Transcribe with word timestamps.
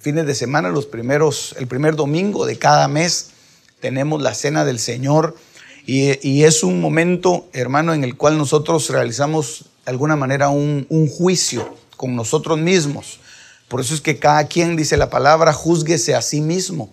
fines 0.00 0.26
de 0.26 0.34
semana, 0.34 0.70
los 0.70 0.86
primeros, 0.86 1.54
el 1.58 1.66
primer 1.66 1.94
domingo 1.94 2.46
de 2.46 2.58
cada 2.58 2.88
mes, 2.88 3.30
tenemos 3.80 4.22
la 4.22 4.34
cena 4.34 4.64
del 4.64 4.78
Señor 4.78 5.36
y, 5.86 6.42
es 6.44 6.62
un 6.62 6.80
momento, 6.80 7.48
hermano, 7.52 7.92
en 7.92 8.04
el 8.04 8.16
cual 8.16 8.38
nosotros 8.38 8.88
realizamos 8.90 9.66
de 9.84 9.90
alguna 9.90 10.16
manera 10.16 10.48
un, 10.48 10.86
juicio 11.08 11.76
con 11.96 12.14
nosotros 12.14 12.58
mismos. 12.58 13.20
Por 13.68 13.80
eso 13.80 13.94
es 13.94 14.00
que 14.00 14.18
cada 14.18 14.44
quien, 14.44 14.76
dice 14.76 14.96
la 14.96 15.10
palabra, 15.10 15.52
juzguese 15.52 16.14
a 16.14 16.22
sí 16.22 16.40
mismo. 16.40 16.90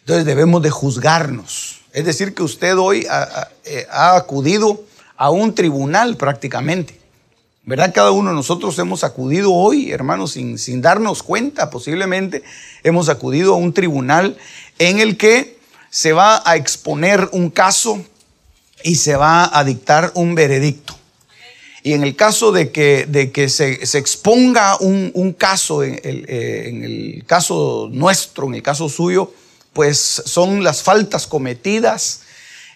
Entonces 0.00 0.24
debemos 0.24 0.62
de 0.62 0.70
juzgarnos. 0.70 1.80
Es 1.92 2.04
decir, 2.04 2.34
que 2.34 2.42
usted 2.42 2.76
hoy 2.76 3.06
ha, 3.10 3.48
eh, 3.64 3.86
ha 3.90 4.16
acudido 4.16 4.84
a 5.16 5.30
un 5.30 5.54
tribunal 5.54 6.16
prácticamente 6.16 6.97
¿Verdad? 7.68 7.92
Cada 7.94 8.12
uno 8.12 8.30
de 8.30 8.34
nosotros 8.34 8.78
hemos 8.78 9.04
acudido 9.04 9.52
hoy, 9.52 9.92
hermanos, 9.92 10.32
sin, 10.32 10.58
sin 10.58 10.80
darnos 10.80 11.22
cuenta 11.22 11.68
posiblemente, 11.68 12.42
hemos 12.82 13.10
acudido 13.10 13.52
a 13.52 13.58
un 13.58 13.74
tribunal 13.74 14.38
en 14.78 15.00
el 15.00 15.18
que 15.18 15.58
se 15.90 16.14
va 16.14 16.42
a 16.46 16.56
exponer 16.56 17.28
un 17.30 17.50
caso 17.50 18.02
y 18.82 18.94
se 18.94 19.16
va 19.16 19.50
a 19.52 19.64
dictar 19.64 20.12
un 20.14 20.34
veredicto. 20.34 20.98
Y 21.82 21.92
en 21.92 22.04
el 22.04 22.16
caso 22.16 22.52
de 22.52 22.72
que, 22.72 23.04
de 23.06 23.32
que 23.32 23.50
se, 23.50 23.84
se 23.84 23.98
exponga 23.98 24.78
un, 24.80 25.10
un 25.12 25.34
caso, 25.34 25.82
en 25.82 26.00
el, 26.02 26.24
eh, 26.26 26.70
en 26.70 26.84
el 26.84 27.24
caso 27.26 27.90
nuestro, 27.92 28.46
en 28.46 28.54
el 28.54 28.62
caso 28.62 28.88
suyo, 28.88 29.34
pues 29.74 30.22
son 30.24 30.64
las 30.64 30.82
faltas 30.82 31.26
cometidas, 31.26 32.22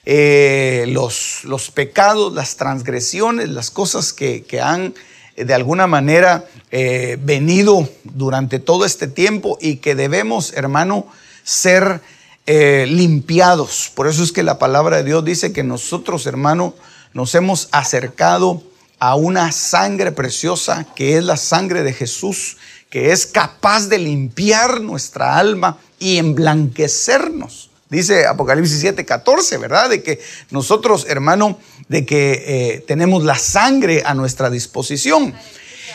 eh, 0.04 0.86
los, 0.88 1.44
los, 1.44 1.70
pecados, 1.70 2.32
las 2.32 2.56
transgresiones, 2.56 3.48
las 3.48 3.70
cosas 3.70 4.12
que, 4.12 4.44
han 4.60 4.94
eh, 5.36 5.44
de 5.44 5.54
alguna 5.54 5.86
manera 5.86 6.44
eh, 6.72 7.18
venido 7.22 7.88
durante 8.02 8.58
todo 8.58 8.84
este 8.84 9.06
tiempo 9.06 9.58
y 9.60 9.76
que 9.76 9.94
debemos, 9.94 10.52
hermano, 10.54 11.06
ser 11.44 12.00
limpiados. 12.44 13.92
Por 13.94 14.08
eso 14.08 14.24
es 14.24 14.32
que 14.32 14.42
la 14.42 14.58
palabra 14.58 14.96
de 14.96 15.04
Dios 15.04 15.24
dice 15.24 15.52
que 15.52 15.62
nosotros, 15.62 16.26
hermano, 16.26 16.74
nos 17.14 17.36
hemos 17.36 17.68
acercado 17.70 18.64
a 18.98 19.14
una 19.14 19.52
sangre 19.52 20.10
preciosa 20.10 20.86
que 20.96 21.16
es 21.16 21.24
la 21.24 21.36
sangre 21.36 21.84
de 21.84 21.92
Jesús, 21.92 22.56
que 22.90 23.12
es 23.12 23.26
capaz 23.26 23.88
de 23.88 23.98
limpiar 23.98 24.80
nuestra 24.80 25.38
alma 25.38 25.78
y 26.00 26.18
emblanquecernos. 26.18 27.71
Dice 27.92 28.26
Apocalipsis 28.26 28.80
7, 28.80 29.04
14, 29.04 29.58
¿verdad? 29.58 29.90
De 29.90 30.02
que 30.02 30.18
nosotros, 30.48 31.04
hermano, 31.10 31.58
de 31.88 32.06
que 32.06 32.42
eh, 32.46 32.84
tenemos 32.86 33.22
la 33.22 33.36
sangre 33.36 34.02
a 34.06 34.14
nuestra 34.14 34.48
disposición. 34.48 35.34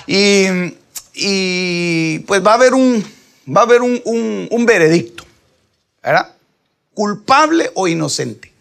Y, 0.05 0.59
pues 2.19 2.45
va 2.45 2.51
a 2.51 2.53
haber 2.53 2.75
un, 2.75 3.03
va 3.49 3.61
a 3.61 3.63
haber 3.63 3.81
un, 3.81 3.99
un 4.05 4.65
veredicto, 4.67 5.25
¿verdad? 6.03 6.35
Culpable 6.93 7.71
o 7.73 7.87
inocente. 7.87 8.53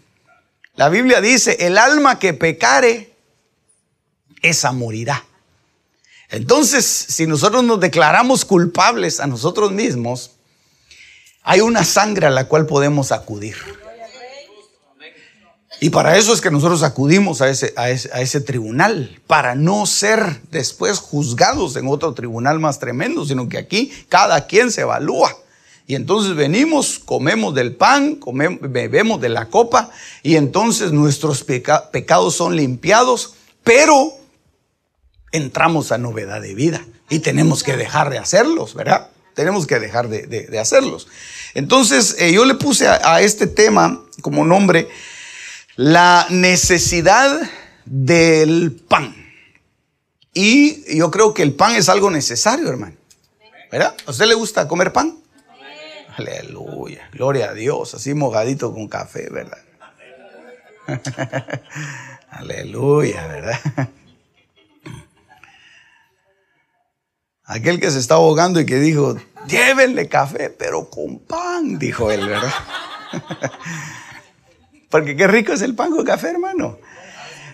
La 0.75 0.89
Biblia 0.89 1.21
dice, 1.21 1.59
el 1.61 1.77
alma 1.77 2.19
que 2.19 2.33
pecare, 2.33 3.13
esa 4.41 4.73
morirá. 4.73 5.27
Entonces, 6.31 6.87
si 6.87 7.27
nosotros 7.27 7.63
nos 7.65 7.81
declaramos 7.81 8.47
culpables 8.47 9.21
a 9.21 9.27
nosotros 9.27 9.73
mismos, 9.73 10.36
hay 11.47 11.61
una 11.61 11.85
sangre 11.85 12.27
a 12.27 12.31
la 12.31 12.49
cual 12.49 12.67
podemos 12.67 13.13
acudir. 13.13 13.55
Y 15.81 15.91
para 15.91 16.19
eso 16.19 16.33
es 16.33 16.41
que 16.41 16.51
nosotros 16.51 16.83
acudimos 16.83 17.41
a 17.41 17.49
ese, 17.49 18.41
tribunal, 18.41 19.21
para 19.29 19.55
no 19.55 19.87
ser 19.87 20.41
después 20.51 20.99
juzgados 20.99 21.77
en 21.77 21.87
otro 21.87 22.15
tribunal 22.15 22.59
más 22.59 22.81
tremendo, 22.81 23.25
sino 23.25 23.49
que 23.49 23.59
aquí 23.59 23.93
cada 24.09 24.49
quien 24.49 24.73
se 24.73 24.81
evalúa. 24.81 25.37
Y 25.87 25.95
entonces 25.95 26.35
venimos, 26.35 26.99
comemos 26.99 27.55
del 27.55 27.77
pan, 27.77 28.19
bebemos 28.63 29.21
de 29.21 29.29
la 29.29 29.47
copa, 29.47 29.91
y 30.25 30.35
entonces 30.35 30.91
nuestros 30.91 31.45
pecados 31.45 32.35
son 32.35 32.57
limpiados, 32.57 33.35
pero 33.63 34.15
entramos 35.31 35.93
a 35.93 35.99
novedad 35.99 36.41
de 36.41 36.55
vida 36.55 36.85
y 37.09 37.21
tenemos 37.21 37.63
que 37.63 37.77
dejar 37.77 38.11
de 38.11 38.19
hacerlos, 38.19 38.75
¿verdad? 38.75 39.11
Tenemos 39.37 39.67
que 39.67 39.79
dejar 39.79 40.09
de, 40.09 40.59
hacerlos. 40.59 41.09
Entonces, 41.53 42.17
eh, 42.19 42.33
yo 42.33 42.47
le 42.47 42.55
puse 42.55 42.89
a, 42.89 43.21
este 43.21 43.47
tema 43.47 44.03
como 44.23 44.47
nombre 44.47 44.89
la 45.77 46.27
necesidad 46.31 47.39
del 47.85 48.73
pan. 48.89 49.15
Y 50.33 50.97
yo 50.97 51.11
creo 51.11 51.35
que 51.35 51.43
el 51.43 51.53
pan 51.53 51.77
es 51.77 51.91
algo 51.91 52.11
necesario, 52.11 52.67
hermano. 52.67 52.97
¿Verdad? 53.71 53.95
¿A 54.07 54.11
usted 54.11 54.25
le 54.25 54.35
gusta 54.35 54.67
comer 54.67 54.91
pan? 54.91 55.19
Aleluya. 56.17 57.11
Gloria 57.13 57.51
a 57.51 57.53
Dios. 57.53 57.93
Así 57.93 58.15
mogadito 58.15 58.73
con 58.73 58.89
café, 58.89 59.29
¿verdad? 59.29 59.59
Aleluya, 62.31 63.27
¿verdad? 63.27 63.91
Aquel 67.47 67.81
que 67.81 67.91
se 67.91 68.01
está 68.01 68.15
ahogando 68.15 68.61
y 68.61 68.67
que 68.67 68.81
dijo, 68.81 69.17
llévenle 69.47 70.09
café, 70.09 70.51
pero 70.51 70.91
con 70.91 71.21
pan, 71.21 71.79
dijo 71.79 72.11
él, 72.11 72.27
¿verdad? 72.29 72.53
Porque 74.91 75.17
qué 75.17 75.27
rico 75.29 75.53
es 75.53 75.63
el 75.63 75.75
pan 75.75 75.93
con 75.93 76.05
café, 76.05 76.31
hermano. 76.31 76.79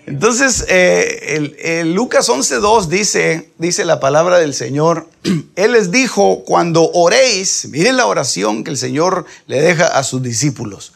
Entonces, 0.07 0.65
eh, 0.69 1.55
el, 1.61 1.93
Lucas 1.93 2.29
11.2 2.29 2.87
dice, 2.87 3.51
dice 3.59 3.85
la 3.85 4.01
palabra 4.01 4.39
del 4.39 4.55
Señor, 4.55 5.09
Él 5.57 5.73
les 5.73 5.91
dijo, 5.91 6.43
cuando 6.45 6.91
oréis, 6.93 7.69
miren 7.69 7.97
la 7.97 8.07
oración 8.07 8.65
que 8.65 8.71
el 8.71 8.79
Señor 8.79 9.27
le 9.47 9.61
deja 9.61 9.87
a 9.87 10.03
sus 10.03 10.23
discípulos, 10.23 10.95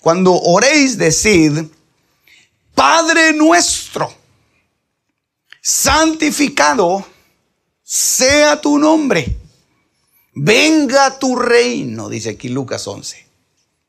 cuando 0.00 0.32
oréis, 0.32 0.98
decid, 0.98 1.66
Padre 2.74 3.32
nuestro, 3.32 4.12
santificado 5.60 7.04
sea 7.88 8.60
tu 8.60 8.78
nombre. 8.78 9.34
Venga 10.34 11.18
tu 11.18 11.36
reino, 11.36 12.10
dice 12.10 12.30
aquí 12.30 12.50
Lucas 12.50 12.86
11. 12.86 13.26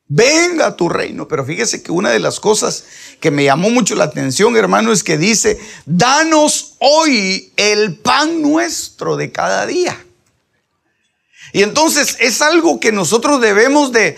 Venga 0.08 0.78
tu 0.78 0.88
reino. 0.88 1.28
Pero 1.28 1.44
fíjese 1.44 1.84
que 1.84 1.92
una 1.92 2.10
de 2.10 2.20
las 2.20 2.40
cosas 2.40 2.86
que 3.20 3.30
me 3.30 3.44
llamó 3.44 3.70
mucho 3.70 3.96
la 3.96 4.06
atención, 4.06 4.56
hermano, 4.56 4.94
es 4.94 5.04
que 5.04 5.18
dice, 5.18 5.60
danos 5.86 6.76
hoy 6.80 7.52
el 7.58 7.98
pan 7.98 8.42
nuestro 8.42 9.18
de 9.18 9.34
cada 9.34 9.66
día. 9.66 10.06
Y 11.52 11.64
entonces 11.64 12.18
es 12.20 12.42
algo 12.42 12.80
que 12.80 12.92
nosotros 12.92 13.42
debemos 13.42 13.92
de, 13.92 14.18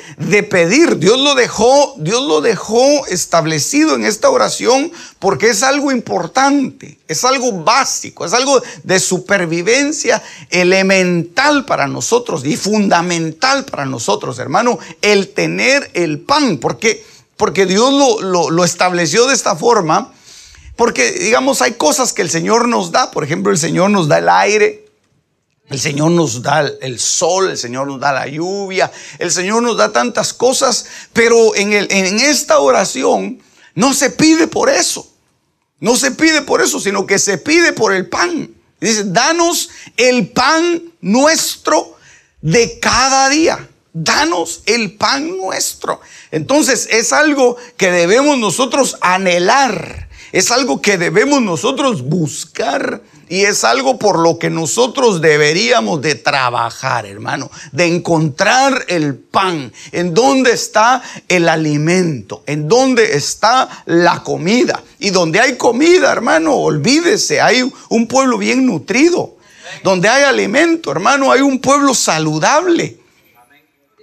pedir. 0.50 0.98
Dios 0.98 1.18
lo 1.20 1.34
dejó, 1.34 1.96
Dios 1.98 2.24
lo 2.28 2.42
dejó 2.42 3.06
establecido 3.08 3.96
en 3.96 4.04
esta 4.04 4.30
oración 4.30 4.92
porque 5.20 5.50
es 5.50 5.64
algo 5.64 5.92
importante, 5.92 6.98
es 7.08 7.24
algo 7.24 7.64
básico, 7.64 8.26
es 8.26 8.34
algo 8.34 8.62
de 8.84 9.00
supervivencia 9.00 10.22
elemental 10.50 11.66
para 11.66 11.88
nosotros 11.88 12.46
y 12.46 12.58
fundamental 12.58 13.64
para 13.64 13.86
nosotros, 13.86 14.38
hermano, 14.40 14.78
el 15.02 15.30
tener 15.30 15.90
el 15.94 16.20
pan. 16.20 16.58
Porque, 16.58 17.06
porque 17.38 17.66
Dios 17.66 17.94
lo, 17.94 18.50
lo 18.50 18.64
estableció 18.66 19.28
de 19.28 19.36
esta 19.36 19.56
forma. 19.56 20.12
Porque, 20.76 21.12
digamos, 21.12 21.62
hay 21.62 21.74
cosas 21.74 22.12
que 22.12 22.24
el 22.24 22.30
Señor 22.30 22.68
nos 22.68 22.92
da. 22.92 23.12
Por 23.12 23.24
ejemplo, 23.24 23.52
el 23.52 23.58
Señor 23.58 23.92
nos 23.92 24.08
da 24.08 24.18
el 24.18 24.28
aire, 24.28 24.81
el 25.72 25.80
Señor 25.80 26.12
nos 26.12 26.42
da 26.42 26.70
el 26.82 27.00
sol, 27.00 27.50
el 27.50 27.58
Señor 27.58 27.88
nos 27.88 28.00
da 28.00 28.12
la 28.12 28.28
lluvia, 28.28 28.92
el 29.20 29.32
Señor 29.32 29.64
nos 29.64 29.78
da 29.78 29.92
tantas 29.92 30.34
cosas, 30.34 30.86
pero 31.14 31.56
en, 31.56 31.72
el, 31.72 31.88
en 31.90 32.20
esta 32.20 32.60
oración 32.60 33.40
no 33.74 33.94
se 33.94 34.10
pide 34.10 34.48
por 34.48 34.70
eso. 34.70 35.08
No 35.80 35.96
se 35.96 36.12
pide 36.12 36.42
por 36.42 36.62
eso, 36.62 36.80
sino 36.80 37.08
que 37.08 37.18
se 37.18 37.38
pide 37.38 37.74
por 37.74 37.94
el 37.94 38.08
pan. 38.08 38.54
Dice, 38.80 39.06
danos 39.06 39.70
el 39.98 40.30
pan 40.30 40.84
nuestro 41.00 41.98
de 42.42 42.80
cada 42.80 43.30
día. 43.30 43.68
danos 43.94 44.62
el 44.66 44.96
pan 44.96 45.38
nuestro. 45.38 46.02
Entonces 46.32 46.88
es 46.92 47.14
algo 47.14 47.58
que 47.78 47.92
debemos 47.92 48.38
nosotros 48.38 48.98
anhelar, 49.02 50.10
es 50.32 50.52
algo 50.52 50.82
que 50.82 50.98
debemos 50.98 51.42
nosotros 51.42 52.04
buscar 52.04 53.02
y 53.32 53.46
es 53.46 53.64
algo 53.64 53.98
por 53.98 54.20
lo 54.20 54.38
que 54.38 54.50
nosotros 54.50 55.22
deberíamos 55.22 56.02
de 56.02 56.16
trabajar, 56.16 57.06
hermano, 57.06 57.50
de 57.72 57.86
encontrar 57.86 58.84
el 58.90 59.16
pan, 59.16 59.72
en 59.94 60.14
dónde 60.14 60.52
está 60.52 61.02
el 61.30 61.48
alimento, 61.48 62.44
en 62.46 62.68
dónde 62.68 63.16
está 63.16 63.70
la 63.86 64.22
comida. 64.22 64.84
Y 65.00 65.12
donde 65.12 65.40
hay 65.40 65.56
comida, 65.56 66.12
hermano, 66.12 66.56
olvídese, 66.56 67.40
hay 67.40 67.72
un 67.88 68.08
pueblo 68.08 68.38
bien 68.38 68.66
nutrido. 68.66 69.38
Donde 69.82 70.10
hay 70.10 70.24
alimento, 70.24 70.92
hermano, 70.92 71.32
hay 71.32 71.40
un 71.40 71.60
pueblo 71.62 71.94
saludable. 71.94 73.00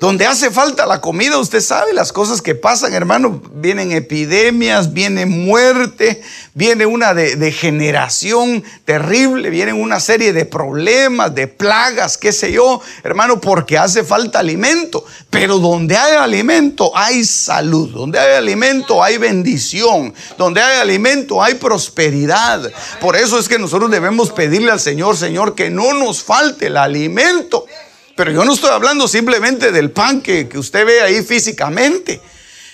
Donde 0.01 0.27
hace 0.27 0.53
falta 0.53 0.87
la 0.87 1.01
comida, 1.01 1.39
usted 1.39 1.61
sabe 1.61 1.93
las 1.93 2.13
cosas 2.13 2.41
que 2.41 2.55
pasan, 2.55 2.95
hermano. 2.95 3.43
Vienen 3.53 3.91
epidemias, 3.91 4.93
viene 4.93 5.27
muerte, 5.27 6.23
viene 6.55 6.87
una 6.87 7.15
degeneración 7.15 8.63
terrible, 8.85 9.51
vienen 9.51 9.75
una 9.75 9.99
serie 9.99 10.33
de 10.33 10.45
problemas, 10.45 11.35
de 11.35 11.49
plagas, 11.49 12.17
qué 12.17 12.31
sé 12.31 12.53
yo, 12.53 12.81
hermano, 13.03 13.41
porque 13.41 13.77
hace 13.77 14.05
falta 14.05 14.39
alimento. 14.39 15.05
Pero 15.31 15.59
donde 15.59 15.97
hay 15.97 16.15
alimento 16.15 16.93
hay 16.97 17.25
salud, 17.25 17.91
donde 17.91 18.21
hay 18.21 18.37
alimento 18.37 19.03
hay 19.03 19.19
bendición, 19.19 20.15
donde 20.37 20.61
hay 20.61 20.79
alimento 20.79 21.43
hay 21.43 21.55
prosperidad. 21.55 22.71
Por 23.01 23.17
eso 23.17 23.37
es 23.37 23.49
que 23.49 23.59
nosotros 23.59 23.91
debemos 23.91 24.31
pedirle 24.31 24.71
al 24.71 24.79
Señor, 24.79 25.17
Señor, 25.17 25.57
que 25.57 25.71
no 25.71 25.93
nos 25.93 26.23
falte 26.23 26.67
el 26.67 26.77
alimento. 26.77 27.67
Pero 28.19 28.33
yo 28.33 28.45
no 28.45 28.53
estoy 28.53 28.71
hablando 28.71 29.07
simplemente 29.07 29.71
del 29.71 29.93
pan 29.93 30.21
que, 30.21 30.49
usted 30.57 30.85
ve 30.85 31.03
ahí 31.03 31.23
físicamente. 31.23 32.21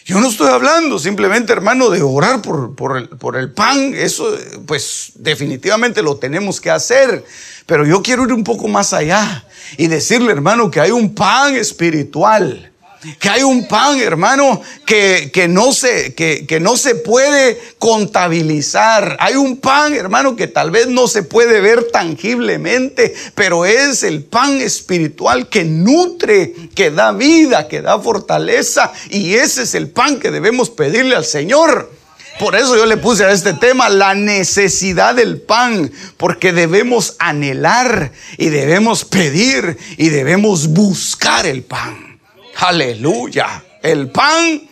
Yo 0.07 0.19
no 0.19 0.29
estoy 0.31 0.49
hablando 0.49 0.99
simplemente, 0.99 1.53
hermano, 1.53 1.91
de 1.91 2.01
orar 2.01 2.41
por, 2.41 2.75
por, 2.75 2.97
el, 2.97 3.11
por 3.11 3.37
el 3.37 3.53
pan. 3.53 3.93
Eso, 3.95 4.35
pues, 4.67 5.13
definitivamente 5.17 6.03
lo 6.03 6.17
tenemos 6.17 6.63
que 6.63 6.71
hacer. 6.71 7.23
Pero 7.67 7.85
yo 7.85 8.03
quiero 8.03 8.25
ir 8.25 8.33
un 8.33 8.43
poco 8.43 8.69
más 8.69 8.95
allá 8.95 9.45
y 9.77 9.87
decirle, 9.89 10.33
hermano, 10.33 10.71
que 10.71 10.81
hay 10.81 10.93
un 10.93 11.15
pan 11.15 11.55
espiritual 11.57 12.73
que 13.19 13.29
hay 13.29 13.43
un 13.43 13.67
pan, 13.69 13.99
hermano, 13.99 14.61
que, 14.87 15.47
no 15.49 15.73
se, 15.73 16.15
que, 16.15 16.47
que, 16.47 16.61
no 16.61 16.77
se 16.77 16.95
puede 16.95 17.61
contabilizar. 17.79 19.17
Hay 19.21 19.37
un 19.37 19.59
pan, 19.59 19.95
hermano, 19.95 20.37
que 20.37 20.47
tal 20.47 20.71
vez 20.71 20.89
no 20.89 21.07
se 21.09 21.23
puede 21.23 21.61
ver 21.61 21.91
tangiblemente, 21.91 23.15
pero 23.35 23.65
es 23.65 24.03
el 24.03 24.25
pan 24.25 24.61
espiritual 24.61 25.49
que 25.49 25.65
nutre, 25.65 26.55
que 26.75 26.91
da 26.91 27.13
vida, 27.13 27.69
que 27.69 27.83
da 27.83 27.99
fortaleza. 27.99 28.93
Y 29.11 29.35
ese 29.35 29.63
es 29.63 29.75
el 29.75 29.91
pan 29.91 30.19
que 30.19 30.31
debemos 30.31 30.71
pedirle 30.71 31.17
al 31.17 31.25
Señor. 31.25 31.91
Por 32.39 32.57
eso 32.57 32.77
yo 32.77 32.87
le 32.87 32.97
puse 32.97 33.25
a 33.25 33.31
este 33.31 33.53
tema 33.53 33.89
la 33.89 34.15
necesidad 34.15 35.15
del 35.15 35.41
pan, 35.41 35.93
porque 36.17 36.53
debemos 36.53 37.15
anhelar 37.19 38.11
y 38.39 38.49
debemos 38.49 39.05
pedir 39.05 39.79
y 39.97 40.09
debemos 40.09 40.69
buscar 40.69 41.47
el 41.47 41.63
pan. 41.63 42.14
Aleluya. 42.57 43.65
El 43.83 44.11
pan 44.11 44.63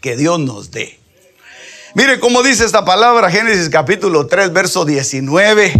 que 0.00 0.16
Dios 0.16 0.38
nos 0.38 0.70
dé. 0.70 0.98
Mire 1.94 2.20
cómo 2.20 2.42
dice 2.42 2.64
esta 2.64 2.84
palabra, 2.84 3.30
Génesis 3.30 3.68
capítulo 3.68 4.26
3, 4.26 4.52
verso 4.52 4.84
19. 4.84 5.72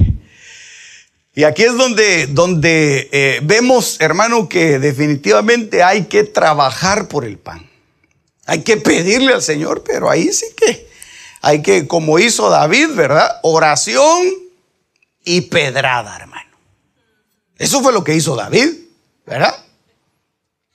Y 1.35 1.45
aquí 1.45 1.63
es 1.63 1.77
donde, 1.77 2.27
donde 2.27 3.09
eh, 3.13 3.41
vemos, 3.43 4.01
hermano, 4.01 4.49
que 4.49 4.81
definitivamente 4.81 5.83
hay 5.83 6.07
que 6.07 6.25
trabajar 6.25 7.07
por 7.07 7.25
el 7.25 7.39
pan. 7.39 7.71
Hay 8.47 8.63
que 8.63 8.77
pedirle 8.77 9.33
al 9.33 9.43
Señor, 9.43 9.85
pero 9.85 10.11
ahí 10.11 10.33
sí 10.33 10.47
que 10.57 10.91
hay 11.41 11.63
que, 11.63 11.87
como 11.87 12.19
hizo 12.19 12.51
David, 12.51 12.89
¿verdad? 12.95 13.39
Oración 13.43 14.29
y 15.25 15.43
pedrada, 15.43 16.17
hermano. 16.17 16.51
Eso 17.57 17.81
fue 17.83 17.93
lo 17.93 18.03
que 18.03 18.15
hizo 18.15 18.35
David, 18.35 18.69
¿verdad? 19.25 19.55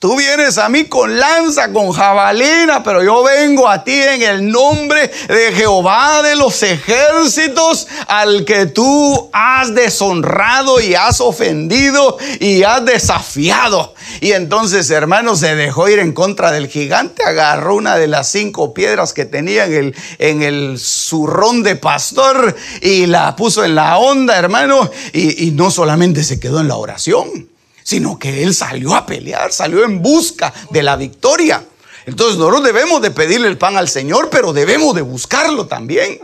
Tú 0.05 0.15
vienes 0.17 0.59
a 0.59 0.69
mí 0.69 0.85
con 0.85 1.19
lanza, 1.19 1.73
con 1.73 1.91
jabalina, 1.91 2.83
pero 2.83 3.03
yo 3.03 3.23
vengo 3.23 3.67
a 3.67 3.83
ti 3.83 3.91
en 3.91 4.21
el 4.21 4.51
nombre 4.51 5.09
de 5.27 5.51
Jehová 5.51 6.21
de 6.21 6.35
los 6.35 6.61
ejércitos, 6.61 7.87
al 8.07 8.45
que 8.45 8.67
tú 8.67 9.31
has 9.33 9.73
deshonrado 9.73 10.79
y 10.79 10.93
has 10.93 11.21
ofendido 11.21 12.19
y 12.39 12.61
has 12.61 12.85
desafiado. 12.85 13.95
Y 14.21 14.33
entonces, 14.33 14.91
hermano, 14.91 15.35
se 15.35 15.55
dejó 15.55 15.89
ir 15.89 15.97
en 15.97 16.13
contra 16.13 16.51
del 16.51 16.67
gigante, 16.67 17.23
agarró 17.23 17.73
una 17.73 17.97
de 17.97 18.05
las 18.05 18.29
cinco 18.29 18.75
piedras 18.75 19.11
que 19.11 19.25
tenía 19.25 19.65
en 19.65 20.43
el, 20.43 20.77
zurrón 20.77 21.63
de 21.63 21.77
pastor 21.77 22.55
y 22.79 23.07
la 23.07 23.35
puso 23.35 23.65
en 23.65 23.73
la 23.73 23.97
onda, 23.97 24.37
hermano, 24.37 24.87
y 25.13 25.49
no 25.55 25.71
solamente 25.71 26.23
se 26.23 26.39
quedó 26.39 26.59
en 26.59 26.67
la 26.67 26.75
oración 26.75 27.54
sino 27.85 28.17
que 28.17 28.41
él 28.41 28.55
salió 28.55 28.95
a 28.95 29.05
pelear, 29.05 29.53
salió 29.53 29.85
en 29.85 30.01
busca 30.01 30.51
de 30.71 30.81
la 30.81 30.95
victoria. 30.95 31.63
Entonces 32.07 32.37
nosotros 32.37 32.63
debemos 32.63 32.99
de 32.99 33.11
pedirle 33.11 33.47
el 33.47 33.59
pan 33.59 33.77
al 33.77 33.87
Señor, 33.87 34.31
pero 34.31 34.53
debemos 34.53 34.95
de 34.95 35.03
buscarlo 35.03 35.67
también. 35.67 36.19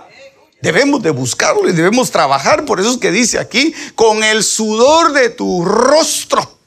Debemos 0.61 1.03
de 1.03 1.11
buscarlo 1.11 1.69
y 1.69 1.73
debemos 1.73 2.09
trabajar. 2.09 2.65
Por 2.65 2.79
eso 2.79 2.91
es 2.91 2.97
que 2.97 3.11
dice 3.11 3.37
aquí, 3.37 3.73
con 3.93 4.23
el 4.23 4.43
sudor 4.43 5.13
de 5.13 5.29
tu 5.29 5.63
rostro 5.63 6.59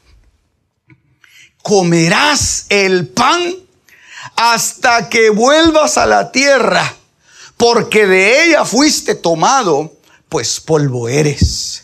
comerás 1.64 2.66
el 2.68 3.08
pan 3.08 3.56
hasta 4.36 5.08
que 5.08 5.30
vuelvas 5.30 5.96
a 5.96 6.04
la 6.04 6.30
tierra, 6.30 6.94
porque 7.56 8.06
de 8.06 8.44
ella 8.44 8.66
fuiste 8.66 9.14
tomado, 9.14 9.96
pues 10.28 10.60
polvo 10.60 11.08
eres 11.08 11.80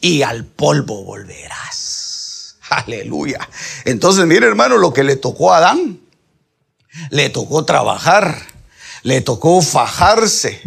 y 0.00 0.22
al 0.22 0.44
polvo 0.44 1.04
volverás. 1.04 1.91
Aleluya. 2.72 3.48
Entonces, 3.84 4.26
mire 4.26 4.46
hermano, 4.46 4.78
lo 4.78 4.92
que 4.92 5.04
le 5.04 5.16
tocó 5.16 5.52
a 5.52 5.58
Adán. 5.58 6.00
Le 7.10 7.30
tocó 7.30 7.64
trabajar, 7.64 8.36
le 9.02 9.22
tocó 9.22 9.62
fajarse, 9.62 10.60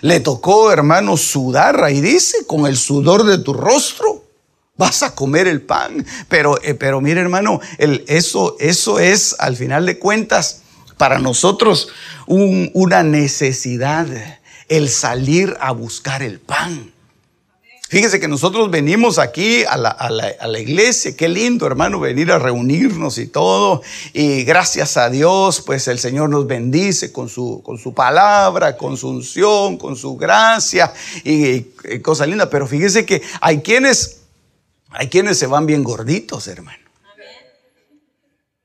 le 0.00 0.20
tocó, 0.20 0.70
hermano, 0.70 1.16
sudar. 1.16 1.82
Ahí 1.82 2.00
dice, 2.00 2.46
con 2.46 2.66
el 2.66 2.76
sudor 2.76 3.24
de 3.24 3.38
tu 3.38 3.52
rostro 3.52 4.24
vas 4.76 5.02
a 5.02 5.14
comer 5.14 5.48
el 5.48 5.62
pan. 5.62 6.06
Pero, 6.28 6.60
eh, 6.62 6.74
pero 6.74 7.00
mire 7.00 7.20
hermano, 7.20 7.60
el, 7.78 8.04
eso, 8.06 8.56
eso 8.60 8.98
es, 8.98 9.34
al 9.38 9.56
final 9.56 9.86
de 9.86 9.98
cuentas, 9.98 10.62
para 10.96 11.18
nosotros 11.18 11.88
una 12.26 13.02
necesidad, 13.02 14.06
el 14.68 14.88
salir 14.88 15.56
a 15.60 15.72
buscar 15.72 16.22
el 16.22 16.38
pan. 16.38 16.91
Fíjese 17.92 18.20
que 18.20 18.26
nosotros 18.26 18.70
venimos 18.70 19.18
aquí 19.18 19.64
a 19.66 19.76
la, 19.76 20.58
iglesia, 20.58 21.14
qué 21.14 21.28
lindo 21.28 21.66
hermano 21.66 22.00
venir 22.00 22.32
a 22.32 22.38
reunirnos 22.38 23.18
y 23.18 23.26
todo. 23.26 23.82
Y 24.14 24.44
gracias 24.44 24.96
a 24.96 25.10
Dios, 25.10 25.60
pues 25.60 25.86
el 25.88 25.98
Señor 25.98 26.30
nos 26.30 26.46
bendice 26.46 27.12
con 27.12 27.28
su, 27.28 27.92
palabra, 27.94 28.78
con 28.78 28.96
su 28.96 29.10
unción, 29.10 29.76
con 29.76 29.94
su 29.94 30.16
gracia 30.16 30.90
y, 31.22 31.60
cosa 32.00 32.24
linda. 32.24 32.48
Pero 32.48 32.66
fíjese 32.66 33.04
que 33.04 33.20
hay 33.42 33.60
quienes, 33.60 34.20
hay 34.88 35.08
quienes 35.08 35.38
se 35.38 35.46
van 35.46 35.66
bien 35.66 35.84
gorditos, 35.84 36.48
hermano. 36.48 36.78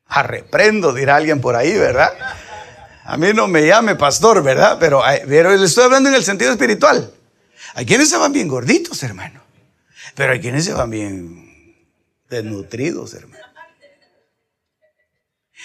Arreprendo, 0.06 0.94
dirá 0.94 1.18
alguien 1.18 1.42
por 1.42 1.58
ahí, 1.58 1.74
¿verdad? 1.74 2.14
A 3.04 3.18
mí 3.18 3.34
no 3.36 3.50
me 3.50 3.68
llame 3.68 3.96
pastor, 3.96 4.42
¿verdad? 4.42 4.78
Pero, 4.80 5.04
pero 5.28 5.54
le 5.54 5.66
estoy 5.66 5.84
hablando 5.84 6.08
en 6.08 6.16
el 6.16 6.24
sentido 6.24 6.54
espiritual. 6.54 7.12
Hay 7.78 7.86
quienes 7.86 8.10
se 8.10 8.18
van 8.18 8.34
bien 8.34 8.48
gorditos, 8.48 9.04
hermano. 9.04 9.40
Pero 10.16 10.34
hay 10.34 10.40
quienes 10.42 10.66
se 10.66 10.74
van 10.74 10.90
bien 10.90 11.78
desnutridos, 12.28 13.14
hermano. 13.14 13.46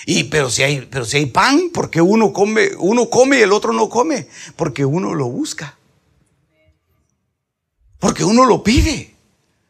Y 0.05 0.25
pero 0.25 0.51
si 0.51 0.63
hay, 0.63 0.87
pero 0.91 1.07
si 1.07 1.17
hay 1.17 1.27
pan, 1.27 1.71
porque 1.73 2.03
uno 2.03 2.35
come, 2.35 2.73
uno 2.77 3.09
come 3.09 3.39
y 3.39 3.41
el 3.41 3.51
otro 3.51 3.73
no 3.73 3.89
come, 3.89 4.29
porque 4.57 4.85
uno 4.85 5.15
lo 5.15 5.29
busca. 5.29 5.79
Porque 7.99 8.25
uno 8.25 8.45
lo 8.45 8.63
pide, 8.63 9.15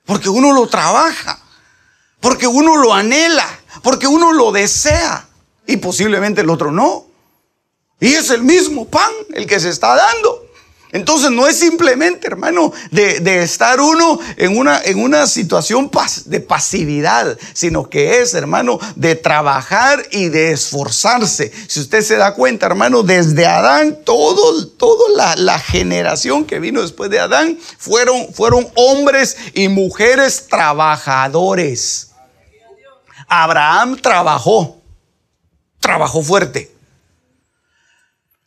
porque 0.05 0.29
uno 0.29 0.53
lo 0.53 0.67
trabaja, 0.67 1.41
porque 2.19 2.49
uno 2.49 2.77
lo 2.77 2.93
anhela, 2.93 3.61
porque 3.85 4.09
uno 4.09 4.33
lo 4.33 4.51
desea 4.51 5.29
y 5.65 5.77
posiblemente 5.77 6.41
el 6.41 6.51
otro 6.51 6.73
no. 6.73 7.07
Y 8.01 8.15
es 8.15 8.31
el 8.31 8.43
mismo 8.43 8.89
pan 8.89 9.13
el 9.33 9.47
que 9.47 9.61
se 9.61 9.69
está 9.69 9.95
dando. 9.95 10.52
Entonces 10.93 11.31
no 11.31 11.47
es 11.47 11.59
simplemente, 11.59 12.27
hermano, 12.27 12.71
de, 12.91 13.43
estar 13.43 13.81
uno 13.81 14.19
en 14.37 14.59
una, 14.59 15.27
situación 15.27 15.91
de 16.27 16.41
pasividad, 16.41 17.39
sino 17.55 17.89
que 17.89 18.21
es, 18.21 18.35
hermano, 18.35 18.79
de 18.95 19.15
trabajar 19.15 20.03
y 20.11 20.29
de 20.29 20.53
esforzarse. 20.53 21.51
Si 21.67 21.81
usted 21.81 22.03
se 22.03 22.17
da 22.17 22.35
cuenta, 22.35 22.67
hermano, 22.67 23.03
desde 23.03 23.47
Adán, 23.47 24.01
todo, 24.05 24.67
toda 24.69 25.35
la, 25.37 25.59
generación 25.59 26.45
que 26.45 26.59
vino 26.59 26.83
después 26.83 27.09
de 27.09 27.21
Adán 27.21 27.59
fueron 27.79 28.69
hombres 28.75 29.37
y 29.55 29.69
mujeres 29.69 30.47
trabajadores. 30.49 32.11
Abraham 33.29 33.97
trabajó, 33.97 34.77
trabajó 35.81 36.23
fuerte. 36.23 36.71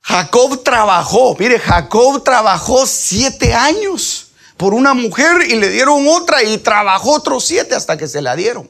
Jacob 0.07 0.61
trabajó, 0.61 1.35
mire, 1.39 1.59
Jacob 1.59 2.23
trabajó 2.23 2.85
siete 2.85 3.55
años 3.55 4.27
por 4.55 4.75
una 4.75 4.93
mujer 4.93 5.49
y 5.49 5.55
le 5.55 5.69
dieron 5.69 6.07
otra 6.07 6.43
y 6.43 6.59
trabajó 6.59 7.13
otros 7.13 7.43
siete 7.43 7.73
hasta 7.73 7.97
que 7.97 8.07
se 8.07 8.21
la 8.21 8.35
dieron. 8.35 8.69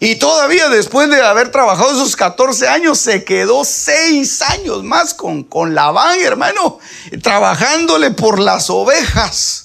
Y 0.00 0.16
todavía 0.16 0.68
después 0.68 1.08
de 1.08 1.22
haber 1.22 1.52
trabajado 1.52 1.92
esos 1.92 2.16
14 2.16 2.66
años, 2.66 2.98
se 2.98 3.22
quedó 3.22 3.64
seis 3.64 4.42
años 4.42 4.82
más 4.82 5.14
con, 5.14 5.44
con 5.44 5.76
Labán, 5.76 6.20
hermano, 6.20 6.80
trabajándole 7.22 8.10
por 8.10 8.40
las 8.40 8.70
ovejas. 8.70 9.63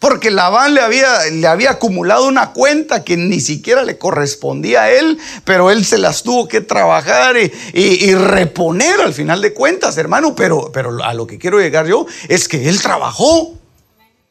Porque 0.00 0.30
Labán 0.30 0.72
le 0.72 0.80
había, 0.80 1.26
le 1.26 1.46
había 1.46 1.72
acumulado 1.72 2.26
una 2.26 2.52
cuenta 2.52 3.04
que 3.04 3.18
ni 3.18 3.38
siquiera 3.38 3.82
le 3.82 3.98
correspondía 3.98 4.84
a 4.84 4.90
él, 4.90 5.18
pero 5.44 5.70
él 5.70 5.84
se 5.84 5.98
las 5.98 6.22
tuvo 6.22 6.48
que 6.48 6.62
trabajar 6.62 7.36
y, 7.36 8.14
reponer 8.14 8.98
al 9.02 9.12
final 9.12 9.42
de 9.42 9.52
cuentas, 9.52 9.98
hermano. 9.98 10.34
Pero, 10.34 10.72
pero 10.72 11.04
a 11.04 11.12
lo 11.12 11.26
que 11.26 11.36
quiero 11.36 11.60
llegar 11.60 11.86
yo 11.86 12.06
es 12.28 12.48
que 12.48 12.70
él 12.70 12.80
trabajó. 12.80 13.58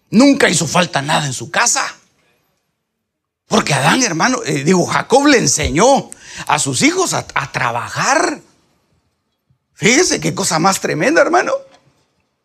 Nunca 0.09 0.49
hizo 0.49 0.65
falta 0.65 1.03
nada 1.03 1.27
en 1.27 1.33
su 1.33 1.51
casa. 1.51 1.85
Porque 3.47 3.75
Adán, 3.75 4.01
hermano, 4.01 4.39
eh, 4.47 4.63
digo, 4.63 4.87
Jacob 4.87 5.27
le 5.27 5.37
enseñó 5.37 6.09
a 6.47 6.57
sus 6.57 6.81
hijos 6.81 7.13
a, 7.13 7.27
trabajar. 7.51 8.41
Fíjese 9.75 10.19
qué 10.19 10.33
cosa 10.33 10.57
más 10.57 10.79
tremenda, 10.79 11.21
hermano. 11.21 11.51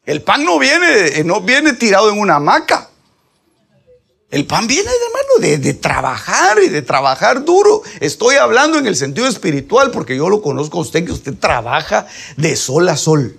El 0.04 0.20
pan 0.20 0.44
no 0.44 0.58
viene, 0.58 1.06
eh, 1.06 1.24
no 1.24 1.40
viene 1.40 1.72
tirado 1.72 2.10
en 2.10 2.20
una 2.20 2.34
hamaca. 2.34 2.90
El 4.30 4.46
pan 4.46 4.66
viene, 4.66 4.90
hermano, 4.90 5.48
de, 5.48 5.58
de, 5.58 5.74
trabajar 5.74 6.58
y 6.62 6.68
de 6.68 6.82
trabajar 6.82 7.44
duro. 7.44 7.82
Estoy 8.00 8.36
hablando 8.36 8.78
en 8.78 8.86
el 8.86 8.96
sentido 8.96 9.28
espiritual 9.28 9.90
porque 9.90 10.16
yo 10.16 10.28
lo 10.28 10.42
conozco 10.42 10.78
a 10.78 10.82
usted 10.82 11.04
que 11.04 11.12
usted 11.12 11.34
trabaja 11.38 12.06
de 12.36 12.56
sol 12.56 12.88
a 12.88 12.96
sol. 12.96 13.38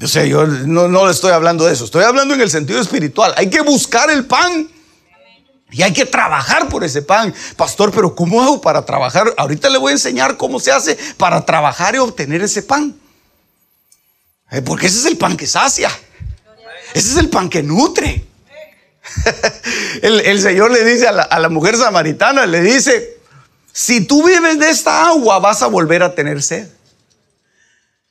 O 0.00 0.06
sea, 0.06 0.24
yo 0.24 0.46
no, 0.46 0.88
no 0.88 1.06
le 1.06 1.12
estoy 1.12 1.32
hablando 1.32 1.66
de 1.66 1.72
eso. 1.72 1.84
Estoy 1.84 2.04
hablando 2.04 2.34
en 2.34 2.40
el 2.40 2.50
sentido 2.50 2.80
espiritual. 2.80 3.34
Hay 3.36 3.50
que 3.50 3.60
buscar 3.62 4.10
el 4.10 4.26
pan. 4.26 4.70
Y 5.70 5.82
hay 5.82 5.92
que 5.92 6.06
trabajar 6.06 6.68
por 6.68 6.84
ese 6.84 7.02
pan. 7.02 7.34
Pastor, 7.56 7.90
pero 7.92 8.14
¿cómo 8.14 8.42
hago 8.42 8.60
para 8.60 8.86
trabajar? 8.86 9.34
Ahorita 9.36 9.68
le 9.68 9.76
voy 9.76 9.90
a 9.90 9.92
enseñar 9.94 10.36
cómo 10.36 10.60
se 10.60 10.72
hace 10.72 10.96
para 11.16 11.44
trabajar 11.44 11.94
y 11.94 11.98
obtener 11.98 12.42
ese 12.42 12.62
pan. 12.62 12.96
Eh, 14.50 14.62
porque 14.62 14.86
ese 14.86 15.00
es 15.00 15.06
el 15.06 15.18
pan 15.18 15.36
que 15.36 15.46
sacia. 15.46 15.90
Ese 16.94 17.10
es 17.10 17.16
el 17.18 17.28
pan 17.28 17.50
que 17.50 17.62
nutre. 17.62 18.27
El, 20.02 20.40
Señor 20.40 20.70
le 20.70 20.84
dice 20.84 21.08
a 21.08 21.38
la, 21.38 21.48
mujer 21.48 21.76
samaritana, 21.76 22.46
le 22.46 22.60
dice, 22.60 23.18
si 23.72 24.02
tú 24.02 24.26
vives 24.26 24.58
de 24.58 24.70
esta 24.70 25.08
agua 25.08 25.38
vas 25.38 25.62
a 25.62 25.66
volver 25.66 26.02
a 26.02 26.14
tener 26.14 26.42
sed. 26.42 26.68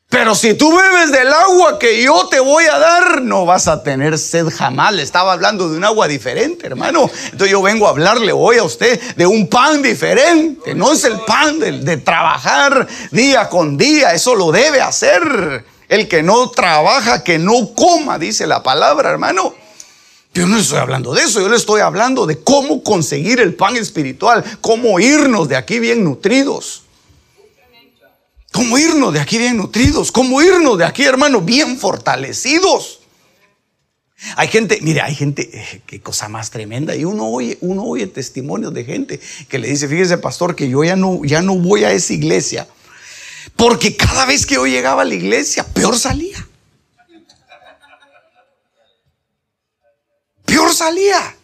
Pero 0.09 0.35
si 0.35 0.53
tú 0.53 0.73
bebes 0.73 1.11
del 1.11 1.27
agua 1.27 1.77
que 1.77 2.01
yo 2.01 2.29
te 2.29 2.39
voy 2.39 2.63
a 2.63 2.79
dar, 2.79 3.21
no 3.21 3.45
vas 3.45 3.67
a 3.67 3.83
tener 3.83 4.17
sed 4.17 4.47
jamás. 4.49 4.93
Le 4.93 5.03
estaba 5.03 5.33
hablando 5.33 5.67
de 5.67 5.75
un 5.75 5.83
agua 5.83 6.07
diferente, 6.07 6.65
hermano. 6.65 7.11
Entonces 7.25 7.49
yo 7.49 7.61
vengo 7.61 7.87
a 7.87 7.89
hablarle 7.89 8.31
hoy 8.31 8.57
a 8.57 8.63
usted 8.63 9.01
de 9.17 9.27
un 9.27 9.49
pan 9.49 9.81
diferente. 9.81 10.73
No 10.75 10.93
es 10.93 11.03
el 11.03 11.19
pan 11.19 11.59
de 11.59 11.97
trabajar 11.97 12.87
día 13.11 13.49
con 13.49 13.77
día. 13.77 14.13
Eso 14.13 14.33
lo 14.33 14.53
debe 14.53 14.79
hacer. 14.79 15.65
El 15.89 16.07
que 16.07 16.23
no 16.23 16.51
trabaja, 16.51 17.23
que 17.23 17.37
no 17.37 17.73
coma, 17.73 18.17
dice 18.17 18.47
la 18.47 18.63
palabra, 18.63 19.09
hermano. 19.09 19.53
Yo 20.37 20.45
no 20.45 20.59
estoy 20.59 20.77
hablando 20.77 21.15
de 21.15 21.23
eso, 21.23 21.41
yo 21.41 21.49
le 21.49 21.55
estoy 21.55 21.81
hablando 21.81 22.27
de 22.27 22.37
cómo 22.37 22.83
conseguir 22.83 23.39
el 23.39 23.55
pan 23.55 23.75
espiritual, 23.75 24.43
cómo 24.61 24.99
irnos 24.99 25.49
de 25.49 25.55
aquí 25.55 25.79
bien 25.79 26.03
nutridos. 26.03 26.83
¿Cómo 28.51 28.77
irnos 28.77 29.13
de 29.13 29.19
aquí 29.19 29.39
bien 29.39 29.57
nutridos? 29.57 30.11
¿Cómo 30.11 30.39
irnos 30.43 30.77
de 30.77 30.85
aquí, 30.85 31.01
hermano, 31.01 31.41
bien 31.41 31.79
fortalecidos? 31.79 32.99
Hay 34.35 34.47
gente, 34.49 34.77
mire, 34.83 35.01
hay 35.01 35.15
gente, 35.15 35.49
eh, 35.51 35.81
qué 35.87 36.01
cosa 36.01 36.29
más 36.29 36.51
tremenda. 36.51 36.95
Y 36.95 37.03
uno 37.03 37.27
oye, 37.29 37.57
uno 37.61 37.85
oye 37.85 38.05
testimonios 38.05 38.71
de 38.75 38.83
gente 38.85 39.19
que 39.49 39.57
le 39.57 39.67
dice, 39.69 39.87
fíjese, 39.87 40.19
pastor, 40.19 40.55
que 40.55 40.69
yo 40.69 40.83
ya 40.83 40.95
no, 40.95 41.21
ya 41.23 41.41
no 41.41 41.55
voy 41.55 41.83
a 41.83 41.91
esa 41.91 42.13
iglesia. 42.13 42.67
Porque 43.55 43.97
cada 43.97 44.27
vez 44.27 44.45
que 44.45 44.53
yo 44.53 44.67
llegaba 44.67 45.01
a 45.01 45.05
la 45.05 45.15
iglesia, 45.15 45.63
peor 45.63 45.97
salía. 45.97 46.47
Salía. 50.77 51.35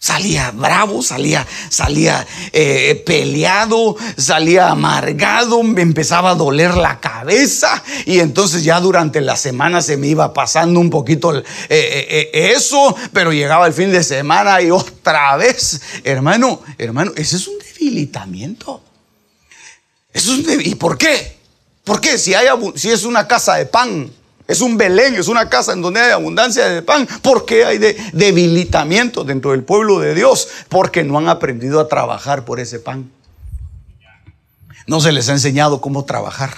Salía 0.00 0.52
bravo, 0.52 1.02
salía, 1.02 1.44
salía 1.70 2.24
eh, 2.52 3.02
peleado, 3.04 3.96
salía 4.16 4.68
amargado, 4.68 5.64
me 5.64 5.82
empezaba 5.82 6.30
a 6.30 6.34
doler 6.36 6.76
la 6.76 7.00
cabeza 7.00 7.82
y 8.06 8.20
entonces 8.20 8.62
ya 8.62 8.78
durante 8.78 9.20
la 9.20 9.36
semana 9.36 9.82
se 9.82 9.96
me 9.96 10.06
iba 10.06 10.32
pasando 10.32 10.78
un 10.78 10.88
poquito 10.88 11.36
eh, 11.36 11.44
eh, 11.68 12.30
eso, 12.32 12.94
pero 13.12 13.32
llegaba 13.32 13.66
el 13.66 13.72
fin 13.72 13.90
de 13.90 14.04
semana 14.04 14.62
y 14.62 14.70
otra 14.70 15.36
vez, 15.36 15.80
hermano, 16.04 16.60
hermano, 16.78 17.10
ese 17.16 17.34
es 17.34 17.48
un 17.48 17.58
debilitamiento. 17.58 18.80
Eso 20.12 20.32
es 20.32 20.66
¿Y 20.66 20.76
por 20.76 20.96
qué? 20.96 21.38
¿Por 21.82 22.00
qué? 22.00 22.18
Si, 22.18 22.34
hay, 22.34 22.46
si 22.76 22.90
es 22.90 23.02
una 23.02 23.26
casa 23.26 23.56
de 23.56 23.66
pan, 23.66 24.12
es 24.48 24.62
un 24.62 24.78
Belén, 24.78 25.14
es 25.14 25.28
una 25.28 25.50
casa 25.50 25.74
en 25.74 25.82
donde 25.82 26.00
hay 26.00 26.10
abundancia 26.10 26.66
de 26.66 26.80
pan. 26.80 27.06
¿Por 27.20 27.44
qué 27.44 27.66
hay 27.66 27.76
debilitamiento 28.14 29.22
dentro 29.22 29.50
del 29.50 29.62
pueblo 29.62 30.00
de 30.00 30.14
Dios? 30.14 30.48
Porque 30.70 31.04
no 31.04 31.18
han 31.18 31.28
aprendido 31.28 31.78
a 31.80 31.86
trabajar 31.86 32.46
por 32.46 32.58
ese 32.58 32.78
pan. 32.80 33.12
No 34.86 35.02
se 35.02 35.12
les 35.12 35.28
ha 35.28 35.32
enseñado 35.32 35.82
cómo 35.82 36.06
trabajar. 36.06 36.56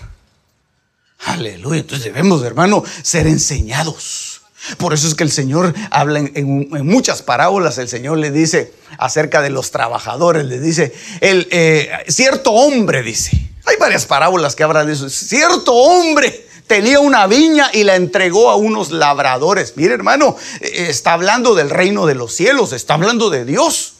Aleluya. 1.18 1.80
Entonces 1.80 2.04
debemos, 2.04 2.44
hermano, 2.44 2.84
ser 3.02 3.26
enseñados. 3.26 4.42
Por 4.78 4.94
eso 4.94 5.08
es 5.08 5.16
que 5.16 5.24
el 5.24 5.32
Señor 5.32 5.74
habla 5.90 6.20
en, 6.20 6.86
muchas 6.86 7.22
parábolas. 7.22 7.76
El 7.78 7.88
Señor 7.88 8.18
le 8.18 8.30
dice 8.30 8.72
acerca 8.98 9.42
de 9.42 9.50
los 9.50 9.72
trabajadores, 9.72 10.44
le 10.44 10.60
dice, 10.60 10.94
el 11.20 11.48
eh, 11.50 11.90
cierto 12.06 12.52
hombre 12.52 13.02
dice. 13.02 13.50
Hay 13.66 13.74
varias 13.80 14.06
parábolas 14.06 14.54
que 14.54 14.62
hablan 14.62 14.86
de 14.86 14.92
eso. 14.92 15.10
Cierto 15.10 15.74
hombre 15.74 16.49
tenía 16.70 17.00
una 17.00 17.26
viña 17.26 17.68
y 17.72 17.82
la 17.82 17.96
entregó 17.96 18.48
a 18.48 18.54
unos 18.54 18.92
labradores. 18.92 19.72
Mire 19.74 19.94
hermano, 19.94 20.36
eh, 20.60 20.86
está 20.88 21.14
hablando 21.14 21.56
del 21.56 21.68
reino 21.68 22.06
de 22.06 22.14
los 22.14 22.32
cielos, 22.32 22.72
está 22.72 22.94
hablando 22.94 23.28
de 23.28 23.44
Dios, 23.44 23.94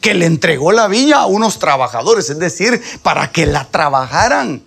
que 0.00 0.12
le 0.12 0.26
entregó 0.26 0.72
la 0.72 0.88
viña 0.88 1.18
a 1.18 1.26
unos 1.26 1.60
trabajadores, 1.60 2.28
es 2.28 2.40
decir, 2.40 2.82
para 3.04 3.30
que 3.30 3.46
la 3.46 3.70
trabajaran. 3.70 4.64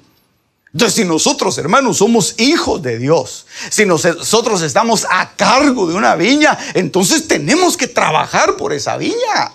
Entonces, 0.72 0.96
si 0.96 1.04
nosotros, 1.04 1.58
hermanos, 1.58 1.98
somos 1.98 2.36
hijos 2.40 2.82
de 2.82 2.98
Dios, 2.98 3.46
si 3.70 3.86
nosotros 3.86 4.62
estamos 4.62 5.06
a 5.10 5.36
cargo 5.36 5.86
de 5.86 5.96
una 5.96 6.16
viña, 6.16 6.58
entonces 6.76 7.28
tenemos 7.28 7.76
que 7.76 7.88
trabajar 7.88 8.56
por 8.56 8.72
esa 8.72 8.96
viña. 8.96 9.52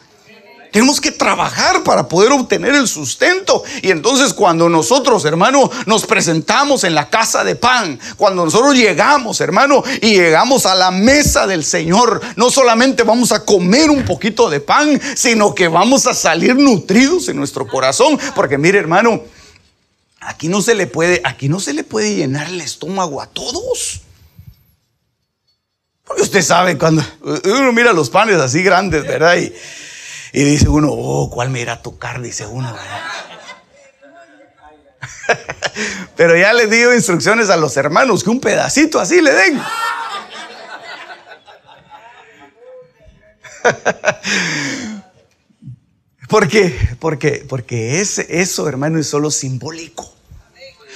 Tenemos 0.74 1.00
que 1.00 1.12
trabajar 1.12 1.84
para 1.84 2.08
poder 2.08 2.32
obtener 2.32 2.74
el 2.74 2.88
sustento. 2.88 3.62
Y 3.80 3.92
entonces 3.92 4.34
cuando 4.34 4.68
nosotros, 4.68 5.24
hermano, 5.24 5.70
nos 5.86 6.04
presentamos 6.04 6.82
en 6.82 6.96
la 6.96 7.08
casa 7.08 7.44
de 7.44 7.54
pan, 7.54 8.00
cuando 8.16 8.44
nosotros 8.44 8.74
llegamos, 8.74 9.40
hermano, 9.40 9.84
y 10.02 10.16
llegamos 10.16 10.66
a 10.66 10.74
la 10.74 10.90
mesa 10.90 11.46
del 11.46 11.64
Señor, 11.64 12.20
no 12.34 12.50
solamente 12.50 13.04
vamos 13.04 13.30
a 13.30 13.44
comer 13.44 13.88
un 13.88 14.04
poquito 14.04 14.50
de 14.50 14.58
pan, 14.58 15.00
sino 15.14 15.54
que 15.54 15.68
vamos 15.68 16.08
a 16.08 16.12
salir 16.12 16.56
nutridos 16.56 17.28
en 17.28 17.36
nuestro 17.36 17.68
corazón. 17.68 18.18
Porque 18.34 18.58
mire, 18.58 18.80
hermano, 18.80 19.22
aquí 20.22 20.48
no 20.48 20.60
se 20.60 20.74
le 20.74 20.88
puede, 20.88 21.20
aquí 21.22 21.48
no 21.48 21.60
se 21.60 21.72
le 21.72 21.84
puede 21.84 22.16
llenar 22.16 22.48
el 22.48 22.60
estómago 22.60 23.22
a 23.22 23.28
todos. 23.28 24.00
Porque 26.02 26.22
usted 26.22 26.42
sabe 26.42 26.76
cuando 26.76 27.00
uno 27.44 27.72
mira 27.72 27.92
los 27.92 28.10
panes 28.10 28.40
así 28.40 28.64
grandes, 28.64 29.04
¿verdad? 29.04 29.36
Y, 29.36 29.52
y 30.34 30.42
dice 30.42 30.68
uno, 30.68 30.88
oh, 30.90 31.30
¿cuál 31.30 31.50
me 31.50 31.60
irá 31.60 31.74
a 31.74 31.82
tocar? 31.82 32.20
Dice 32.20 32.44
uno. 32.44 32.74
Pero 36.16 36.36
ya 36.36 36.52
le 36.52 36.66
dio 36.66 36.92
instrucciones 36.92 37.50
a 37.50 37.56
los 37.56 37.76
hermanos 37.76 38.24
que 38.24 38.30
un 38.30 38.40
pedacito 38.40 38.98
así 38.98 39.20
le 39.20 39.32
den. 39.32 39.62
¿Por 46.28 46.48
qué? 46.48 46.96
Porque, 46.98 47.46
porque 47.48 48.00
ese, 48.00 48.26
eso, 48.28 48.68
hermano, 48.68 48.98
es 48.98 49.06
solo 49.06 49.30
simbólico. 49.30 50.12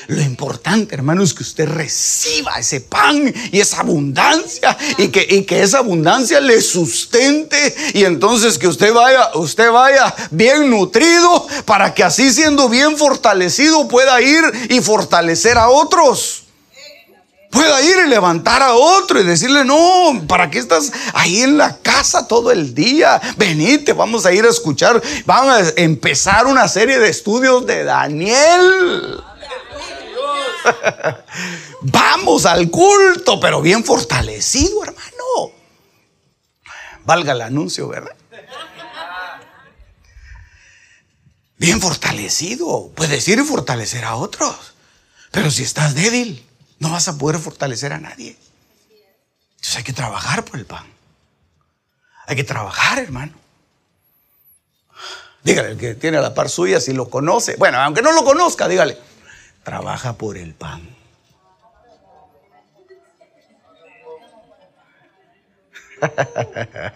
Lo 0.09 0.23
importante, 0.23 0.95
hermano, 0.95 1.23
es 1.23 1.35
que 1.35 1.43
usted 1.43 1.69
reciba 1.69 2.59
ese 2.59 2.81
pan 2.81 3.31
y 3.53 3.61
esa 3.61 3.81
abundancia 3.81 4.75
y 4.97 5.09
que, 5.09 5.45
que 5.45 5.63
esa 5.63 5.79
abundancia 5.79 6.41
le 6.41 6.63
sustente 6.63 7.75
y 7.93 8.05
entonces 8.05 8.57
que 8.57 8.69
usted 8.69 8.95
vaya, 8.95 9.33
usted 9.35 9.71
vaya 9.71 10.15
bien 10.31 10.71
nutrido 10.71 11.47
para 11.67 11.93
que 11.93 12.05
así 12.05 12.33
siendo 12.33 12.71
bien 12.71 12.97
fortalecido 12.97 13.87
pueda 13.87 14.19
ir 14.23 14.43
y 14.71 14.81
fortalecer 14.81 15.59
a 15.59 15.69
otros. 15.69 16.45
pueda 17.51 17.83
ir 17.83 17.97
y 18.07 18.09
levantar 18.09 18.63
a 18.63 18.73
otro 18.73 19.21
y 19.21 19.25
decirle, 19.25 19.63
no, 19.67 20.25
¿para 20.27 20.51
qué 20.51 20.59
estás 20.59 20.91
ahí 21.13 21.43
en 21.43 21.59
la 21.59 21.77
casa 21.77 22.27
todo 22.27 22.51
el 22.51 22.75
día? 22.75 23.21
Venite, 23.37 23.93
vamos 23.93 24.25
a 24.25 24.33
ir 24.33 24.47
a 24.47 24.49
escuchar, 24.49 25.03
vamos 25.27 25.53
a 25.53 25.73
empezar 25.77 26.47
una 26.47 26.67
serie 26.67 26.99
de 26.99 27.11
estudios 27.11 27.67
de 27.67 27.85
Daniel. 27.85 29.23
vamos 31.83 32.47
al 32.47 32.71
culto, 32.71 33.39
pero 33.41 33.61
bien 33.61 33.85
fortalecido, 33.85 34.83
hermano. 34.85 35.53
Valga 37.05 37.33
el 37.33 37.41
anuncio, 37.43 37.89
¿verdad? 37.89 38.15
Bien 41.57 41.81
fortalecido. 41.81 42.91
Puedes 42.95 43.27
ir 43.29 43.39
y 43.39 43.45
fortalecer 43.45 44.05
a 44.05 44.17
otros. 44.17 44.75
Pero 45.31 45.51
si 45.51 45.63
estás 45.63 45.95
débil, 45.95 46.47
no 46.79 46.91
vas 46.91 47.09
a 47.09 47.19
poder 47.19 47.41
fortalecer 47.41 47.93
a 47.93 47.99
nadie. 47.99 48.37
Entonces 49.51 49.77
hay 49.77 49.85
que 49.85 49.93
trabajar 49.93 50.45
por 50.45 50.59
el 50.59 50.67
pan. 50.67 50.87
Hay 52.27 52.37
que 52.37 52.45
trabajar, 52.45 52.99
hermano. 52.99 53.33
Dígale, 55.43 55.71
el 55.71 55.79
que 55.79 55.95
tiene 55.95 56.21
la 56.21 56.35
par 56.35 56.49
suya, 56.49 56.81
si 56.81 56.93
lo 56.93 57.09
conoce. 57.09 57.57
Bueno, 57.57 57.79
aunque 57.79 58.03
no 58.03 58.13
lo 58.13 58.25
conozca, 58.25 58.69
dígale, 58.69 58.99
trabaja 59.63 60.15
por 60.15 60.37
el 60.37 60.55
pan. 60.55 60.83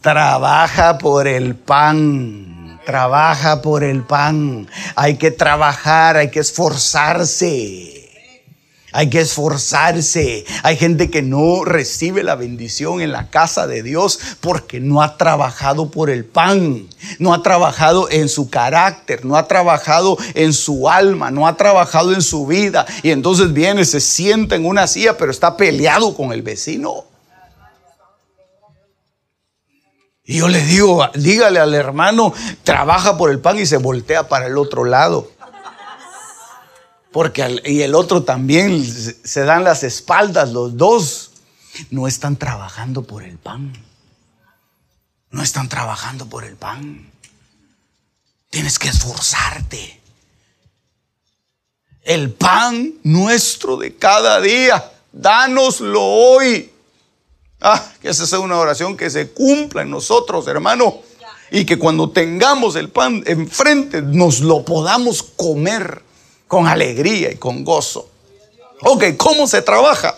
trabaja 0.00 0.98
por 0.98 1.26
el 1.26 1.54
pan. 1.54 2.80
Trabaja 2.84 3.62
por 3.62 3.84
el 3.84 4.02
pan. 4.02 4.68
Hay 4.96 5.16
que 5.16 5.30
trabajar, 5.30 6.16
hay 6.16 6.30
que 6.30 6.40
esforzarse. 6.40 8.01
Hay 8.92 9.08
que 9.08 9.20
esforzarse. 9.20 10.44
Hay 10.62 10.76
gente 10.76 11.10
que 11.10 11.22
no 11.22 11.64
recibe 11.64 12.22
la 12.22 12.34
bendición 12.34 13.00
en 13.00 13.10
la 13.10 13.30
casa 13.30 13.66
de 13.66 13.82
Dios 13.82 14.18
porque 14.40 14.80
no 14.80 15.02
ha 15.02 15.16
trabajado 15.16 15.90
por 15.90 16.10
el 16.10 16.24
pan, 16.24 16.88
no 17.18 17.32
ha 17.32 17.42
trabajado 17.42 18.10
en 18.10 18.28
su 18.28 18.50
carácter, 18.50 19.24
no 19.24 19.36
ha 19.36 19.48
trabajado 19.48 20.18
en 20.34 20.52
su 20.52 20.88
alma, 20.88 21.30
no 21.30 21.46
ha 21.46 21.56
trabajado 21.56 22.12
en 22.12 22.22
su 22.22 22.46
vida. 22.46 22.86
Y 23.02 23.10
entonces 23.10 23.52
viene, 23.52 23.84
se 23.84 24.00
sienta 24.00 24.56
en 24.56 24.66
una 24.66 24.86
silla, 24.86 25.16
pero 25.16 25.30
está 25.30 25.56
peleado 25.56 26.14
con 26.14 26.32
el 26.32 26.42
vecino. 26.42 27.04
Y 30.24 30.38
yo 30.38 30.48
le 30.48 30.64
digo, 30.64 31.04
dígale 31.14 31.58
al 31.58 31.74
hermano, 31.74 32.32
trabaja 32.62 33.18
por 33.18 33.30
el 33.30 33.40
pan 33.40 33.58
y 33.58 33.66
se 33.66 33.76
voltea 33.76 34.28
para 34.28 34.46
el 34.46 34.56
otro 34.56 34.84
lado. 34.84 35.31
Porque 37.12 37.60
y 37.64 37.82
el 37.82 37.94
otro 37.94 38.22
también 38.22 38.84
se 38.84 39.44
dan 39.44 39.64
las 39.64 39.82
espaldas, 39.82 40.50
los 40.52 40.76
dos. 40.76 41.30
No 41.90 42.08
están 42.08 42.36
trabajando 42.36 43.02
por 43.02 43.22
el 43.22 43.38
pan. 43.38 43.72
No 45.30 45.42
están 45.42 45.68
trabajando 45.68 46.26
por 46.26 46.44
el 46.44 46.56
pan. 46.56 47.10
Tienes 48.50 48.78
que 48.78 48.88
esforzarte. 48.88 50.00
El 52.02 52.32
pan 52.32 52.94
nuestro 53.04 53.76
de 53.76 53.94
cada 53.96 54.40
día, 54.40 54.92
dánoslo 55.12 56.02
hoy. 56.02 56.70
Ah, 57.60 57.82
que 58.00 58.08
esa 58.08 58.26
sea 58.26 58.40
una 58.40 58.58
oración 58.58 58.96
que 58.96 59.08
se 59.08 59.30
cumpla 59.30 59.82
en 59.82 59.90
nosotros, 59.90 60.46
hermano. 60.48 61.00
Y 61.50 61.64
que 61.64 61.78
cuando 61.78 62.10
tengamos 62.10 62.76
el 62.76 62.88
pan 62.88 63.22
enfrente 63.26 64.02
nos 64.02 64.40
lo 64.40 64.64
podamos 64.64 65.22
comer 65.22 66.02
con 66.52 66.68
alegría 66.68 67.32
y 67.32 67.36
con 67.36 67.64
gozo. 67.64 68.10
Ok, 68.82 69.16
¿cómo 69.16 69.46
se 69.46 69.62
trabaja? 69.62 70.14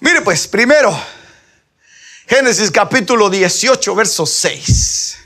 Mire 0.00 0.20
pues, 0.20 0.46
primero, 0.46 0.94
Génesis 2.26 2.70
capítulo 2.70 3.30
18, 3.30 3.94
verso 3.94 4.26
6. 4.26 5.16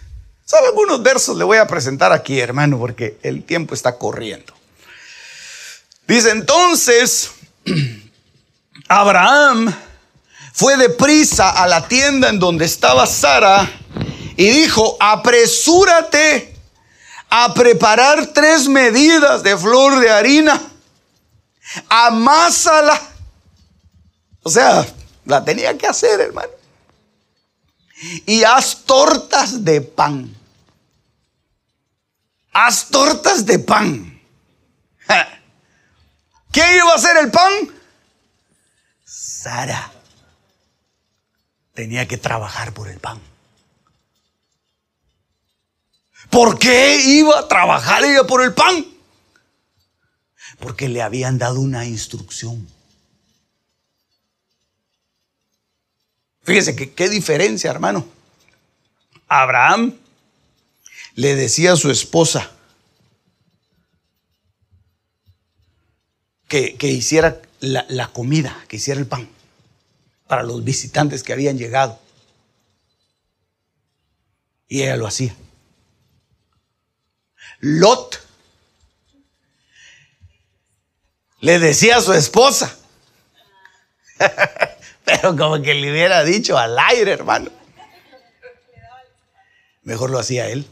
¿Sabe 0.45 0.69
algunos 0.69 1.03
versos 1.03 1.37
le 1.37 1.43
voy 1.43 1.59
a 1.59 1.67
presentar 1.67 2.13
aquí, 2.13 2.39
hermano? 2.39 2.79
Porque 2.79 3.19
el 3.25 3.43
tiempo 3.43 3.75
está 3.75 3.99
corriendo. 3.99 4.55
Dice 6.07 6.31
entonces, 6.31 7.33
Abraham 8.89 9.75
fue 10.53 10.77
deprisa 10.77 11.51
a 11.51 11.67
la 11.67 11.89
tienda 11.89 12.29
en 12.29 12.39
donde 12.39 12.65
estaba 12.65 13.09
Sara 13.09 13.69
y 14.37 14.51
dijo, 14.51 14.97
apresúrate 15.01 16.54
a 17.37 17.53
preparar 17.53 18.29
tres 18.29 18.69
medidas 18.69 19.43
de 19.43 19.59
flor 19.59 19.99
de 19.99 20.09
harina, 20.09 20.63
amásala. 21.89 23.01
O 24.45 24.51
sea, 24.51 24.87
la 25.25 25.45
tenía 25.45 25.77
que 25.77 25.89
hacer, 25.89 26.21
hermano. 26.21 26.53
Y 28.25 28.45
haz 28.45 28.85
tortas 28.85 29.65
de 29.65 29.81
pan. 29.81 30.33
Haz 32.53 32.87
tortas 32.91 33.45
de 33.45 33.59
pan. 33.59 34.23
¿Quién 36.53 36.77
iba 36.77 36.93
a 36.93 36.95
hacer 36.95 37.17
el 37.17 37.33
pan? 37.33 37.53
Sara 39.05 39.91
tenía 41.73 42.07
que 42.07 42.17
trabajar 42.17 42.73
por 42.73 42.89
el 42.89 43.01
pan. 43.01 43.34
¿Por 46.35 46.59
qué 46.59 47.01
iba 47.01 47.39
a 47.39 47.47
trabajar 47.47 48.03
ella 48.03 48.25
por 48.25 48.43
el 48.43 48.53
pan? 48.53 48.85
Porque 50.59 50.89
le 50.89 51.01
habían 51.01 51.39
dado 51.39 51.61
una 51.61 51.87
instrucción. 51.87 52.67
Fíjese 56.43 56.75
que 56.75 56.93
qué 56.93 57.09
diferencia, 57.09 57.71
hermano. 57.71 58.05
Abraham 59.29 59.95
le 61.15 61.37
decía 61.37 61.75
a 61.75 61.77
su 61.77 61.89
esposa 61.93 62.51
que, 66.49 66.77
hiciera 66.81 67.41
la 67.61 68.09
comida, 68.09 68.61
que 68.67 68.79
hiciera 68.79 68.99
el 68.99 69.07
pan 69.07 69.29
para 70.27 70.43
los 70.43 70.65
visitantes 70.65 71.23
que 71.23 71.33
habían 71.33 71.59
llegado. 71.59 72.01
Y 74.67 74.83
ella 74.83 74.97
lo 74.97 75.07
hacía. 75.07 75.37
Lot 77.67 78.21
le 81.41 81.59
decía 81.59 81.97
a 81.97 82.03
su 82.03 82.13
esposa, 82.13 82.77
pero 85.05 85.35
como 85.35 85.63
que 85.63 85.73
le 85.73 85.91
hubiera 85.91 86.25
dicho 86.25 86.59
al 86.59 86.79
aire, 86.79 87.13
hermano. 87.13 87.51
Mejor 89.83 90.11
lo 90.11 90.19
hacía 90.19 90.49
él. 90.49 90.67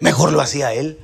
Mejor 0.00 0.32
lo 0.32 0.42
hacía 0.42 0.74
él. 0.74 1.00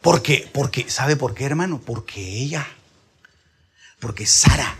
Porque, 0.00 0.48
porque, 0.50 0.88
¿sabe 0.88 1.16
por 1.16 1.34
qué, 1.34 1.44
hermano? 1.44 1.82
Porque 1.84 2.22
ella, 2.22 2.66
porque 3.98 4.24
Sara, 4.24 4.78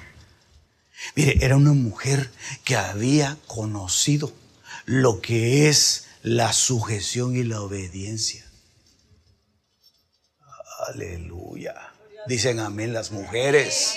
mire, 1.17 1.45
era 1.45 1.57
una 1.57 1.73
mujer 1.73 2.31
que 2.65 2.77
había 2.77 3.37
conocido 3.47 4.33
lo 4.87 5.21
que 5.21 5.69
es 5.69 6.07
la 6.23 6.53
sujeción 6.53 7.37
y 7.37 7.45
la 7.45 7.61
obediencia. 7.61 8.45
Aleluya. 10.89 11.75
Dicen 12.27 12.61
amén 12.61 12.93
las 12.93 13.11
mujeres. 13.11 13.95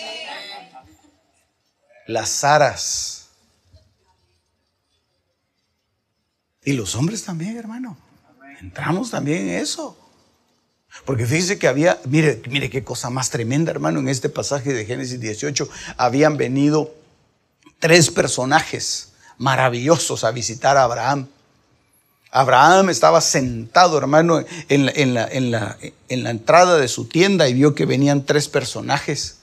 Las 2.08 2.30
Saras. 2.30 3.30
Y 6.63 6.73
los 6.73 6.95
hombres 6.95 7.23
también, 7.23 7.58
hermano. 7.58 7.97
Entramos 8.62 9.12
también 9.12 9.49
en 9.49 9.56
eso. 9.62 9.97
Porque 11.06 11.26
fíjese 11.26 11.58
que 11.58 11.67
había, 11.67 11.99
mire, 12.06 12.41
mire 12.47 12.69
qué 12.69 12.84
cosa 12.84 13.10
más 13.10 13.30
tremenda, 13.30 13.71
hermano, 13.71 13.99
en 13.99 14.08
este 14.08 14.30
pasaje 14.30 14.73
de 14.73 14.86
Génesis 14.86 15.19
18 15.19 15.67
habían 15.97 16.38
venido 16.38 16.93
tres 17.84 18.10
personajes 18.10 19.10
maravillosos 19.38 20.24
a 20.24 20.32
visitar 20.32 20.78
a 20.78 20.84
Abraham. 20.86 21.28
Abraham 22.32 22.89
estaba 22.89 23.19
sentado, 23.19 23.98
hermano, 23.98 24.41
en 24.69 24.86
la, 24.86 25.28
en 25.28 25.52
la, 25.52 25.78
entrada 26.08 26.78
de 26.78 26.88
su 26.88 27.10
tienda 27.10 27.50
y 27.50 27.54
vio 27.54 27.76
que 27.76 27.86
venían 27.86 28.26
tres 28.26 28.48
personajes 28.48 29.39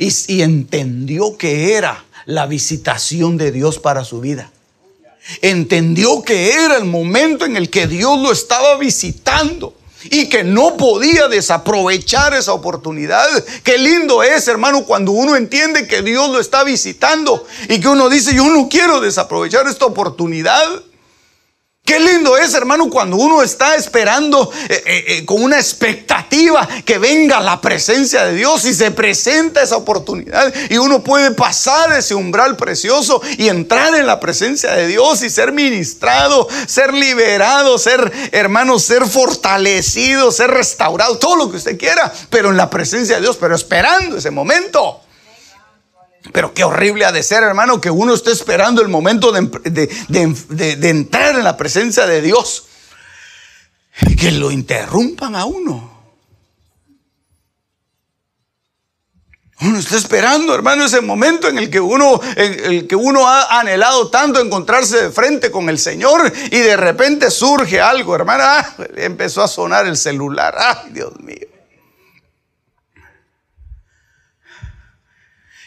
y, 0.00 0.12
y 0.26 0.42
entendió 0.42 1.36
que 1.38 1.74
era 1.74 2.04
la 2.24 2.46
visitación 2.46 3.36
de 3.36 3.52
Dios 3.52 3.78
para 3.78 4.02
su 4.02 4.20
vida. 4.20 4.50
Entendió 5.40 6.24
que 6.24 6.54
era 6.54 6.78
el 6.78 6.86
momento 6.86 7.44
en 7.44 7.56
el 7.56 7.70
que 7.70 7.86
Dios 7.86 8.18
lo 8.18 8.32
estaba 8.32 8.76
visitando 8.78 9.76
y 10.10 10.28
que 10.28 10.44
no 10.44 10.76
podía 10.76 11.28
desaprovechar 11.28 12.34
esa 12.34 12.52
oportunidad. 12.52 13.26
Qué 13.62 13.78
lindo 13.78 14.22
es, 14.22 14.48
hermano, 14.48 14.84
cuando 14.84 15.12
uno 15.12 15.36
entiende 15.36 15.86
que 15.86 16.02
Dios 16.02 16.30
lo 16.30 16.40
está 16.40 16.64
visitando 16.64 17.46
y 17.68 17.80
que 17.80 17.88
uno 17.88 18.08
dice, 18.08 18.34
yo 18.34 18.44
no 18.46 18.68
quiero 18.68 19.00
desaprovechar 19.00 19.66
esta 19.66 19.86
oportunidad. 19.86 20.82
Qué 21.86 22.00
lindo 22.00 22.36
es, 22.36 22.52
hermano, 22.54 22.90
cuando 22.90 23.16
uno 23.16 23.44
está 23.44 23.76
esperando 23.76 24.50
eh, 24.68 24.82
eh, 24.84 25.04
eh, 25.06 25.24
con 25.24 25.40
una 25.40 25.56
expectativa 25.56 26.68
que 26.84 26.98
venga 26.98 27.38
la 27.38 27.60
presencia 27.60 28.24
de 28.24 28.34
Dios 28.34 28.64
y 28.64 28.74
se 28.74 28.90
presenta 28.90 29.62
esa 29.62 29.76
oportunidad 29.76 30.52
y 30.68 30.78
uno 30.78 31.04
puede 31.04 31.30
pasar 31.30 31.92
ese 31.92 32.16
umbral 32.16 32.56
precioso 32.56 33.22
y 33.38 33.46
entrar 33.46 33.94
en 33.94 34.04
la 34.04 34.18
presencia 34.18 34.72
de 34.72 34.88
Dios 34.88 35.22
y 35.22 35.30
ser 35.30 35.52
ministrado, 35.52 36.48
ser 36.66 36.92
liberado, 36.92 37.78
ser, 37.78 38.12
hermano, 38.32 38.80
ser 38.80 39.06
fortalecido, 39.06 40.32
ser 40.32 40.50
restaurado, 40.50 41.18
todo 41.18 41.36
lo 41.36 41.52
que 41.52 41.58
usted 41.58 41.78
quiera, 41.78 42.12
pero 42.30 42.50
en 42.50 42.56
la 42.56 42.68
presencia 42.68 43.14
de 43.14 43.22
Dios, 43.22 43.36
pero 43.36 43.54
esperando 43.54 44.16
ese 44.16 44.32
momento. 44.32 45.05
Pero 46.32 46.52
qué 46.52 46.64
horrible 46.64 47.04
ha 47.04 47.12
de 47.12 47.22
ser, 47.22 47.42
hermano, 47.42 47.80
que 47.80 47.90
uno 47.90 48.14
esté 48.14 48.32
esperando 48.32 48.82
el 48.82 48.88
momento 48.88 49.32
de, 49.32 50.88
entrar 50.90 51.36
en 51.36 51.44
la 51.44 51.56
presencia 51.56 52.06
de 52.06 52.22
Dios 52.22 52.66
y 54.02 54.16
que 54.16 54.30
lo 54.30 54.50
interrumpan 54.50 55.36
a 55.36 55.44
uno. 55.44 55.96
Uno 59.58 59.78
está 59.78 59.96
esperando, 59.96 60.54
hermano, 60.54 60.84
ese 60.84 61.00
momento 61.00 61.48
en 61.48 61.56
el 61.56 61.70
que 61.70 61.80
uno, 61.80 62.20
el 62.36 62.86
que 62.86 62.96
uno 62.96 63.26
ha 63.26 63.58
anhelado 63.58 64.10
tanto 64.10 64.38
encontrarse 64.38 65.04
de 65.04 65.10
frente 65.10 65.50
con 65.50 65.70
el 65.70 65.78
Señor 65.78 66.30
y 66.50 66.58
de 66.58 66.76
repente 66.76 67.30
surge 67.30 67.80
algo, 67.80 68.14
hermana. 68.14 68.44
Ah, 68.58 68.76
empezó 68.96 69.42
a 69.42 69.48
sonar 69.48 69.86
el 69.86 69.96
celular. 69.96 70.54
Ay, 70.58 70.90
Dios 70.92 71.18
mío. 71.20 71.55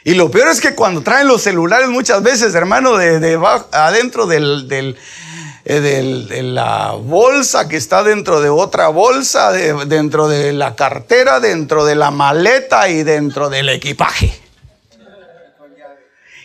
Y 0.09 0.15
lo 0.15 0.31
peor 0.31 0.47
es 0.47 0.59
que 0.59 0.73
cuando 0.73 1.01
traen 1.03 1.27
los 1.27 1.43
celulares 1.43 1.87
muchas 1.87 2.23
veces, 2.23 2.55
hermano, 2.55 2.97
de, 2.97 3.39
adentro 3.71 4.25
del, 4.25 4.67
eh, 5.65 5.79
del, 5.79 6.27
de 6.27 6.41
la 6.41 6.93
bolsa 6.93 7.67
que 7.67 7.77
está 7.77 8.01
dentro 8.01 8.41
de 8.41 8.49
otra 8.49 8.87
bolsa, 8.87 9.51
dentro 9.51 10.27
de 10.27 10.51
la 10.51 10.75
cartera, 10.75 11.39
dentro 11.39 11.85
de 11.85 11.93
la 11.93 12.09
maleta 12.09 12.89
y 12.89 13.03
dentro 13.03 13.51
del 13.51 13.69
equipaje. 13.69 14.33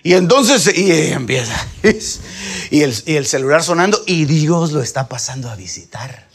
Y 0.02 0.12
entonces 0.12 0.76
y 0.76 0.92
empieza, 1.12 1.66
y 2.70 2.82
el, 2.82 2.94
y 3.06 3.16
el 3.16 3.24
celular 3.24 3.62
sonando 3.62 3.98
y 4.04 4.26
Dios 4.26 4.72
lo 4.72 4.82
está 4.82 5.08
pasando 5.08 5.48
a 5.48 5.56
visitar. 5.56 6.26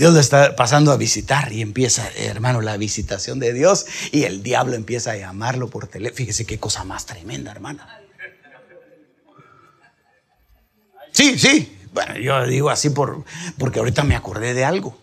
Dios 0.00 0.14
lo 0.14 0.20
está 0.20 0.56
pasando 0.56 0.92
a 0.92 0.96
visitar 0.96 1.52
y 1.52 1.60
empieza, 1.60 2.08
hermano, 2.16 2.62
la 2.62 2.78
visitación 2.78 3.38
de 3.38 3.52
Dios 3.52 3.84
y 4.12 4.22
el 4.22 4.42
diablo 4.42 4.74
empieza 4.74 5.10
a 5.10 5.16
llamarlo 5.18 5.68
por 5.68 5.88
teléfono. 5.88 6.16
Fíjese 6.16 6.46
qué 6.46 6.58
cosa 6.58 6.84
más 6.84 7.04
tremenda, 7.04 7.52
hermana. 7.52 8.00
Sí, 11.12 11.38
sí. 11.38 11.78
Bueno, 11.92 12.16
yo 12.16 12.46
digo 12.46 12.70
así 12.70 12.88
por, 12.88 13.24
porque 13.58 13.80
ahorita 13.80 14.02
me 14.02 14.16
acordé 14.16 14.54
de 14.54 14.64
algo. 14.64 14.98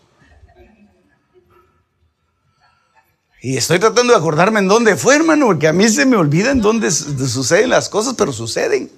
Y 3.40 3.56
estoy 3.56 3.78
tratando 3.78 4.12
de 4.14 4.18
acordarme 4.18 4.58
en 4.58 4.66
dónde 4.66 4.96
fue, 4.96 5.14
hermano, 5.14 5.46
porque 5.46 5.68
a 5.68 5.72
mí 5.72 5.88
se 5.88 6.06
me 6.06 6.16
olvida 6.16 6.50
en 6.50 6.60
dónde 6.60 6.90
suceden 6.90 7.70
las 7.70 7.88
cosas, 7.88 8.14
pero 8.18 8.32
suceden. 8.32 8.90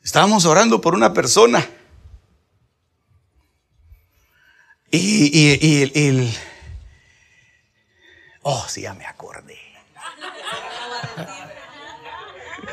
Estábamos 0.00 0.44
orando 0.44 0.80
por 0.80 0.94
una 0.94 1.12
persona 1.12 1.68
y, 4.90 5.90
y, 5.94 6.38
Oh, 8.42 8.64
sí, 8.68 8.82
ya 8.82 8.94
me 8.94 9.04
acordé. 9.04 9.58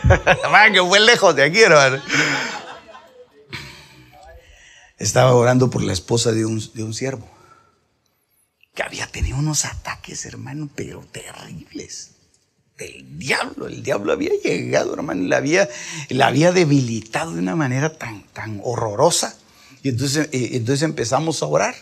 que 0.73 0.81
fue 0.81 0.99
lejos 0.99 1.35
de 1.35 1.43
aquí, 1.43 1.61
hermano. 1.61 2.01
Estaba 4.97 5.33
orando 5.33 5.69
por 5.69 5.83
la 5.83 5.93
esposa 5.93 6.31
de 6.31 6.45
un, 6.45 6.61
de 6.73 6.83
un 6.83 6.93
siervo 6.93 7.29
que 8.75 8.83
había 8.83 9.07
tenido 9.07 9.37
unos 9.37 9.65
ataques, 9.65 10.25
hermano, 10.25 10.69
pero 10.75 11.03
terribles. 11.11 12.11
Del 12.77 13.17
diablo, 13.17 13.67
el 13.67 13.81
diablo 13.81 14.11
había 14.11 14.31
llegado, 14.43 14.93
hermano, 14.93 15.23
y 15.23 15.27
la 15.27 15.37
había, 15.37 15.69
la 16.09 16.27
había 16.27 16.51
debilitado 16.51 17.33
de 17.33 17.39
una 17.39 17.55
manera 17.55 17.97
tan, 17.97 18.23
tan 18.33 18.59
horrorosa. 18.63 19.37
Y 19.81 19.89
entonces, 19.89 20.27
y 20.33 20.57
entonces 20.57 20.83
empezamos 20.83 21.41
a 21.41 21.45
orar. 21.45 21.75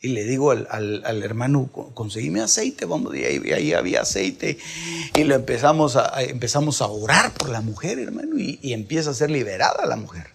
Y 0.00 0.08
le 0.08 0.24
digo 0.24 0.52
al, 0.52 1.22
hermano, 1.24 1.68
conseguime 1.94 2.40
aceite, 2.40 2.84
vamos, 2.84 3.16
y 3.16 3.24
ahí, 3.24 3.72
había 3.72 4.02
aceite. 4.02 4.56
Y 5.14 5.24
lo 5.24 5.34
empezamos 5.34 5.96
a, 5.96 6.86
orar 6.86 7.34
por 7.34 7.48
la 7.48 7.60
mujer, 7.60 7.98
hermano, 7.98 8.38
y, 8.38 8.72
empieza 8.72 9.10
a 9.10 9.14
ser 9.14 9.30
liberada 9.30 9.86
la 9.86 9.96
mujer. 9.96 10.28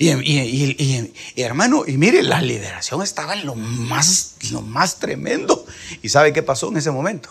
Y, 0.00 1.42
hermano, 1.42 1.84
y 1.86 1.96
mire, 1.96 2.22
la 2.22 2.40
liberación 2.40 3.02
estaba 3.02 3.34
en 3.34 3.46
lo 3.46 3.54
más, 3.54 4.36
lo 4.50 4.62
más 4.62 4.98
tremendo. 4.98 5.66
¿Y 6.02 6.08
sabe 6.08 6.32
qué 6.32 6.42
pasó 6.42 6.68
en 6.68 6.78
ese 6.78 6.90
momento? 6.90 7.30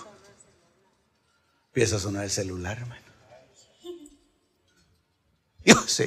Empieza 1.67 1.97
a 1.97 1.99
sonar 1.99 2.23
el 2.23 2.31
celular, 2.31 2.77
hermano. 2.77 3.06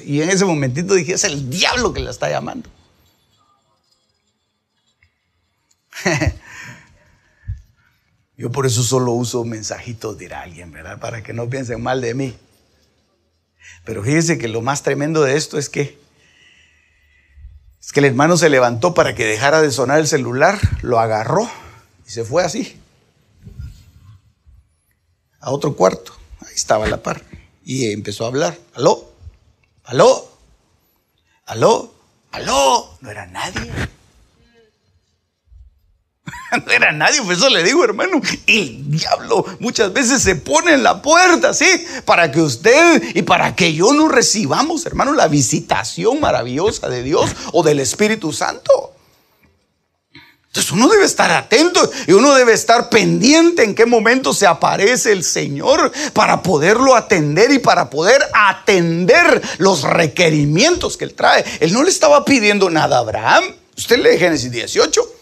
Y 0.05 0.23
en 0.23 0.31
ese 0.31 0.45
momentito 0.45 0.95
dije, 0.95 1.13
es 1.15 1.25
el 1.25 1.51
diablo 1.51 1.93
que 1.93 2.01
la 2.01 2.11
está 2.11 2.31
llamando. 2.31 2.71
Yo 8.37 8.51
por 8.51 8.65
eso 8.67 8.83
solo 8.83 9.13
uso 9.13 9.45
mensajitos, 9.45 10.17
dirá 10.17 10.41
alguien, 10.43 10.73
¿verdad? 10.73 10.99
Para 10.99 11.23
que 11.23 11.35
no 11.35 11.51
piensen 11.51 11.83
mal 11.83 12.01
de 12.01 12.15
mí. 12.15 12.35
Pero 13.85 14.03
fíjese 14.03 14.39
que 14.39 14.49
lo 14.49 14.63
más 14.63 14.83
tremendo 14.83 15.23
de 15.23 15.37
esto 15.37 15.59
es 15.59 15.69
que 15.69 16.01
es 17.81 17.93
que 17.93 18.01
el 18.01 18.07
hermano 18.07 18.37
se 18.37 18.49
levantó 18.51 18.95
para 18.95 19.15
que 19.15 19.25
dejara 19.27 19.61
de 19.63 19.71
sonar 19.71 19.99
el 19.99 20.07
celular, 20.07 20.59
lo 20.83 21.01
agarró 21.01 21.51
y 22.07 22.11
se 22.11 22.25
fue 22.25 22.45
así 22.45 22.79
a 25.41 25.51
otro 25.51 25.75
cuarto. 25.77 26.13
Ahí 26.41 26.55
estaba 26.55 26.87
la 26.87 27.03
par 27.03 27.23
y 27.65 27.93
empezó 27.93 28.25
a 28.25 28.29
hablar. 28.29 28.57
¿Aló? 28.75 29.10
¿Aló? 29.85 30.29
¿Aló? 31.47 31.93
¿Aló? 32.33 32.97
No 33.01 33.11
era 33.11 33.27
nadie. 33.27 33.71
No 36.67 36.73
era 36.73 36.91
nadie, 36.91 37.23
por 37.23 37.33
eso 37.33 37.49
le 37.49 37.63
digo, 37.63 37.85
hermano, 37.85 38.21
el 38.47 38.91
diablo 38.91 39.45
muchas 39.61 39.93
veces 39.93 40.21
se 40.21 40.35
pone 40.35 40.73
en 40.73 40.83
la 40.83 41.01
puerta, 41.01 41.55
¿sí? 41.55 41.87
Para 42.05 42.33
que 42.33 42.41
usted 42.41 43.03
y 43.15 43.23
para 43.23 43.55
que 43.55 43.73
yo 43.73 43.93
no 43.93 44.09
recibamos, 44.09 44.85
hermano, 44.85 45.13
la 45.13 45.29
visitación 45.29 46.21
maravillosa 46.21 46.89
de 46.89 47.05
Dios 47.05 47.31
o 47.53 47.63
del 47.63 47.79
Espíritu 47.79 48.33
Santo. 48.33 48.95
Entonces 50.51 50.73
uno 50.73 50.89
debe 50.89 51.05
estar 51.05 51.31
atento 51.31 51.89
y 52.09 52.13
uno 52.13 52.35
debe 52.35 52.55
estar 52.55 52.89
pendiente 52.89 53.63
en 53.63 53.73
qué 53.73 53.87
momento 53.87 54.35
se 54.35 54.49
aparece 54.49 55.13
el 55.13 55.23
Señor 55.23 55.93
para 56.13 56.43
poderlo 56.43 56.97
atender 56.97 57.53
y 57.53 57.61
para 57.61 57.89
poder 57.89 58.21
atender 58.35 59.41
los 59.59 59.83
requerimientos 59.83 60.97
que 60.97 61.05
Él 61.05 61.15
trae. 61.15 61.45
Él 61.61 61.73
no 61.73 61.85
le 61.85 61.91
estaba 61.91 62.25
pidiendo 62.25 62.69
nada 62.69 62.97
a 62.97 62.99
Abraham. 62.99 63.45
Usted 63.77 63.99
lee 63.99 64.19
Génesis 64.19 64.51
18. 64.51 65.15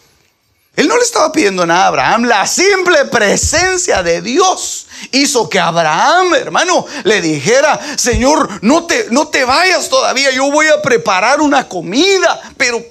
Él 0.77 0.87
no 0.87 0.97
le 0.97 1.03
estaba 1.03 1.31
pidiendo 1.31 1.63
nada 1.63 1.83
a 1.83 1.87
Abraham. 1.89 2.23
La 2.23 2.47
simple 2.47 3.05
presencia 3.05 4.01
de 4.01 4.23
Dios 4.23 4.87
hizo 5.11 5.47
que 5.47 5.59
Abraham, 5.59 6.33
hermano, 6.33 6.87
le 7.03 7.21
dijera, 7.21 7.79
Señor, 7.97 8.49
no 8.63 8.87
te, 8.87 9.05
no 9.11 9.27
te 9.27 9.43
vayas 9.45 9.89
todavía. 9.89 10.31
Yo 10.31 10.49
voy 10.49 10.65
a 10.69 10.81
preparar 10.81 11.39
una 11.39 11.69
comida, 11.69 12.41
pero 12.57 12.83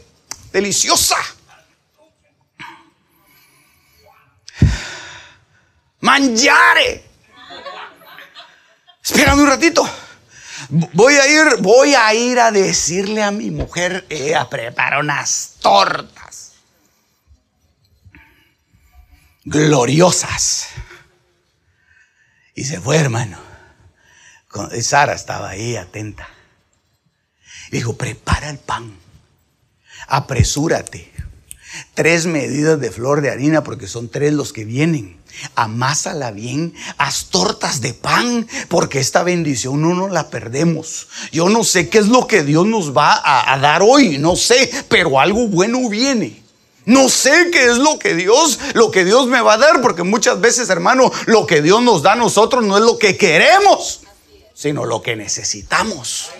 deliciosa 0.53 1.17
mangiare. 6.09 7.05
Espérame 9.05 9.43
un 9.43 9.49
ratito. 9.49 9.89
Voy 10.71 11.15
a 11.15 11.27
ir, 11.29 11.61
voy 11.61 11.95
a 11.95 12.15
ir 12.15 12.39
a 12.41 12.51
decirle 12.51 13.23
a 13.23 13.31
mi 13.31 13.51
mujer, 13.51 14.07
ella 14.09 14.49
prepara 14.49 15.01
unas 15.01 15.57
tortas 15.61 16.53
gloriosas. 19.45 20.69
Y 22.55 22.65
se 22.65 22.81
fue, 22.81 22.97
hermano. 22.97 23.39
Sara 24.81 25.13
estaba 25.13 25.51
ahí 25.51 25.77
atenta. 25.77 26.29
Dijo, 27.71 27.97
prepara 27.97 28.51
el 28.51 28.59
pan. 28.59 28.99
Apresúrate. 30.09 31.13
Tres 31.95 32.27
medidas 32.27 32.81
de 32.81 32.91
flor 32.91 33.21
de 33.21 33.31
harina 33.31 33.63
porque 33.63 33.87
son 33.87 34.09
tres 34.09 34.33
los 34.33 34.53
que 34.53 34.65
vienen 34.65 35.18
amásala 35.55 36.31
bien, 36.31 36.75
haz 36.97 37.27
tortas 37.27 37.81
de 37.81 37.95
pan, 37.95 38.49
porque 38.69 38.99
esta 38.99 39.23
bendición 39.23 39.81
no 39.81 39.95
nos 39.95 40.11
la 40.11 40.31
perdemos. 40.31 41.09
Yo 41.33 41.49
no 41.49 41.65
sé 41.65 41.89
qué 41.89 41.99
es 41.99 42.09
lo 42.09 42.27
que 42.27 42.43
Dios 42.43 42.67
nos 42.67 42.97
va 42.97 43.21
a, 43.25 43.59
dar 43.59 43.83
hoy, 43.83 44.19
no 44.19 44.37
sé, 44.37 44.71
pero 44.89 45.21
algo 45.21 45.49
bueno 45.49 45.89
viene. 45.89 46.43
No 46.85 47.09
sé 47.09 47.51
qué 47.53 47.67
es 47.67 47.77
lo 47.77 47.99
que 47.99 48.15
Dios, 48.15 48.59
lo 48.75 48.91
que 48.91 49.05
Dios 49.05 49.27
me 49.27 49.43
va 49.43 49.55
a 49.55 49.59
dar, 49.59 49.83
porque 49.83 50.05
muchas 50.05 50.41
veces, 50.41 50.71
hermano, 50.71 51.13
lo 51.27 51.47
que 51.47 51.61
Dios 51.61 51.83
nos 51.83 52.03
da 52.03 52.13
a 52.13 52.17
nosotros 52.17 52.65
no 52.65 52.79
es 52.79 52.85
lo 52.85 52.97
que 52.97 53.17
queremos, 53.17 54.01
sino 54.55 54.87
lo 54.87 55.03
que 55.03 55.15
necesitamos. 55.15 56.31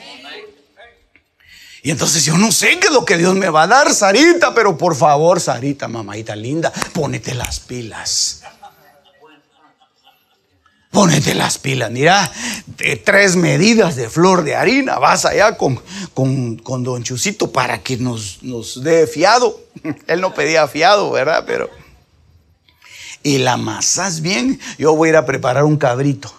Y 1.83 1.91
entonces 1.91 2.25
yo 2.25 2.37
no 2.37 2.51
sé 2.51 2.79
qué 2.81 2.89
es 2.89 2.93
lo 2.93 3.05
que 3.05 3.17
Dios 3.17 3.35
me 3.35 3.51
va 3.51 3.63
a 3.63 3.67
dar, 3.67 3.95
Sarita, 3.95 4.55
pero 4.55 4.77
por 4.77 4.97
favor, 4.97 5.41
Sarita, 5.41 5.87
mamadita 5.87 6.35
linda, 6.35 6.73
ponete 6.93 7.35
las 7.35 7.61
pilas. 7.61 8.43
Ponete 10.99 11.33
las 11.37 11.59
pilas, 11.59 11.93
mira, 11.93 12.29
tres 13.05 13.37
medidas 13.37 13.95
de 13.95 14.11
flor 14.11 14.43
de 14.43 14.57
harina, 14.57 14.99
vas 14.99 15.25
allá 15.27 15.57
con, 15.57 15.81
con, 16.13 16.83
don 16.83 17.05
Chusito 17.05 17.53
para 17.53 17.85
que 17.85 17.99
nos, 17.99 18.43
nos 18.43 18.83
dé 18.83 19.07
fiado. 19.07 19.61
Él 20.09 20.21
no 20.21 20.35
pedía 20.35 20.67
fiado, 20.67 21.13
¿verdad? 21.13 21.45
Pero... 21.47 21.71
Y 23.23 23.39
la 23.39 23.57
masas 23.57 24.23
bien, 24.23 24.59
yo 24.77 24.97
voy 24.97 25.07
a 25.07 25.11
ir 25.11 25.17
a 25.19 25.25
preparar 25.25 25.63
un 25.63 25.77
cabrito. 25.77 26.35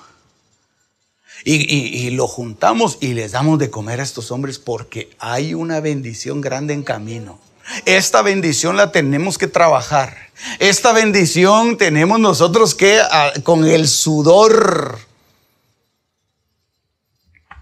Y, 1.46 1.54
y, 1.56 2.10
lo 2.10 2.28
juntamos 2.28 2.98
y 3.00 3.14
les 3.14 3.32
damos 3.32 3.60
de 3.60 3.70
comer 3.70 4.02
a 4.02 4.04
estos 4.04 4.30
hombres 4.30 4.60
porque 4.60 5.10
hay 5.20 5.54
una 5.54 5.80
bendición 5.80 6.42
grande 6.42 6.74
en 6.74 6.84
camino. 6.84 7.40
Esta 7.86 8.22
bendición 8.22 8.78
la 8.78 8.92
tenemos 8.92 9.38
que 9.38 9.48
trabajar. 9.48 10.30
Esta 10.60 10.94
bendición 10.94 11.78
tenemos 11.78 12.20
nosotros 12.20 12.74
que 12.74 13.00
ah, 13.00 13.34
con 13.44 13.66
el 13.66 13.88
sudor. 13.88 15.00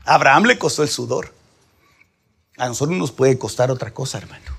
Abraham 0.05 0.45
le 0.45 0.57
costó 0.57 0.83
el 0.83 0.89
sudor. 0.89 1.33
A 2.57 2.67
nosotros 2.67 2.97
nos 2.97 3.11
puede 3.11 3.37
costar 3.37 3.69
otra 3.71 3.93
cosa, 3.93 4.17
hermano. 4.17 4.57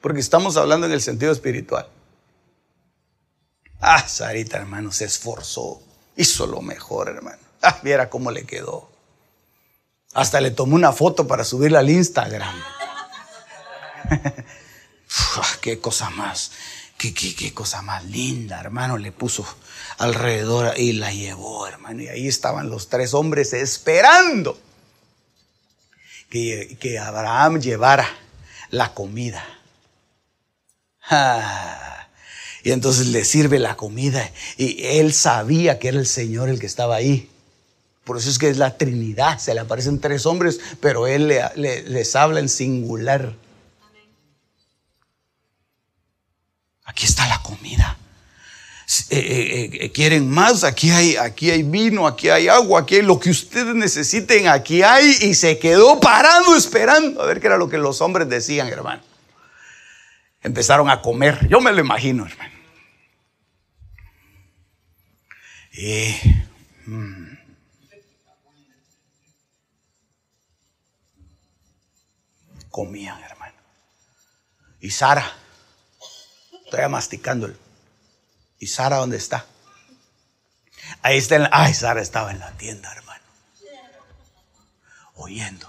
Porque 0.00 0.20
estamos 0.20 0.56
hablando 0.56 0.86
en 0.86 0.92
el 0.92 1.00
sentido 1.00 1.32
espiritual. 1.32 1.88
Ah, 3.80 4.06
Sarita, 4.06 4.58
hermano, 4.58 4.92
se 4.92 5.04
esforzó. 5.04 5.82
Hizo 6.16 6.46
lo 6.46 6.60
mejor, 6.60 7.08
hermano. 7.08 7.42
Ah, 7.62 7.80
viera 7.82 8.08
cómo 8.08 8.30
le 8.30 8.44
quedó. 8.44 8.91
Hasta 10.14 10.40
le 10.40 10.50
tomó 10.50 10.74
una 10.74 10.92
foto 10.92 11.26
para 11.26 11.44
subirla 11.44 11.78
al 11.78 11.90
Instagram. 11.90 12.54
qué 15.60 15.78
cosa 15.80 16.10
más, 16.10 16.52
qué, 16.98 17.14
qué, 17.14 17.34
qué, 17.34 17.54
cosa 17.54 17.82
más 17.82 18.04
linda, 18.04 18.60
hermano. 18.60 18.98
Le 18.98 19.12
puso 19.12 19.46
alrededor 19.98 20.74
y 20.78 20.92
la 20.92 21.12
llevó, 21.12 21.66
hermano. 21.66 22.02
Y 22.02 22.08
ahí 22.08 22.28
estaban 22.28 22.68
los 22.68 22.88
tres 22.88 23.14
hombres 23.14 23.52
esperando 23.52 24.58
que, 26.28 26.76
que 26.80 26.98
Abraham 26.98 27.60
llevara 27.60 28.08
la 28.70 28.92
comida. 28.92 29.44
Y 32.64 32.70
entonces 32.70 33.08
le 33.08 33.24
sirve 33.24 33.58
la 33.58 33.76
comida 33.76 34.30
y 34.56 34.84
él 34.84 35.12
sabía 35.12 35.78
que 35.78 35.88
era 35.88 35.98
el 35.98 36.06
Señor 36.06 36.48
el 36.48 36.60
que 36.60 36.66
estaba 36.66 36.96
ahí. 36.96 37.28
Por 38.04 38.18
eso 38.18 38.28
es 38.30 38.38
que 38.38 38.48
es 38.48 38.58
la 38.58 38.76
Trinidad, 38.76 39.38
se 39.38 39.54
le 39.54 39.60
aparecen 39.60 40.00
tres 40.00 40.26
hombres, 40.26 40.60
pero 40.80 41.06
Él 41.06 41.32
les 41.56 42.16
habla 42.16 42.40
en 42.40 42.48
singular. 42.48 43.34
Aquí 46.84 47.06
está 47.06 47.28
la 47.28 47.40
comida. 47.42 47.96
Eh, 49.08 49.18
eh, 49.18 49.70
eh, 49.84 49.92
quieren 49.92 50.28
más, 50.28 50.64
aquí 50.64 50.90
hay, 50.90 51.16
aquí 51.16 51.50
hay 51.50 51.62
vino, 51.62 52.06
aquí 52.06 52.28
hay 52.28 52.48
agua, 52.48 52.80
aquí 52.80 52.96
hay 52.96 53.02
lo 53.02 53.18
que 53.18 53.30
ustedes 53.30 53.74
necesiten, 53.74 54.48
aquí 54.48 54.82
hay. 54.82 55.16
Y 55.22 55.34
se 55.34 55.58
quedó 55.58 55.98
parado 56.00 56.56
esperando 56.56 57.22
a 57.22 57.26
ver 57.26 57.40
qué 57.40 57.46
era 57.46 57.56
lo 57.56 57.68
que 57.68 57.78
los 57.78 58.00
hombres 58.00 58.28
decían, 58.28 58.68
hermano. 58.68 59.02
Empezaron 60.42 60.90
a 60.90 61.00
comer, 61.00 61.48
yo 61.48 61.60
me 61.60 61.72
lo 61.72 61.80
imagino, 61.80 62.26
hermano. 62.26 62.52
Y, 65.72 66.14
mm, 66.84 67.21
comían, 72.72 73.22
hermano. 73.22 73.54
Y 74.80 74.90
Sara, 74.90 75.24
todavía 76.64 76.88
masticándolo. 76.88 77.54
¿Y 78.58 78.66
Sara 78.66 78.96
dónde 78.96 79.18
está? 79.18 79.46
Ahí 81.02 81.18
está 81.18 81.48
ay, 81.52 81.72
Sara 81.74 82.00
estaba 82.00 82.32
en 82.32 82.40
la 82.40 82.50
tienda, 82.52 82.92
hermano. 82.92 83.22
Oyendo. 85.14 85.68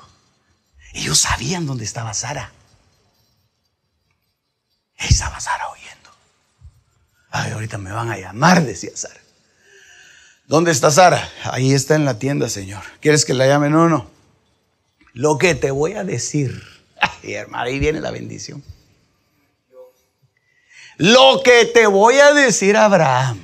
Ellos 0.94 1.20
sabían 1.20 1.68
dónde 1.68 1.84
estaba 1.84 2.14
Sara. 2.16 2.52
Ahí 4.98 5.10
estaba 5.10 5.40
Sara 5.40 5.70
oyendo. 5.70 6.10
Ay, 7.30 7.52
ahorita 7.52 7.78
me 7.78 7.92
van 7.92 8.10
a 8.10 8.18
llamar, 8.18 8.64
decía 8.64 8.92
Sara. 8.96 9.20
¿Dónde 10.48 10.72
está 10.72 10.90
Sara? 10.90 11.30
Ahí 11.44 11.74
está 11.74 11.96
en 11.96 12.06
la 12.06 12.18
tienda, 12.18 12.50
Señor. 12.50 12.84
¿Quieres 13.02 13.26
que 13.26 13.34
la 13.34 13.46
llame? 13.46 13.70
No, 13.70 13.90
no. 13.90 14.10
Lo 15.14 15.38
que 15.38 15.54
te 15.56 15.72
voy 15.72 15.94
a 15.94 16.04
decir 16.04 16.73
y 17.24 17.34
hermano, 17.34 17.66
ahí 17.66 17.80
viene 17.80 18.00
la 18.00 18.12
bendición. 18.12 18.64
Lo 20.98 21.42
que 21.44 21.66
te 21.66 21.88
voy 21.88 22.20
a 22.20 22.34
decir, 22.34 22.78
Abraham, 22.78 23.44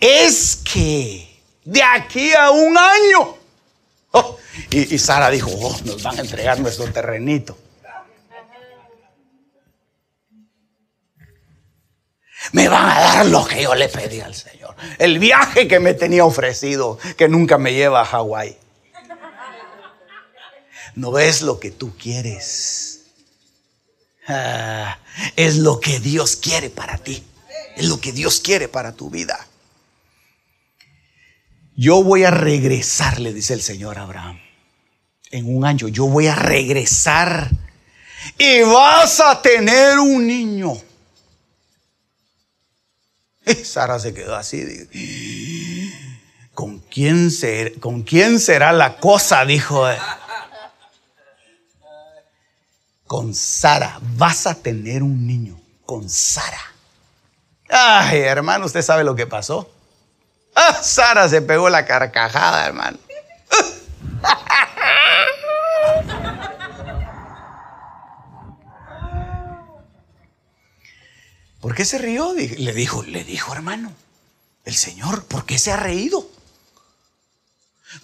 es 0.00 0.56
que 0.56 1.40
de 1.64 1.82
aquí 1.82 2.32
a 2.32 2.50
un 2.50 2.76
año, 2.76 3.36
oh, 4.12 4.38
y, 4.70 4.98
Sara 4.98 5.30
dijo, 5.30 5.50
oh, 5.52 5.76
nos 5.84 6.02
van 6.02 6.18
a 6.18 6.22
entregar 6.22 6.58
nuestro 6.60 6.86
terrenito. 6.92 7.56
Me 12.52 12.68
van 12.68 12.90
a 12.90 13.00
dar 13.00 13.26
lo 13.26 13.46
que 13.46 13.62
yo 13.62 13.74
le 13.74 13.88
pedí 13.88 14.20
al 14.20 14.34
Señor. 14.34 14.76
El 14.98 15.18
viaje 15.18 15.66
que 15.66 15.80
me 15.80 15.94
tenía 15.94 16.26
ofrecido, 16.26 16.98
que 17.16 17.26
nunca 17.26 17.56
me 17.56 17.72
lleva 17.72 18.02
a 18.02 18.04
Hawái 18.04 18.58
no 20.94 21.10
ves 21.12 21.42
lo 21.42 21.58
que 21.60 21.70
tú 21.70 21.96
quieres. 21.96 23.04
Ah, 24.26 24.98
es 25.36 25.56
lo 25.56 25.80
que 25.80 26.00
Dios 26.00 26.36
quiere 26.36 26.70
para 26.70 26.98
ti. 26.98 27.22
Es 27.76 27.86
lo 27.86 28.00
que 28.00 28.12
Dios 28.12 28.40
quiere 28.40 28.68
para 28.68 28.92
tu 28.92 29.10
vida. 29.10 29.46
Yo 31.76 32.02
voy 32.04 32.24
a 32.24 32.30
regresar, 32.30 33.18
le 33.18 33.32
dice 33.32 33.52
el 33.54 33.62
Señor 33.62 33.98
a 33.98 34.02
Abraham. 34.02 34.40
En 35.30 35.54
un 35.54 35.64
año 35.64 35.88
yo 35.88 36.06
voy 36.06 36.28
a 36.28 36.36
regresar 36.36 37.50
y 38.38 38.62
vas 38.62 39.20
a 39.20 39.42
tener 39.42 39.98
un 39.98 40.26
niño. 40.26 40.74
Y 43.44 43.54
Sara 43.56 43.98
se 43.98 44.14
quedó 44.14 44.36
así. 44.36 44.64
¿Con 46.54 46.78
quién, 46.78 47.30
¿Con 47.80 48.02
quién 48.02 48.38
será 48.38 48.72
la 48.72 48.98
cosa? 48.98 49.44
Dijo 49.44 49.84
con 53.06 53.34
Sara. 53.34 53.98
Vas 54.16 54.46
a 54.46 54.54
tener 54.54 55.02
un 55.02 55.26
niño 55.26 55.60
con 55.86 56.08
Sara. 56.08 56.60
Ay, 57.68 58.20
hermano, 58.20 58.66
usted 58.66 58.82
sabe 58.82 59.04
lo 59.04 59.14
que 59.14 59.26
pasó. 59.26 59.70
Ah, 60.54 60.80
Sara 60.82 61.28
se 61.28 61.42
pegó 61.42 61.68
la 61.68 61.84
carcajada, 61.84 62.66
hermano. 62.66 62.98
¿Por 71.60 71.74
qué 71.74 71.84
se 71.86 71.98
rió? 71.98 72.34
Le 72.34 72.72
dijo, 72.74 73.02
le 73.04 73.24
dijo, 73.24 73.52
hermano, 73.54 73.90
el 74.64 74.74
Señor, 74.74 75.24
¿por 75.24 75.46
qué 75.46 75.58
se 75.58 75.72
ha 75.72 75.76
reído? 75.76 76.28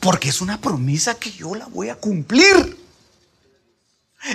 Porque 0.00 0.30
es 0.30 0.40
una 0.40 0.60
promesa 0.60 1.16
que 1.16 1.30
yo 1.30 1.54
la 1.54 1.66
voy 1.66 1.90
a 1.90 1.96
cumplir. 1.96 2.79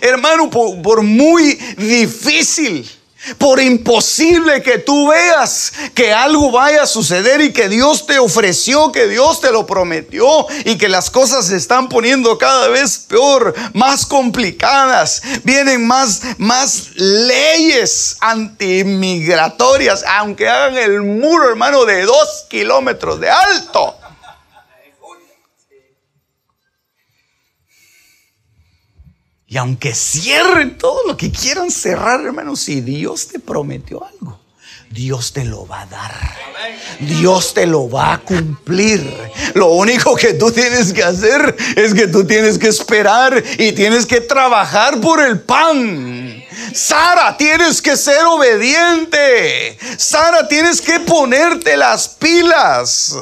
Hermano, 0.02 0.50
por, 0.50 1.04
muy 1.04 1.54
difícil, 1.78 2.90
por 3.38 3.60
imposible 3.60 4.64
que 4.64 4.80
tú 4.80 5.10
veas 5.10 5.74
que 5.94 6.12
algo 6.12 6.52
vaya 6.52 6.84
a 6.84 6.88
suceder 6.88 7.42
y 7.42 7.54
que 7.54 7.70
Dios 7.70 8.08
te 8.08 8.18
ofreció, 8.18 8.92
que 8.92 9.08
Dios 9.08 9.42
te 9.42 9.52
lo 9.52 9.68
prometió 9.68 10.48
y 10.66 10.78
que 10.78 10.90
las 10.90 11.12
cosas 11.12 11.46
se 11.48 11.56
están 11.56 11.88
poniendo 11.88 12.38
cada 12.40 12.68
vez 12.68 12.98
peor, 12.98 13.54
más 13.74 14.08
complicadas, 14.08 15.22
vienen 15.44 15.86
más, 15.86 16.22
más 16.40 16.90
leyes 16.96 18.18
antimigratorias, 18.22 20.04
aunque 20.18 20.50
hagan 20.50 20.78
el 20.78 21.02
muro, 21.04 21.50
hermano, 21.50 21.86
de 21.86 22.06
dos 22.06 22.46
kilómetros 22.50 23.20
de 23.20 23.30
alto. 23.30 24.00
Y 29.56 29.58
aunque 29.58 29.96
cierren 29.96 30.78
todo 30.78 31.08
lo 31.08 31.16
que 31.16 31.32
quieran 31.32 31.72
cerrar, 31.72 32.20
hermano, 32.20 32.58
si 32.58 32.82
Dios 32.82 33.30
te 33.30 33.40
prometió 33.40 34.06
algo, 34.06 34.38
Dios 34.90 35.32
te 35.32 35.46
lo 35.46 35.66
va 35.66 35.84
a 35.84 35.86
dar. 35.86 36.36
Dios 37.00 37.54
te 37.54 37.66
lo 37.66 37.90
va 37.90 38.16
a 38.16 38.18
cumplir. 38.18 39.10
Lo 39.54 39.68
único 39.68 40.14
que 40.18 40.34
tú 40.34 40.52
tienes 40.52 40.92
que 40.92 41.04
hacer 41.04 41.56
es 41.78 41.94
que 41.94 42.10
tú 42.10 42.28
tienes 42.28 42.60
que 42.60 42.68
esperar 42.68 43.42
y 43.58 43.72
tienes 43.72 44.06
que 44.06 44.20
trabajar 44.20 45.00
por 45.00 45.24
el 45.24 45.40
pan. 45.40 46.44
Sara, 46.74 47.38
tienes 47.38 47.82
que 47.82 47.96
ser 47.96 48.26
obediente. 48.26 49.78
Sara, 49.98 50.50
tienes 50.50 50.82
que 50.82 51.00
ponerte 51.00 51.78
las 51.78 52.10
pilas. 52.10 53.16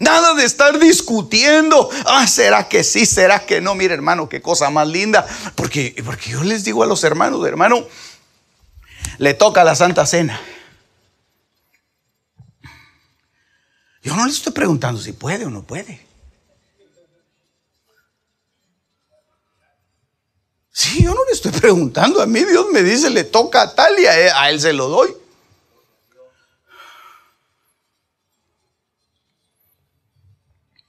Nada 0.00 0.34
de 0.34 0.44
estar 0.44 0.78
discutiendo. 0.78 1.88
Ah, 2.06 2.26
¿será 2.26 2.68
que 2.68 2.84
sí? 2.84 3.06
¿Será 3.06 3.46
que 3.46 3.60
no? 3.60 3.74
Mire, 3.74 3.94
hermano, 3.94 4.28
qué 4.28 4.40
cosa 4.42 4.70
más 4.70 4.88
linda. 4.88 5.26
Porque, 5.54 5.94
porque 6.04 6.30
yo 6.30 6.42
les 6.42 6.64
digo 6.64 6.82
a 6.82 6.86
los 6.86 7.04
hermanos, 7.04 7.46
hermano, 7.46 7.86
le 9.18 9.34
toca 9.34 9.64
la 9.64 9.74
Santa 9.74 10.06
Cena. 10.06 10.40
Yo 14.02 14.14
no 14.14 14.26
le 14.26 14.32
estoy 14.32 14.52
preguntando 14.52 15.00
si 15.00 15.12
puede 15.12 15.46
o 15.46 15.50
no 15.50 15.62
puede. 15.62 16.04
Sí, 20.70 21.04
yo 21.04 21.14
no 21.14 21.24
le 21.24 21.32
estoy 21.32 21.52
preguntando. 21.52 22.20
A 22.20 22.26
mí 22.26 22.44
Dios 22.44 22.66
me 22.72 22.82
dice, 22.82 23.08
le 23.08 23.24
toca 23.24 23.62
a 23.62 23.74
tal 23.74 23.98
y 23.98 24.06
a 24.06 24.50
él, 24.50 24.60
se 24.60 24.72
lo 24.72 24.88
doy. 24.88 25.14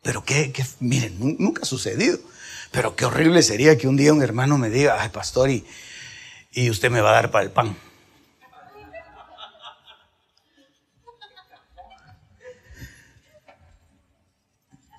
Pero 0.06 0.24
que, 0.24 0.54
miren, 0.82 1.18
nunca 1.20 1.64
ha 1.64 1.66
sucedido. 1.66 2.20
Pero 2.70 2.96
qué 2.96 3.06
horrible 3.06 3.42
sería 3.42 3.76
que 3.76 3.88
un 3.88 3.98
día 3.98 4.14
un 4.14 4.22
hermano 4.22 4.60
me 4.60 4.70
diga, 4.70 5.02
ay, 5.02 5.10
pastor, 5.10 5.50
y, 5.50 5.66
y 6.52 6.70
usted 6.70 6.92
me 6.92 7.02
va 7.02 7.10
a 7.10 7.14
dar 7.14 7.32
para 7.32 7.44
el 7.44 7.50
pan. 7.50 7.76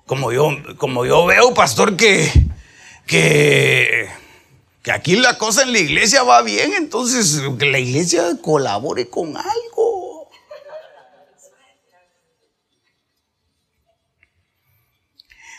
Como 0.05 0.33
yo, 0.33 0.49
como 0.75 1.05
yo 1.05 1.25
veo, 1.25 1.53
pastor, 1.53 1.95
que, 1.95 2.29
que, 3.05 4.09
que 4.83 4.91
aquí 4.91 5.15
la 5.15 5.37
cosa 5.37 5.61
en 5.61 5.71
la 5.71 5.79
iglesia 5.79 6.23
va 6.23 6.41
bien, 6.41 6.73
entonces 6.73 7.41
que 7.57 7.65
la 7.65 7.79
iglesia 7.79 8.37
colabore 8.41 9.09
con 9.09 9.37
algo. 9.37 9.96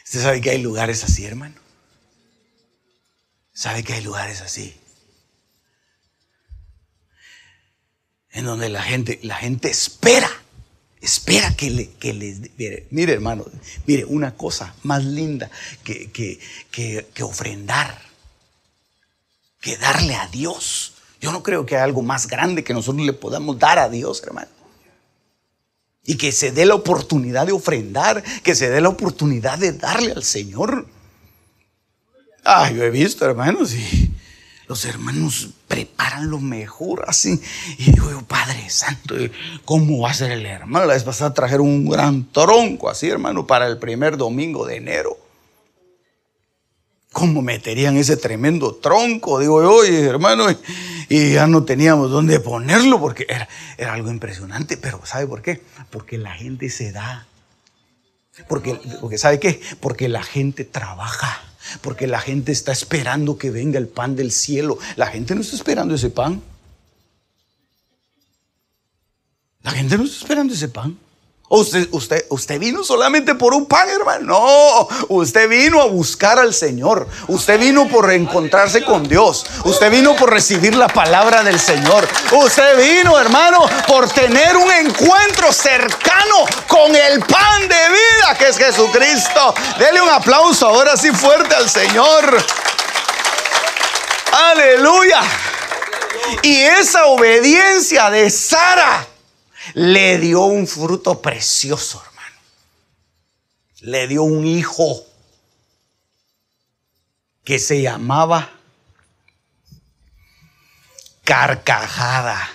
¿Usted 0.08 0.22
sabe 0.22 0.40
que 0.40 0.48
hay 0.48 0.62
lugares 0.62 1.04
así, 1.04 1.26
hermano? 1.26 1.54
¿Sabe 3.52 3.84
que 3.84 3.92
hay 3.92 4.02
lugares 4.02 4.40
así? 4.40 4.74
En 8.30 8.46
donde 8.46 8.70
la 8.70 8.82
gente, 8.82 9.20
la 9.22 9.36
gente 9.36 9.68
espera, 9.68 10.30
espera 11.02 11.54
que, 11.54 11.68
le, 11.68 11.90
que 11.90 12.14
les... 12.14 12.40
Mire, 12.56 12.86
mire, 12.88 13.12
hermano, 13.12 13.44
mire, 13.84 14.06
una 14.06 14.34
cosa 14.34 14.74
más 14.82 15.04
linda 15.04 15.50
que, 15.84 16.10
que, 16.10 16.40
que 16.70 17.22
ofrendar, 17.22 18.00
que 19.60 19.76
darle 19.76 20.14
a 20.14 20.26
Dios. 20.28 20.94
Yo 21.20 21.32
no 21.32 21.42
creo 21.42 21.66
que 21.66 21.74
haya 21.74 21.84
algo 21.84 22.00
más 22.00 22.28
grande 22.28 22.64
que 22.64 22.72
nosotros 22.72 23.04
le 23.04 23.12
podamos 23.12 23.58
dar 23.58 23.78
a 23.78 23.90
Dios, 23.90 24.22
hermano. 24.22 24.57
Y 26.08 26.16
que 26.16 26.32
se 26.32 26.52
dé 26.52 26.64
la 26.64 26.74
oportunidad 26.74 27.44
de 27.44 27.52
ofrendar, 27.52 28.24
que 28.42 28.54
se 28.54 28.70
dé 28.70 28.80
la 28.80 28.88
oportunidad 28.88 29.58
de 29.58 29.72
darle 29.72 30.12
al 30.12 30.24
Señor. 30.24 30.86
Ah, 32.42 32.70
yo 32.70 32.82
he 32.82 32.88
visto, 32.88 33.26
hermanos, 33.26 33.74
y 33.74 34.10
los 34.68 34.86
hermanos 34.86 35.50
preparan 35.68 36.30
lo 36.30 36.40
mejor 36.40 37.04
así. 37.06 37.38
Y 37.76 37.92
digo 37.92 38.10
yo, 38.10 38.22
Padre 38.22 38.70
Santo, 38.70 39.16
¿cómo 39.66 40.00
va 40.00 40.12
a 40.12 40.14
ser 40.14 40.30
el 40.30 40.46
hermano? 40.46 40.86
La 40.86 40.94
vez 40.94 41.04
pasada 41.04 41.34
trajeron 41.34 41.66
un 41.66 41.90
gran 41.90 42.32
tronco 42.32 42.88
así, 42.88 43.10
hermano, 43.10 43.46
para 43.46 43.66
el 43.66 43.76
primer 43.76 44.16
domingo 44.16 44.64
de 44.64 44.76
enero. 44.76 45.18
¿Cómo 47.12 47.42
meterían 47.42 47.98
ese 47.98 48.16
tremendo 48.16 48.76
tronco? 48.76 49.40
Digo 49.40 49.62
yo, 49.62 49.72
oye, 49.72 50.04
hermano, 50.04 50.46
ya 51.08 51.46
no 51.46 51.64
teníamos 51.64 52.10
dónde 52.10 52.38
ponerlo 52.40 53.00
porque 53.00 53.26
era, 53.28 53.48
era 53.76 53.94
algo 53.94 54.10
impresionante. 54.10 54.76
Pero 54.76 55.00
¿sabe 55.04 55.26
por 55.26 55.42
qué? 55.42 55.62
Porque 55.90 56.18
la 56.18 56.32
gente 56.34 56.68
se 56.70 56.92
da. 56.92 57.26
Porque, 58.48 58.78
porque 59.00 59.18
¿sabe 59.18 59.40
qué? 59.40 59.60
Porque 59.80 60.08
la 60.08 60.22
gente 60.22 60.64
trabaja. 60.64 61.42
Porque 61.80 62.06
la 62.06 62.20
gente 62.20 62.52
está 62.52 62.72
esperando 62.72 63.36
que 63.38 63.50
venga 63.50 63.78
el 63.78 63.88
pan 63.88 64.16
del 64.16 64.32
cielo. 64.32 64.78
La 64.96 65.06
gente 65.06 65.34
no 65.34 65.40
está 65.40 65.56
esperando 65.56 65.94
ese 65.94 66.10
pan. 66.10 66.42
La 69.62 69.70
gente 69.72 69.98
no 69.98 70.04
está 70.04 70.18
esperando 70.18 70.54
ese 70.54 70.68
pan. 70.68 70.98
Usted, 71.50 72.58
vino 72.58 72.84
solamente 72.84 73.34
por 73.34 73.54
un 73.54 73.64
pan, 73.64 73.88
hermano. 73.88 74.18
No, 74.26 74.88
usted 75.08 75.48
vino 75.48 75.80
a 75.80 75.86
buscar 75.86 76.38
al 76.38 76.52
Señor. 76.52 77.08
Usted 77.26 77.58
vino 77.58 77.88
por 77.88 78.12
encontrarse 78.12 78.84
con 78.84 79.08
Dios. 79.08 79.46
Usted 79.64 79.90
vino 79.90 80.14
por 80.14 80.30
recibir 80.30 80.76
la 80.76 80.88
palabra 80.88 81.42
del 81.42 81.58
Señor. 81.58 82.06
Usted 82.32 82.76
vino, 82.76 83.18
hermano, 83.18 83.64
por 83.86 84.10
tener 84.10 84.58
un 84.58 84.70
encuentro 84.70 85.50
cercano 85.50 86.44
con 86.66 86.94
el 86.94 87.20
pan 87.20 87.62
de 87.62 87.88
vida 87.88 88.36
que 88.38 88.48
es 88.48 88.58
Jesucristo. 88.58 89.54
Dele 89.78 90.02
un 90.02 90.10
aplauso 90.10 90.66
ahora 90.66 90.98
sí 90.98 91.10
fuerte 91.12 91.54
al 91.54 91.70
Señor. 91.70 92.44
Aleluya. 94.32 95.22
Y 96.42 96.60
esa 96.60 97.06
obediencia 97.06 98.10
de 98.10 98.28
Sara 98.28 99.06
le 99.74 100.18
dio 100.18 100.44
un 100.44 100.66
fruto 100.66 101.20
precioso, 101.20 102.02
hermano. 102.04 102.36
Le 103.80 104.08
dio 104.08 104.22
un 104.22 104.46
hijo 104.46 105.06
que 107.44 107.58
se 107.58 107.80
llamaba 107.80 108.50
carcajada. 111.24 112.48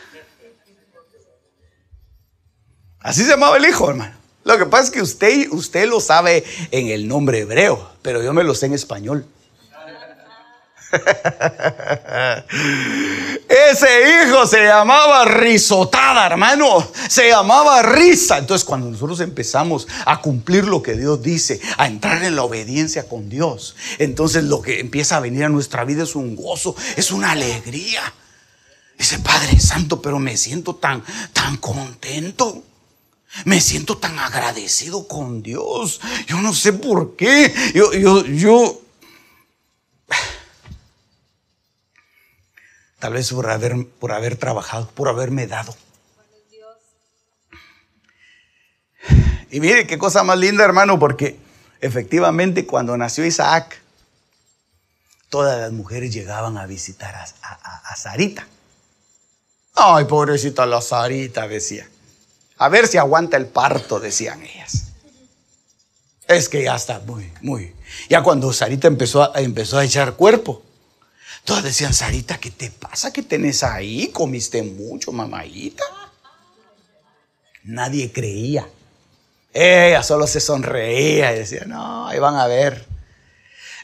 Así 2.99 3.23
se 3.23 3.30
llamaba 3.30 3.58
el 3.58 3.65
hijo, 3.65 3.89
hermano. 3.89 4.15
Lo 4.43 4.58
que 4.58 4.65
pasa 4.65 4.84
es 4.86 4.91
que 4.91 5.02
usted, 5.02 5.47
usted 5.52 5.88
lo 5.88 5.99
sabe 5.99 6.43
en 6.71 6.89
el 6.89 7.08
nombre 7.08 7.39
hebreo, 7.39 7.91
pero 8.02 8.21
yo 8.21 8.34
me 8.34 8.43
lo 8.43 8.56
sé 8.56 8.65
en 8.65 8.73
español. 8.73 9.26
Ese 13.49 14.25
hijo 14.25 14.45
se 14.45 14.65
llamaba 14.65 15.25
risotada, 15.25 16.27
hermano. 16.27 16.88
Se 17.10 17.29
llamaba 17.29 17.82
risa. 17.82 18.38
Entonces, 18.38 18.65
cuando 18.65 18.89
nosotros 18.89 19.19
empezamos 19.21 19.88
a 20.06 20.21
cumplir 20.21 20.65
lo 20.65 20.84
que 20.84 20.93
Dios 20.93 21.21
dice, 21.21 21.60
a 21.77 21.88
entrar 21.88 22.23
en 22.23 22.36
la 22.36 22.43
obediencia 22.43 23.08
con 23.08 23.29
Dios, 23.29 23.75
entonces 23.97 24.43
lo 24.43 24.62
que 24.62 24.79
empieza 24.79 25.17
a 25.17 25.21
venir 25.21 25.45
a 25.45 25.49
nuestra 25.49 25.86
vida 25.86 26.03
es 26.03 26.15
un 26.15 26.36
gozo, 26.36 26.75
es 26.95 27.12
una 27.12 27.32
alegría. 27.32 28.01
Dice 28.97 29.19
Padre 29.19 29.60
Santo, 29.60 30.01
pero 30.01 30.19
me 30.19 30.38
siento 30.38 30.75
tan, 30.75 31.03
tan 31.34 31.58
contento. 31.58 32.63
Me 33.45 33.60
siento 33.60 33.97
tan 33.97 34.19
agradecido 34.19 35.08
con 35.08 35.41
Dios. 35.41 35.99
Yo 36.27 36.39
no 36.41 36.53
sé 36.53 36.71
por 36.71 37.15
qué. 37.15 37.51
Yo, 37.73 37.91
yo, 37.93 38.23
yo 38.27 38.83
Tal 43.04 43.12
vez 43.12 43.34
por 43.34 43.50
haber, 43.50 43.86
por 44.00 44.13
haber 44.13 44.38
trabajado, 44.38 44.88
por 44.92 45.10
haberme 45.10 45.46
dado. 45.46 45.76
Y 49.52 49.60
mire 49.60 49.86
qué 49.86 49.98
cosa 49.98 50.24
más 50.24 50.38
linda, 50.38 50.63
hermano, 50.63 50.98
porque 50.98 51.38
efectivamente 51.82 52.66
cuando 52.66 52.96
nació 52.96 53.26
Isaac, 53.26 53.78
todas 55.28 55.60
las 55.60 55.74
mujeres 55.74 56.13
llegaban 56.13 56.58
a 56.58 56.66
visitar 56.66 57.13
a, 57.13 57.96
Sarita. 57.98 58.48
Ay, 59.76 60.06
pobrecita 60.06 60.66
la 60.66 60.80
Sarita, 60.80 61.46
decía. 61.46 61.86
A 62.58 62.70
ver 62.70 62.88
si 62.88 62.98
aguanta 62.98 63.36
el 63.36 63.48
parto, 63.48 64.00
decían 64.00 64.42
ellas. 64.44 64.94
Es 66.26 66.48
que 66.48 66.63
ya 66.63 66.78
está 66.78 67.00
muy, 67.00 67.34
muy. 67.42 67.76
Ya 68.10 68.24
cuando 68.24 68.54
Sarita 68.54 68.88
empezó 68.88 69.36
empezó 69.36 69.78
a 69.78 69.84
echar 69.84 70.13
cuerpo, 70.13 70.62
Todas 71.43 71.63
decían, 71.63 71.93
Sarita, 71.93 72.38
¿qué 72.38 72.51
te 72.51 72.71
pasa? 72.71 73.12
¿Qué 73.12 73.21
tenés 73.21 73.63
ahí? 73.63 74.10
¿Comiste 74.10 74.63
mucho, 74.63 75.12
mamadita? 75.12 75.84
Nadie 77.63 78.12
creía. 78.12 78.67
Ella 79.51 80.01
solo 80.03 80.25
se 80.25 80.39
sonreía 80.39 81.34
y 81.34 81.39
decía, 81.39 81.65
no, 81.65 82.08
ahí 82.08 82.19
van 82.19 82.36
a 82.36 82.47
ver 82.47 82.88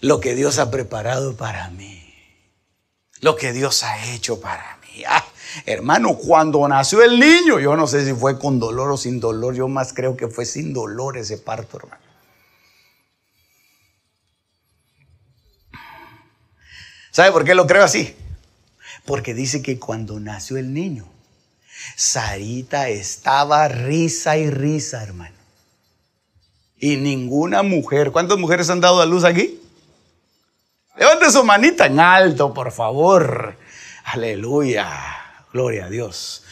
lo 0.01 0.19
que 0.19 0.35
Dios 0.35 0.57
ha 0.57 0.71
preparado 0.71 1.35
para 1.35 1.69
mí. 1.69 1.97
Lo 3.19 3.35
que 3.35 3.51
Dios 3.51 3.83
ha 3.83 4.13
hecho 4.13 4.39
para 4.39 4.77
mí. 4.77 5.03
Ah, 5.05 5.25
hermano, 5.65 6.15
cuando 6.15 6.65
nació 6.67 7.03
el 7.03 7.19
niño, 7.19 7.59
yo 7.59 7.75
no 7.75 7.87
sé 7.87 8.05
si 8.05 8.13
fue 8.13 8.39
con 8.39 8.59
dolor 8.59 8.91
o 8.91 8.97
sin 8.97 9.19
dolor, 9.19 9.53
yo 9.53 9.67
más 9.67 9.93
creo 9.93 10.15
que 10.15 10.29
fue 10.29 10.45
sin 10.45 10.73
dolor 10.73 11.17
ese 11.17 11.37
parto, 11.37 11.77
hermano. 11.77 12.08
¿Sabe 17.19 17.33
por 17.33 17.43
qué 17.43 17.53
lo 17.53 17.67
creo 17.67 17.83
así? 17.83 18.15
Porque 19.03 19.33
dice 19.33 19.61
que 19.61 19.77
cuando 19.77 20.21
nació 20.21 20.55
el 20.55 20.73
niño, 20.73 21.05
Sarita 21.97 22.87
estaba 22.87 23.67
risa 23.67 24.37
y 24.37 24.49
risa, 24.49 25.03
hermano. 25.03 25.35
Y 26.77 26.95
ninguna 26.95 27.61
mujer, 27.61 28.13
¿cuántas 28.13 28.37
mujeres 28.37 28.69
han 28.69 28.79
dado 28.79 29.01
a 29.01 29.05
luz 29.05 29.25
aquí? 29.25 29.59
Levante 30.95 31.29
su 31.29 31.43
manita 31.43 31.87
en 31.87 31.99
alto, 31.99 32.53
por 32.53 32.71
favor. 32.71 33.57
Aleluya. 34.05 34.89
Gloria 35.51 35.87
a 35.87 35.89
Dios. 35.89 36.45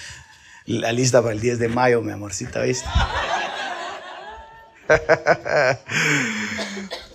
La 0.65 0.91
lista 0.91 1.21
para 1.21 1.33
el 1.33 1.39
10 1.39 1.59
de 1.59 1.69
mayo, 1.69 2.01
mi 2.01 2.11
amorcita, 2.11 2.63
¿viste? 2.63 2.89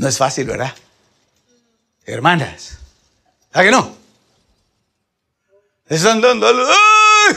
No 0.00 0.08
es 0.08 0.16
fácil, 0.16 0.46
¿verdad? 0.46 0.74
Hermanas, 2.06 2.78
¿a 3.52 3.62
que 3.62 3.70
no? 3.70 3.94
Están 5.86 6.22
dando 6.22 6.46
¡Ay! 6.48 7.36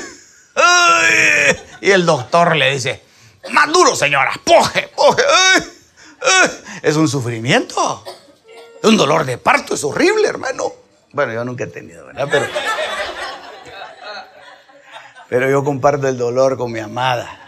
¡Ay! 0.55 1.55
Y 1.81 1.91
el 1.91 2.05
doctor 2.05 2.55
le 2.55 2.71
dice, 2.71 3.03
más 3.51 3.69
duro, 3.69 3.97
señora, 3.97 4.31
poje, 4.45 4.89
poje. 4.95 5.23
Es 6.81 6.95
un 6.95 7.09
sufrimiento. 7.09 8.01
Un 8.83 8.95
dolor 8.95 9.25
de 9.25 9.37
parto, 9.37 9.73
es 9.73 9.83
horrible, 9.83 10.29
hermano. 10.29 10.71
Bueno, 11.11 11.33
yo 11.33 11.43
nunca 11.43 11.65
he 11.65 11.67
tenido, 11.67 12.05
¿verdad? 12.05 12.29
Pero, 12.31 12.47
pero 15.27 15.49
yo 15.49 15.65
comparto 15.65 16.07
el 16.07 16.17
dolor 16.17 16.55
con 16.55 16.71
mi 16.71 16.79
amada. 16.79 17.42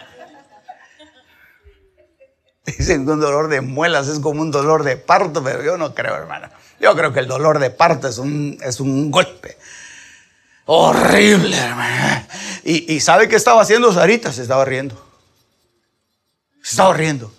Dicen 2.78 3.06
que 3.06 3.12
un 3.12 3.20
dolor 3.20 3.48
de 3.48 3.62
muelas 3.62 4.08
es 4.08 4.20
como 4.20 4.42
un 4.42 4.52
dolor 4.52 4.84
de 4.84 4.98
parto, 4.98 5.44
pero 5.44 5.64
yo 5.64 5.78
no 5.78 5.94
creo, 5.94 6.16
hermano. 6.16 6.50
Yo 6.80 6.96
creo 6.96 7.14
que 7.14 7.20
el 7.20 7.28
dolor 7.28 7.60
de 7.60 7.70
parto 7.70 8.08
es 8.08 8.18
un, 8.18 8.58
es 8.62 8.80
un 8.80 9.12
golpe. 9.12 9.58
Horrible, 10.66 11.56
hermano. 11.56 12.26
Y, 12.64 12.94
y 12.94 13.00
¿sabe 13.00 13.30
qué 13.30 13.36
estaba 13.36 13.62
haciendo 13.62 13.94
Sarita? 13.94 14.32
Se 14.34 14.42
estaba 14.42 14.66
riendo. 14.66 14.96
Se 16.64 16.72
estaba 16.72 16.94
riendo. 16.94 17.32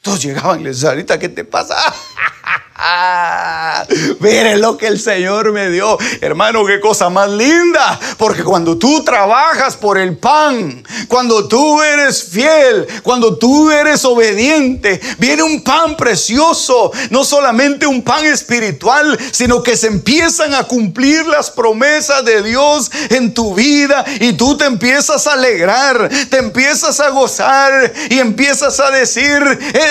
Todos 0.00 0.22
llegaban 0.22 0.60
y 0.60 0.64
le 0.64 0.70
decían, 0.70 0.92
Sarita, 0.92 1.18
¿qué 1.18 1.28
te 1.28 1.44
pasa? 1.44 1.76
Mire 4.20 4.56
lo 4.56 4.76
que 4.76 4.88
el 4.88 4.98
Señor 4.98 5.52
me 5.52 5.70
dio. 5.70 5.96
Hermano, 6.20 6.64
qué 6.66 6.80
cosa 6.80 7.08
más 7.08 7.30
linda. 7.30 7.98
Porque 8.18 8.42
cuando 8.42 8.76
tú 8.76 9.04
trabajas 9.04 9.76
por 9.76 9.96
el 9.98 10.16
pan, 10.16 10.82
cuando 11.08 11.46
tú 11.46 11.80
eres 11.82 12.24
fiel, 12.24 12.86
cuando 13.02 13.36
tú 13.36 13.70
eres 13.70 14.04
obediente, 14.04 15.00
viene 15.18 15.42
un 15.42 15.62
pan 15.62 15.96
precioso. 15.96 16.90
No 17.10 17.24
solamente 17.24 17.86
un 17.86 18.02
pan 18.02 18.24
espiritual, 18.24 19.18
sino 19.30 19.62
que 19.62 19.76
se 19.76 19.86
empiezan 19.86 20.54
a 20.54 20.64
cumplir 20.64 21.26
las 21.26 21.50
promesas 21.50 22.24
de 22.24 22.42
Dios 22.42 22.90
en 23.10 23.32
tu 23.34 23.54
vida. 23.54 24.04
Y 24.20 24.32
tú 24.32 24.56
te 24.56 24.64
empiezas 24.64 25.26
a 25.26 25.34
alegrar, 25.34 26.10
te 26.28 26.38
empiezas 26.38 26.98
a 27.00 27.10
gozar 27.10 27.92
y 28.10 28.18
empiezas 28.18 28.80
a 28.80 28.90
decir, 28.90 29.42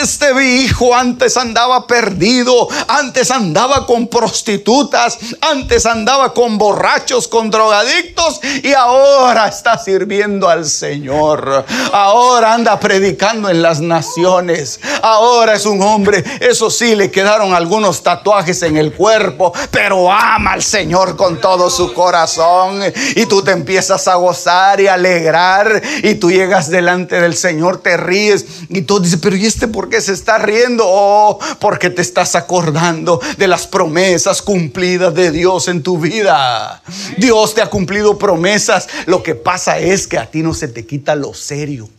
este 0.02 0.34
mi 0.34 0.62
hijo 0.62 0.96
antes 0.96 1.38
andaba 1.38 1.88
perdido, 1.88 2.68
antes 2.88 3.32
andaba 3.32 3.86
con 3.86 4.08
prostitutas, 4.08 5.18
antes 5.42 5.86
andaba 5.86 6.34
con 6.34 6.58
borrachos, 6.58 7.28
con 7.28 7.50
drogadictos 7.50 8.40
y 8.64 8.74
ahora 8.74 9.48
está 9.48 9.78
sirviendo 9.78 10.50
al 10.50 10.66
Señor. 10.66 11.66
Ahora 11.92 12.54
anda 12.54 12.80
predicando 12.80 13.50
en 13.50 13.62
las 13.62 13.82
naciones. 13.82 14.80
Ahora 15.02 15.54
es 15.54 15.66
un 15.66 15.82
hombre, 15.82 16.24
eso 16.40 16.70
sí, 16.70 16.96
le 16.96 17.12
quedaron 17.12 17.54
algunos 17.54 18.04
tatuajes 18.04 18.62
en 18.64 18.78
el 18.78 18.94
cuerpo, 18.94 19.54
pero 19.72 20.12
ama 20.12 20.54
al 20.54 20.64
Señor 20.64 21.16
con 21.16 21.40
todo 21.40 21.70
su 21.70 21.94
corazón. 21.94 22.82
Y 23.16 23.26
tú 23.26 23.44
te 23.44 23.52
empiezas 23.52 24.08
a 24.08 24.16
gozar 24.16 24.80
y 24.80 24.88
alegrar 24.88 25.82
y 26.04 26.16
tú 26.16 26.32
llegas 26.32 26.70
delante 26.70 27.20
del 27.20 27.36
Señor, 27.36 27.82
te 27.82 27.98
ríes 27.98 28.46
y 28.70 28.82
tú 28.84 29.00
dices, 29.00 29.20
pero 29.22 29.36
¿y 29.36 29.46
este 29.46 29.68
por 29.68 29.90
qué 29.90 30.02
se 30.02 30.14
está 30.14 30.38
riendo? 30.38 30.84
Oh, 30.86 31.40
porque 31.60 31.90
te 31.90 32.02
estás 32.02 32.36
acordando 32.36 32.62
de 32.72 33.47
las 33.47 33.68
promesas 33.68 34.41
cumplidas 34.41 35.14
de 35.14 35.32
Dios 35.32 35.68
en 35.68 35.84
tu 35.84 35.97
vida. 35.97 36.82
Dios 37.18 37.53
te 37.53 37.61
ha 37.61 37.70
cumplido 37.70 38.18
promesas. 38.18 38.88
Lo 39.05 39.24
que 39.24 39.36
pasa 39.36 39.80
es 39.80 40.07
que 40.07 40.18
a 40.18 40.30
ti 40.30 40.41
no 40.41 40.53
se 40.53 40.68
te 40.68 40.86
quita 40.86 41.16
lo 41.16 41.34
serio. 41.34 41.89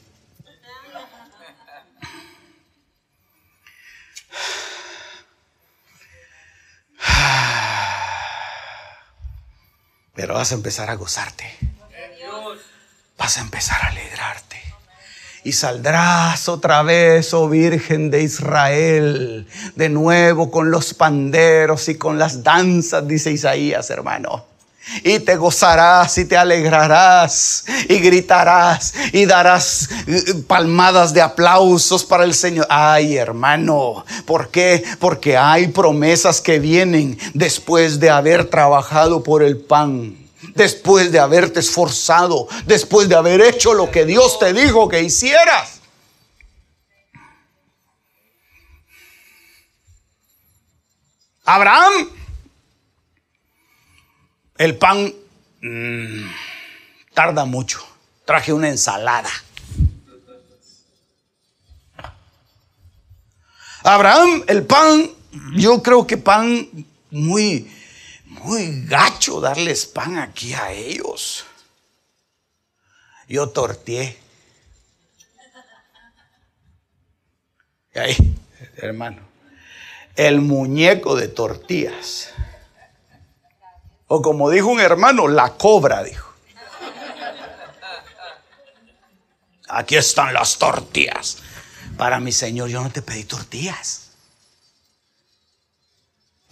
Pero 10.14 10.34
vas 10.34 10.52
a 10.52 10.54
empezar 10.54 10.88
a 10.90 10.94
gozarte. 10.94 11.44
Vas 13.18 13.38
a 13.38 13.40
empezar 13.40 13.82
a 13.82 13.88
alegrarte 13.88 14.43
y 15.44 15.52
saldrás 15.52 16.48
otra 16.48 16.82
vez, 16.82 17.34
oh 17.34 17.50
Virgen 17.50 18.10
de 18.10 18.22
Israel, 18.22 19.46
de 19.76 19.88
nuevo 19.90 20.50
con 20.50 20.70
los 20.70 20.94
panderos 20.94 21.88
y 21.90 21.96
con 21.96 22.18
las 22.18 22.42
danzas, 22.42 23.06
dice 23.06 23.30
Isaías, 23.30 23.90
hermano. 23.90 24.46
Y 25.02 25.18
te 25.20 25.36
gozarás 25.36 26.16
y 26.18 26.24
te 26.26 26.36
alegrarás 26.36 27.64
y 27.88 27.98
gritarás 28.00 28.94
y 29.12 29.24
darás 29.24 29.88
eh, 30.06 30.42
palmadas 30.46 31.14
de 31.14 31.22
aplausos 31.22 32.04
para 32.04 32.24
el 32.24 32.34
Señor. 32.34 32.66
Ay, 32.68 33.16
hermano, 33.16 34.04
¿por 34.26 34.48
qué? 34.48 34.84
Porque 34.98 35.36
hay 35.38 35.68
promesas 35.68 36.40
que 36.40 36.58
vienen 36.58 37.18
después 37.32 37.98
de 37.98 38.10
haber 38.10 38.50
trabajado 38.50 39.22
por 39.22 39.42
el 39.42 39.58
pan 39.58 40.23
después 40.54 41.12
de 41.12 41.18
haberte 41.18 41.60
esforzado, 41.60 42.48
después 42.66 43.08
de 43.08 43.16
haber 43.16 43.40
hecho 43.40 43.74
lo 43.74 43.90
que 43.90 44.04
Dios 44.04 44.38
te 44.38 44.52
dijo 44.52 44.88
que 44.88 45.02
hicieras. 45.02 45.80
Abraham, 51.44 52.08
el 54.56 54.78
pan 54.78 55.12
mm, 55.60 56.26
tarda 57.12 57.44
mucho. 57.44 57.80
Traje 58.24 58.52
una 58.52 58.68
ensalada. 58.68 59.28
Abraham, 63.82 64.44
el 64.46 64.64
pan, 64.64 65.10
yo 65.54 65.82
creo 65.82 66.06
que 66.06 66.16
pan 66.16 66.66
muy 67.10 67.70
muy 68.44 68.84
gacho 68.84 69.40
darles 69.40 69.86
pan 69.86 70.18
aquí 70.18 70.52
a 70.52 70.70
ellos. 70.70 71.46
Yo 73.26 73.48
torteé. 73.48 74.18
Y 77.94 77.98
ahí, 77.98 78.36
hermano, 78.76 79.22
el 80.14 80.42
muñeco 80.42 81.16
de 81.16 81.28
tortillas. 81.28 82.30
O 84.08 84.20
como 84.20 84.50
dijo 84.50 84.68
un 84.68 84.80
hermano, 84.80 85.26
la 85.26 85.54
cobra, 85.54 86.02
dijo. 86.02 86.34
Aquí 89.68 89.96
están 89.96 90.34
las 90.34 90.58
tortillas. 90.58 91.38
Para 91.96 92.20
mi 92.20 92.30
Señor, 92.30 92.68
yo 92.68 92.82
no 92.82 92.90
te 92.90 93.00
pedí 93.00 93.24
tortillas 93.24 94.03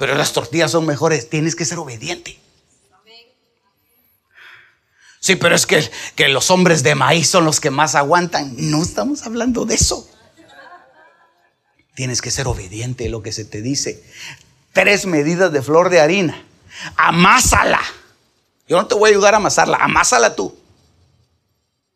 pero 0.03 0.16
las 0.16 0.32
tortillas 0.32 0.72
son 0.72 0.84
mejores, 0.84 1.30
tienes 1.30 1.55
que 1.55 1.64
ser 1.64 1.78
obediente. 1.78 2.36
Sí, 5.20 5.36
pero 5.36 5.55
es 5.55 5.64
que, 5.64 5.88
que 6.16 6.26
los 6.26 6.50
hombres 6.50 6.82
de 6.82 6.96
maíz 6.96 7.28
son 7.28 7.44
los 7.44 7.61
que 7.61 7.70
más 7.70 7.94
aguantan. 7.94 8.53
No 8.57 8.82
estamos 8.82 9.22
hablando 9.22 9.64
de 9.64 9.76
eso. 9.76 10.11
Tienes 11.94 12.20
que 12.20 12.32
ser 12.32 12.48
obediente 12.48 13.07
a 13.07 13.11
lo 13.11 13.22
que 13.22 13.30
se 13.30 13.44
te 13.44 13.62
dice. 13.62 14.03
Tres 14.72 15.07
medidas 15.07 15.53
de 15.53 15.62
flor 15.62 15.88
de 15.88 16.00
harina. 16.00 16.44
Amásala. 16.96 17.80
Yo 18.66 18.78
no 18.78 18.88
te 18.88 18.96
voy 18.96 19.11
a 19.11 19.12
ayudar 19.12 19.34
a 19.34 19.36
amasarla. 19.36 19.76
Amásala 19.76 20.34
tú. 20.34 20.53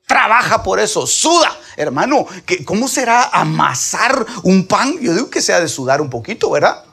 Trabaja 0.06 0.62
por 0.62 0.78
eso. 0.78 1.08
Suda. 1.08 1.58
Hermano, 1.76 2.24
¿cómo 2.66 2.86
será 2.86 3.30
amasar 3.32 4.24
un 4.44 4.68
pan? 4.68 4.96
Yo 5.00 5.12
digo 5.12 5.28
que 5.28 5.42
sea 5.42 5.58
de 5.58 5.66
sudar 5.66 6.00
un 6.00 6.08
poquito, 6.08 6.52
¿verdad? 6.52 6.85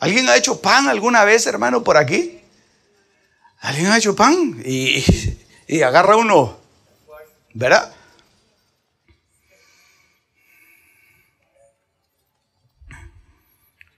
¿Alguien 0.00 0.30
ha 0.30 0.36
hecho 0.36 0.62
pan 0.62 0.88
alguna 0.88 1.24
vez, 1.24 1.46
hermano, 1.46 1.84
por 1.84 1.98
aquí? 1.98 2.40
¿Alguien 3.60 3.88
ha 3.88 3.98
hecho 3.98 4.16
pan? 4.16 4.62
Y, 4.64 5.82
agarra 5.82 6.16
uno, 6.16 6.58
¿verdad? 7.52 7.94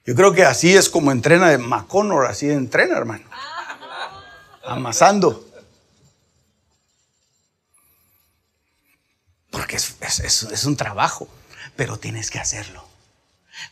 Yo 0.04 0.16
creo 0.16 0.32
que 0.32 0.44
así 0.44 0.76
es 0.76 0.90
como 0.90 1.12
entrena 1.12 1.56
McConnor, 1.56 2.26
así 2.26 2.50
entrena, 2.50 2.98
hermano. 2.98 3.24
Amasando. 4.64 5.48
Porque 9.50 9.76
es 9.76 10.64
un 10.64 10.76
trabajo, 10.76 11.28
pero 11.76 11.96
tienes 11.96 12.28
que 12.28 12.40
hacerlo. 12.40 12.91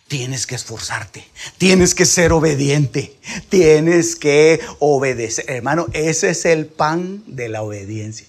Tienes 0.08 0.46
que 0.46 0.56
esforzarte, 0.56 1.28
tienes 1.56 1.94
que 1.94 2.04
ser 2.04 2.32
obediente, 2.32 3.16
tienes 3.48 4.16
que 4.16 4.60
obedecer. 4.80 5.44
Hermano, 5.48 5.86
ese 5.92 6.30
es 6.30 6.44
el 6.44 6.66
pan 6.66 7.22
de 7.26 7.48
la 7.48 7.62
obediencia. 7.62 8.26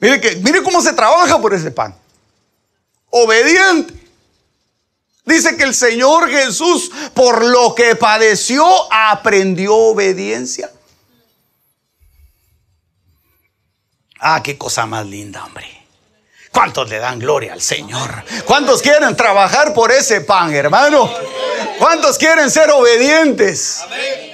Mire, 0.00 0.20
que, 0.20 0.36
mire 0.36 0.62
cómo 0.62 0.80
se 0.80 0.92
trabaja 0.92 1.40
por 1.40 1.54
ese 1.54 1.70
pan. 1.70 1.94
Obediente. 3.10 3.94
Dice 5.24 5.56
que 5.56 5.64
el 5.64 5.74
Señor 5.74 6.30
Jesús, 6.30 6.90
por 7.12 7.44
lo 7.44 7.74
que 7.74 7.96
padeció, 7.96 8.64
aprendió 8.92 9.74
obediencia. 9.74 10.70
Ah, 14.20 14.42
qué 14.42 14.56
cosa 14.56 14.86
más 14.86 15.06
linda, 15.06 15.44
hombre. 15.44 15.66
¿Cuántos 16.52 16.88
le 16.88 16.98
dan 16.98 17.18
gloria 17.18 17.52
al 17.52 17.60
Señor? 17.60 18.24
¿Cuántos 18.44 18.82
quieren 18.82 19.16
trabajar 19.16 19.74
por 19.74 19.92
ese 19.92 20.22
pan, 20.22 20.54
hermano? 20.54 21.10
¿Cuántos 21.78 22.18
quieren 22.18 22.50
ser 22.50 22.70
obedientes? 22.70 23.80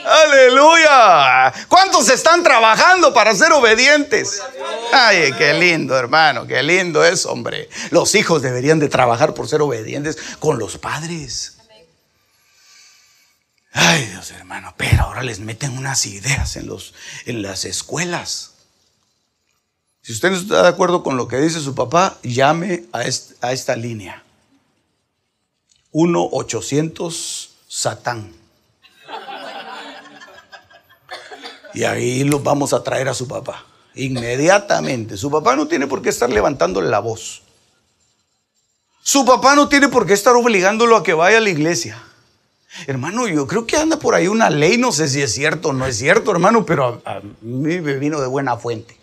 Aleluya. 0.04 1.52
¿Cuántos 1.68 2.08
están 2.08 2.42
trabajando 2.42 3.12
para 3.12 3.34
ser 3.34 3.52
obedientes? 3.52 4.42
Ay, 4.92 5.32
qué 5.36 5.54
lindo, 5.54 5.96
hermano, 5.96 6.46
qué 6.46 6.62
lindo 6.62 7.04
es, 7.04 7.26
hombre. 7.26 7.68
Los 7.90 8.14
hijos 8.14 8.42
deberían 8.42 8.78
de 8.78 8.88
trabajar 8.88 9.34
por 9.34 9.48
ser 9.48 9.60
obedientes 9.60 10.16
con 10.38 10.58
los 10.58 10.78
padres. 10.78 11.58
Ay, 13.72 14.06
Dios, 14.06 14.30
hermano, 14.30 14.72
pero 14.76 15.02
ahora 15.02 15.22
les 15.22 15.40
meten 15.40 15.76
unas 15.76 16.06
ideas 16.06 16.56
en 16.56 16.68
los 16.68 16.94
en 17.26 17.42
las 17.42 17.64
escuelas. 17.64 18.53
Si 20.04 20.12
usted 20.12 20.32
no 20.32 20.36
está 20.36 20.62
de 20.62 20.68
acuerdo 20.68 21.02
con 21.02 21.16
lo 21.16 21.26
que 21.28 21.38
dice 21.38 21.60
su 21.60 21.74
papá, 21.74 22.18
llame 22.22 22.84
a, 22.92 23.04
esta 23.04 23.74
línea. 23.74 24.22
1-800 25.94 27.48
Satán. 27.66 28.30
Y 31.72 31.84
ahí 31.84 32.22
lo 32.22 32.40
vamos 32.40 32.74
a 32.74 32.82
traer 32.82 33.08
a 33.08 33.14
su 33.14 33.26
papá. 33.26 33.64
Inmediatamente. 33.94 35.16
Su 35.16 35.30
papá 35.30 35.56
no 35.56 35.68
tiene 35.68 35.86
por 35.86 36.02
qué 36.02 36.10
estar 36.10 36.28
levantándole 36.28 36.90
la 36.90 36.98
voz. 36.98 37.40
Su 39.02 39.24
papá 39.24 39.56
no 39.56 39.70
tiene 39.70 39.88
por 39.88 40.06
qué 40.06 40.12
estar 40.12 40.36
obligándolo 40.36 40.96
a 40.96 41.02
que 41.02 41.14
vaya 41.14 41.38
a 41.38 41.40
la 41.40 41.48
iglesia. 41.48 41.98
Hermano, 42.86 43.26
yo 43.26 43.46
creo 43.46 43.66
que 43.66 43.78
anda 43.78 43.98
por 43.98 44.14
ahí 44.14 44.28
una 44.28 44.50
ley, 44.50 44.76
no 44.76 44.92
sé 44.92 45.08
si 45.08 45.22
es 45.22 45.32
cierto 45.32 45.70
o 45.70 45.72
no 45.72 45.86
es 45.86 45.96
cierto, 45.96 46.30
hermano, 46.30 46.66
pero 46.66 47.00
a, 47.06 47.10
a 47.10 47.20
mí 47.40 47.80
me 47.80 47.94
vino 47.94 48.20
de 48.20 48.26
buena 48.26 48.58
fuente 48.58 48.98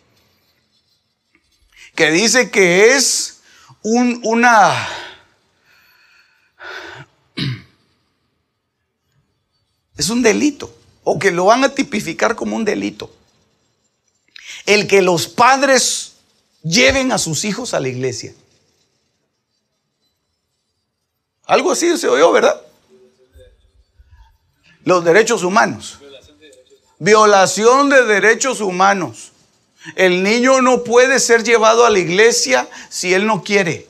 que 1.95 2.11
dice 2.11 2.49
que 2.51 2.95
es 2.95 3.41
un, 3.83 4.21
una... 4.23 4.87
Es 9.97 10.09
un 10.09 10.23
delito, 10.23 10.75
o 11.03 11.19
que 11.19 11.31
lo 11.31 11.45
van 11.45 11.63
a 11.63 11.69
tipificar 11.69 12.35
como 12.35 12.55
un 12.55 12.65
delito. 12.65 13.13
El 14.65 14.87
que 14.87 15.01
los 15.01 15.27
padres 15.27 16.13
lleven 16.63 17.11
a 17.11 17.17
sus 17.17 17.45
hijos 17.45 17.73
a 17.73 17.79
la 17.79 17.89
iglesia. 17.89 18.33
Algo 21.45 21.71
así 21.71 21.97
se 21.97 22.07
oyó, 22.07 22.31
¿verdad? 22.31 22.61
Los 24.83 25.03
derechos 25.03 25.43
humanos. 25.43 25.99
Violación 26.97 27.89
de 27.89 28.03
derechos 28.03 28.61
humanos. 28.61 29.30
El 29.95 30.23
niño 30.23 30.61
no 30.61 30.83
puede 30.83 31.19
ser 31.19 31.43
llevado 31.43 31.85
a 31.85 31.89
la 31.89 31.99
iglesia 31.99 32.69
si 32.89 33.13
él 33.13 33.25
no 33.25 33.43
quiere. 33.43 33.87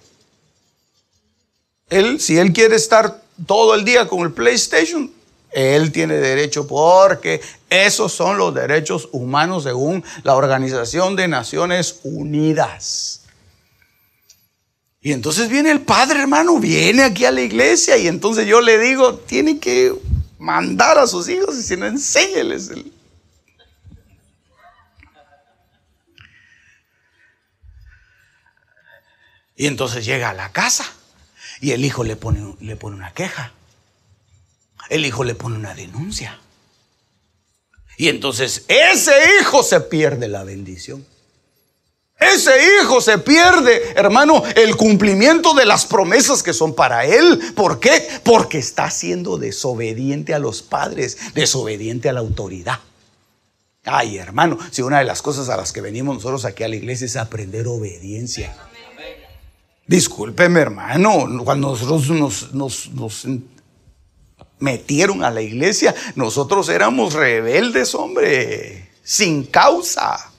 Él, 1.90 2.20
si 2.22 2.38
él 2.38 2.54
quiere 2.54 2.76
estar 2.76 3.22
todo 3.46 3.76
el 3.76 3.84
día 3.84 4.08
con 4.08 4.22
el 4.22 4.32
PlayStation, 4.32 5.12
él 5.52 5.92
tiene 5.92 6.16
derecho 6.16 6.66
porque 6.66 7.42
esos 7.70 8.14
son 8.14 8.38
los 8.38 8.54
derechos 8.54 9.10
humanos 9.12 9.64
según 9.64 10.04
la 10.24 10.36
Organización 10.36 11.18
de 11.18 11.28
Naciones 11.28 12.00
Unidas. 12.04 13.22
Y 15.02 15.12
entonces 15.12 15.50
viene 15.50 15.72
el 15.72 15.82
padre, 15.82 16.22
hermano, 16.22 16.60
viene 16.60 17.04
aquí 17.04 17.26
a 17.26 17.32
la 17.32 17.42
iglesia 17.42 17.98
y 17.98 18.08
entonces 18.08 18.46
yo 18.48 18.62
le 18.62 18.78
digo, 18.78 19.16
tiene 19.16 19.60
que 19.60 19.94
mandar 20.38 21.00
a 21.00 21.08
sus 21.08 21.28
hijos 21.28 21.58
y 21.58 21.64
si 21.64 21.76
no, 21.76 21.88
enséñeles 21.88 22.70
el, 22.70 22.92
Y 29.56 29.68
entonces 29.68 30.06
llega 30.06 30.30
a 30.30 30.34
la 30.34 30.52
casa 30.52 30.86
y 31.60 31.72
el 31.72 31.86
hijo 31.86 32.04
le 32.04 32.16
pone, 32.16 32.56
le 32.60 32.76
pone 32.76 32.96
una 32.96 33.14
queja. 33.14 33.54
El 34.90 35.06
hijo 35.06 35.24
le 35.24 35.36
pone 35.36 35.56
una 35.56 35.74
denuncia. 35.74 36.40
Y 37.98 38.10
entonces 38.10 38.66
ese 38.68 39.14
hijo 39.40 39.64
se 39.64 39.80
pierde 39.82 40.28
la 40.28 40.44
bendición. 40.44 41.06
Ese 42.22 42.52
hijo 42.84 43.02
se 43.02 43.18
pierde, 43.18 43.94
hermano, 43.96 44.44
el 44.56 44.76
cumplimiento 44.76 45.56
de 45.56 45.66
las 45.66 45.88
promesas 45.88 46.44
que 46.44 46.54
son 46.54 46.76
para 46.76 47.04
él. 47.04 47.54
¿Por 47.56 47.80
qué? 47.80 48.08
Porque 48.24 48.60
está 48.60 48.92
siendo 48.92 49.38
desobediente 49.38 50.36
a 50.36 50.40
los 50.40 50.62
padres, 50.62 51.18
desobediente 51.34 52.10
a 52.10 52.14
la 52.14 52.20
autoridad. 52.20 52.80
Ay, 53.84 54.20
hermano, 54.20 54.60
si 54.70 54.84
una 54.84 55.00
de 55.00 55.06
las 55.06 55.24
cosas 55.24 55.50
a 55.50 55.58
las 55.58 55.72
que 55.72 55.82
venimos 55.82 56.16
nosotros 56.16 56.46
aquí 56.46 56.64
a 56.64 56.68
la 56.68 56.76
iglesia 56.76 57.06
es 57.06 57.16
aprender 57.16 57.68
obediencia. 57.68 58.56
Discúlpeme, 59.86 60.60
hermano, 60.60 61.44
cuando 61.44 61.70
nosotros 61.70 62.54
nos, 62.54 63.28
metieron 64.60 65.24
a 65.24 65.32
la 65.32 65.42
iglesia, 65.42 65.94
nosotros 66.16 66.70
éramos 66.70 67.14
rebeldes, 67.14 67.94
hombre, 67.96 68.92
sin 69.04 69.46
causa. 69.46 70.32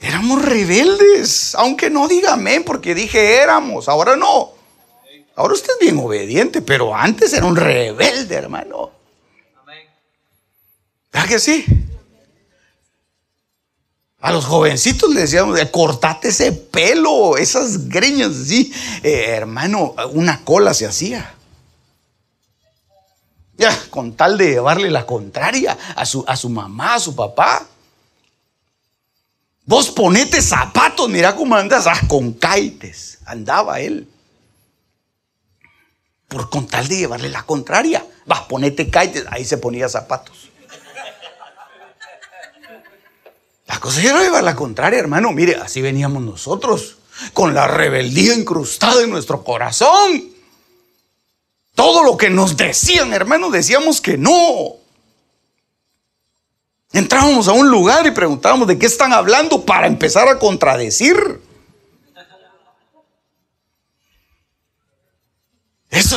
Éramos 0.00 0.44
rebeldes, 0.44 1.54
aunque 1.54 1.88
no 1.88 2.08
diga 2.08 2.32
amén, 2.32 2.64
porque 2.64 2.94
dije 2.94 3.36
éramos, 3.36 3.88
ahora 3.88 4.16
no. 4.16 4.50
Ahora 5.36 5.54
usted 5.54 5.72
es 5.74 5.78
bien 5.78 5.98
obediente, 5.98 6.60
pero 6.60 6.94
antes 6.94 7.32
era 7.32 7.46
un 7.46 7.56
rebelde, 7.56 8.34
hermano. 8.34 8.90
¿Verdad 11.12 11.28
que 11.28 11.38
sí? 11.38 11.64
A 14.22 14.30
los 14.30 14.44
jovencitos 14.44 15.10
les 15.10 15.22
decíamos, 15.24 15.58
cortate 15.72 16.28
ese 16.28 16.52
pelo, 16.52 17.36
esas 17.36 17.88
greñas 17.88 18.30
así. 18.30 18.72
Eh, 19.02 19.24
hermano, 19.30 19.96
una 20.12 20.44
cola 20.44 20.72
se 20.74 20.86
hacía. 20.86 21.34
Ya, 23.56 23.76
con 23.90 24.14
tal 24.14 24.38
de 24.38 24.50
llevarle 24.50 24.90
la 24.90 25.06
contraria 25.06 25.76
a 25.96 26.06
su, 26.06 26.24
a 26.28 26.36
su 26.36 26.48
mamá, 26.48 26.94
a 26.94 27.00
su 27.00 27.16
papá. 27.16 27.66
Vos 29.64 29.90
ponete 29.90 30.40
zapatos, 30.40 31.08
mira 31.08 31.34
cómo 31.34 31.56
andas, 31.56 31.88
ah, 31.88 32.00
con 32.06 32.32
caites. 32.32 33.18
Andaba 33.26 33.80
él. 33.80 34.08
Por 36.28 36.48
con 36.48 36.68
tal 36.68 36.86
de 36.86 36.96
llevarle 36.98 37.28
la 37.28 37.42
contraria. 37.42 38.06
Vas, 38.24 38.42
ponete 38.42 38.88
caites, 38.88 39.24
ahí 39.30 39.44
se 39.44 39.58
ponía 39.58 39.88
zapatos. 39.88 40.51
La 43.66 43.78
cosa 43.78 44.02
era 44.02 44.22
llevar 44.22 44.44
la 44.44 44.56
contraria, 44.56 44.98
hermano. 44.98 45.32
Mire, 45.32 45.56
así 45.56 45.80
veníamos 45.80 46.22
nosotros, 46.22 46.98
con 47.32 47.54
la 47.54 47.66
rebeldía 47.66 48.34
incrustada 48.34 49.02
en 49.02 49.10
nuestro 49.10 49.44
corazón. 49.44 50.24
Todo 51.74 52.02
lo 52.02 52.16
que 52.16 52.28
nos 52.28 52.56
decían, 52.56 53.12
hermano, 53.12 53.50
decíamos 53.50 54.00
que 54.00 54.18
no. 54.18 54.76
Entrábamos 56.92 57.48
a 57.48 57.52
un 57.52 57.70
lugar 57.70 58.06
y 58.06 58.10
preguntábamos 58.10 58.68
de 58.68 58.78
qué 58.78 58.86
están 58.86 59.12
hablando 59.12 59.64
para 59.64 59.86
empezar 59.86 60.28
a 60.28 60.38
contradecir. 60.38 61.40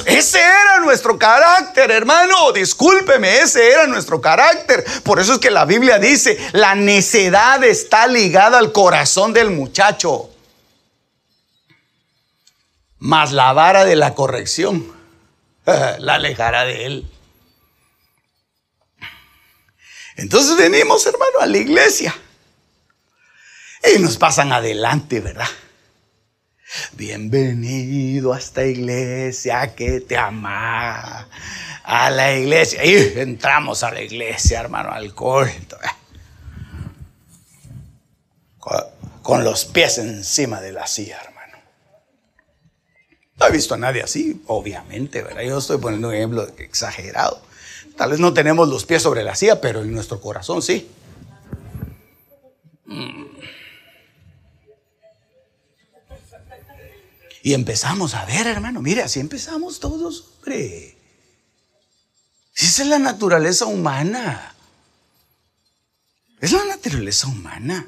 Ese 0.05 0.39
era 0.39 0.79
nuestro 0.79 1.17
carácter, 1.17 1.91
hermano. 1.91 2.51
Discúlpeme, 2.51 3.39
ese 3.39 3.71
era 3.71 3.87
nuestro 3.87 4.21
carácter. 4.21 4.83
Por 5.03 5.19
eso 5.19 5.33
es 5.33 5.39
que 5.39 5.51
la 5.51 5.65
Biblia 5.65 5.99
dice, 5.99 6.37
la 6.53 6.75
necedad 6.75 7.63
está 7.63 8.07
ligada 8.07 8.57
al 8.57 8.71
corazón 8.71 9.33
del 9.33 9.51
muchacho. 9.51 10.29
Mas 12.99 13.31
la 13.31 13.53
vara 13.53 13.85
de 13.85 13.95
la 13.95 14.13
corrección 14.13 14.95
la 15.65 16.15
alejará 16.15 16.65
de 16.65 16.85
él. 16.85 17.11
Entonces 20.17 20.57
venimos, 20.57 21.05
hermano, 21.05 21.39
a 21.41 21.45
la 21.45 21.57
iglesia. 21.57 22.15
Y 23.95 23.99
nos 23.99 24.17
pasan 24.17 24.51
adelante, 24.51 25.19
¿verdad? 25.19 25.47
Bienvenido 26.93 28.33
a 28.33 28.37
esta 28.37 28.65
iglesia 28.65 29.75
que 29.75 30.01
te 30.01 30.17
ama. 30.17 31.27
A 31.83 32.09
la 32.09 32.33
iglesia. 32.33 32.83
Y 32.83 33.19
entramos 33.19 33.83
a 33.83 33.91
la 33.91 34.01
iglesia, 34.01 34.61
hermano, 34.61 34.91
al 34.91 35.13
culto. 35.13 35.77
Con, 39.21 39.43
los 39.43 39.65
pies 39.65 39.97
encima 39.99 40.61
de 40.61 40.71
la 40.71 40.87
silla, 40.87 41.19
hermano. 41.23 41.57
No 43.37 43.47
he 43.47 43.51
visto 43.51 43.75
a 43.75 43.77
nadie 43.77 44.01
así, 44.01 44.41
obviamente, 44.47 45.21
¿verdad? 45.21 45.41
Yo 45.41 45.57
estoy 45.57 45.77
poniendo 45.77 46.09
un 46.09 46.15
ejemplo 46.15 46.47
exagerado. 46.57 47.41
Tal 47.97 48.11
vez 48.11 48.19
no 48.19 48.33
tenemos 48.33 48.67
los 48.67 48.85
pies 48.85 49.01
sobre 49.01 49.23
la 49.23 49.35
silla, 49.35 49.61
pero 49.61 49.81
en 49.81 49.93
nuestro 49.93 50.19
corazón 50.19 50.61
sí. 50.61 50.89
Mm. 52.85 53.34
Y 57.45 57.53
empezamos 57.53 58.15
a 58.15 58.25
ver, 58.25 58.47
hermano, 58.47 58.81
mire, 58.81 59.03
así 59.03 59.19
empezamos 59.19 59.79
todos, 59.79 60.31
hombre. 60.37 60.97
Esa 62.55 62.81
es 62.81 62.87
la 62.87 62.97
naturaleza 62.97 63.67
humana. 63.67 64.55
Es 66.41 66.51
la 66.53 66.65
naturaleza 66.65 67.27
humana. 67.27 67.87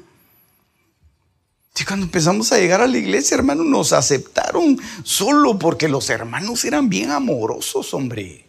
Y 1.76 1.84
cuando 1.84 2.06
empezamos 2.06 2.52
a 2.52 2.58
llegar 2.58 2.80
a 2.80 2.86
la 2.86 2.98
iglesia, 2.98 3.34
hermano, 3.34 3.64
nos 3.64 3.92
aceptaron 3.92 4.78
solo 5.02 5.58
porque 5.58 5.88
los 5.88 6.08
hermanos 6.08 6.64
eran 6.64 6.88
bien 6.88 7.10
amorosos, 7.10 7.92
hombre. 7.94 8.46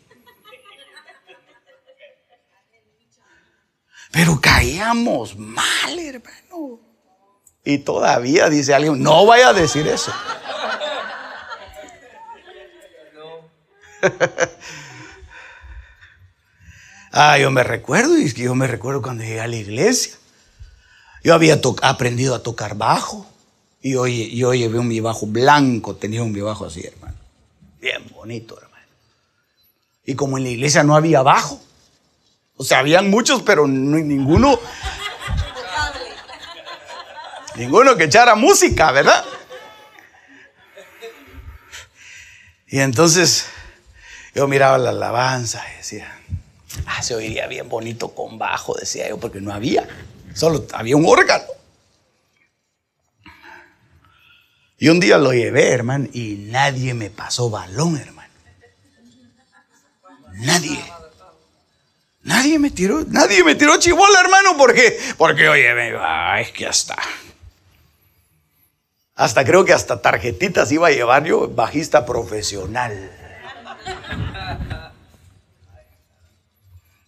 Pero 4.12 4.40
caíamos 4.40 5.36
mal, 5.36 5.98
hermano. 5.98 6.80
Y 7.66 7.80
todavía 7.80 8.48
dice 8.48 8.76
alguien, 8.76 9.02
no 9.02 9.26
vaya 9.26 9.50
a 9.50 9.54
decir 9.54 9.88
eso. 9.88 10.14
ah, 17.12 17.38
yo 17.38 17.52
me 17.52 17.64
recuerdo, 17.64 18.18
y 18.18 18.32
yo 18.34 18.56
me 18.56 18.68
recuerdo 18.68 19.02
cuando 19.02 19.24
llegué 19.24 19.42
a 19.42 19.48
la 19.48 19.56
iglesia. 19.56 20.14
Yo 21.24 21.34
había 21.34 21.60
aprendido 21.82 22.36
a 22.36 22.44
tocar 22.44 22.76
bajo. 22.76 23.26
Y 23.82 23.96
hoy 23.96 24.36
yo 24.36 24.54
llevé 24.54 24.78
un 24.78 25.02
bajo 25.02 25.26
blanco, 25.26 25.96
tenía 25.96 26.22
un 26.22 26.34
mi 26.34 26.42
bajo 26.42 26.66
así, 26.66 26.86
hermano. 26.86 27.16
Bien 27.80 28.04
bonito, 28.14 28.58
hermano. 28.58 28.86
Y 30.06 30.16
como 30.16 30.38
en 30.38 30.44
la 30.44 30.50
iglesia 30.50 30.84
no 30.84 30.96
había 30.96 31.22
bajo, 31.22 31.62
o 32.58 32.66
sea, 32.66 32.80
habían 32.80 33.10
muchos, 33.10 33.42
pero 33.42 33.68
ninguno. 33.68 34.60
ninguno 37.56 37.96
que 37.96 38.04
echara 38.04 38.36
música, 38.36 38.92
¿verdad? 38.92 39.24
Y 42.68 42.80
entonces 42.80 43.48
yo 44.34 44.48
miraba 44.48 44.78
la 44.78 44.90
alabanza 44.92 45.64
y 45.74 45.78
decía, 45.78 46.20
ah, 46.86 47.02
se 47.02 47.16
oiría 47.16 47.48
bien 47.48 47.70
bonito 47.70 48.10
con 48.14 48.38
bajo, 48.38 48.76
decía 48.76 49.10
yo, 49.10 49.20
porque 49.20 49.42
no 49.42 49.54
había, 49.54 49.88
solo 50.34 50.66
había 50.74 50.96
un 50.96 51.06
órgano. 51.06 51.46
Y 54.78 54.88
un 54.88 55.00
día 55.00 55.18
lo 55.18 55.34
llevé, 55.34 55.72
hermano, 55.72 56.08
y 56.14 56.46
nadie 56.50 56.94
me 56.94 57.10
pasó 57.10 57.50
balón, 57.50 57.98
hermano. 57.98 58.30
Nadie. 60.36 60.80
Nadie 62.24 62.60
me 62.60 62.70
tiró, 62.70 63.04
nadie 63.08 63.44
me 63.44 63.56
tiró 63.56 63.78
chibola, 63.78 64.22
hermano, 64.22 64.56
porque, 64.58 64.98
porque 65.18 65.50
oye, 65.50 65.66
es 66.42 66.52
que 66.52 66.68
hasta, 66.68 66.96
hasta 69.16 69.44
creo 69.44 69.66
que 69.66 69.74
hasta 69.74 70.02
tarjetitas 70.02 70.72
iba 70.72 70.88
a 70.88 70.92
llevar 70.92 71.26
yo, 71.26 71.50
bajista 71.50 72.06
profesional. 72.06 73.12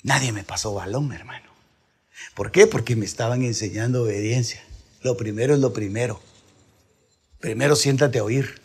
Nadie 0.04 0.32
me 0.32 0.44
pasó 0.44 0.74
balón, 0.74 1.12
hermano. 1.14 1.50
¿Por 2.34 2.52
qué? 2.52 2.68
Porque 2.68 2.96
me 2.96 3.06
estaban 3.06 3.44
enseñando 3.44 4.04
obediencia. 4.04 4.64
Lo 5.04 5.18
primero 5.18 5.54
es 5.54 5.60
lo 5.60 5.74
primero. 5.74 6.22
Primero 7.40 7.76
siéntate 7.76 8.20
a 8.20 8.24
oír. 8.24 8.62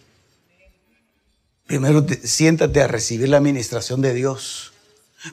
Primero 1.67 2.07
siéntate 2.23 2.81
a 2.81 2.89
recibir 2.89 3.29
la 3.29 3.39
administración 3.39 4.01
de 4.01 4.15
Dios. 4.15 4.73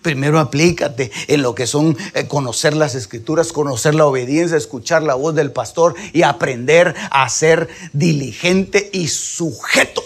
Primero 0.01 0.39
aplícate 0.39 1.11
en 1.27 1.41
lo 1.41 1.53
que 1.53 1.67
son 1.67 1.95
eh, 2.15 2.27
conocer 2.27 2.73
las 2.75 2.95
escrituras, 2.95 3.51
conocer 3.51 3.93
la 3.93 4.05
obediencia, 4.05 4.57
escuchar 4.57 5.03
la 5.03 5.13
voz 5.13 5.35
del 5.35 5.51
pastor 5.51 5.93
y 6.13 6.23
aprender 6.23 6.95
a 7.11 7.29
ser 7.29 7.69
diligente 7.91 8.89
y 8.91 9.09
sujeto. 9.09 10.03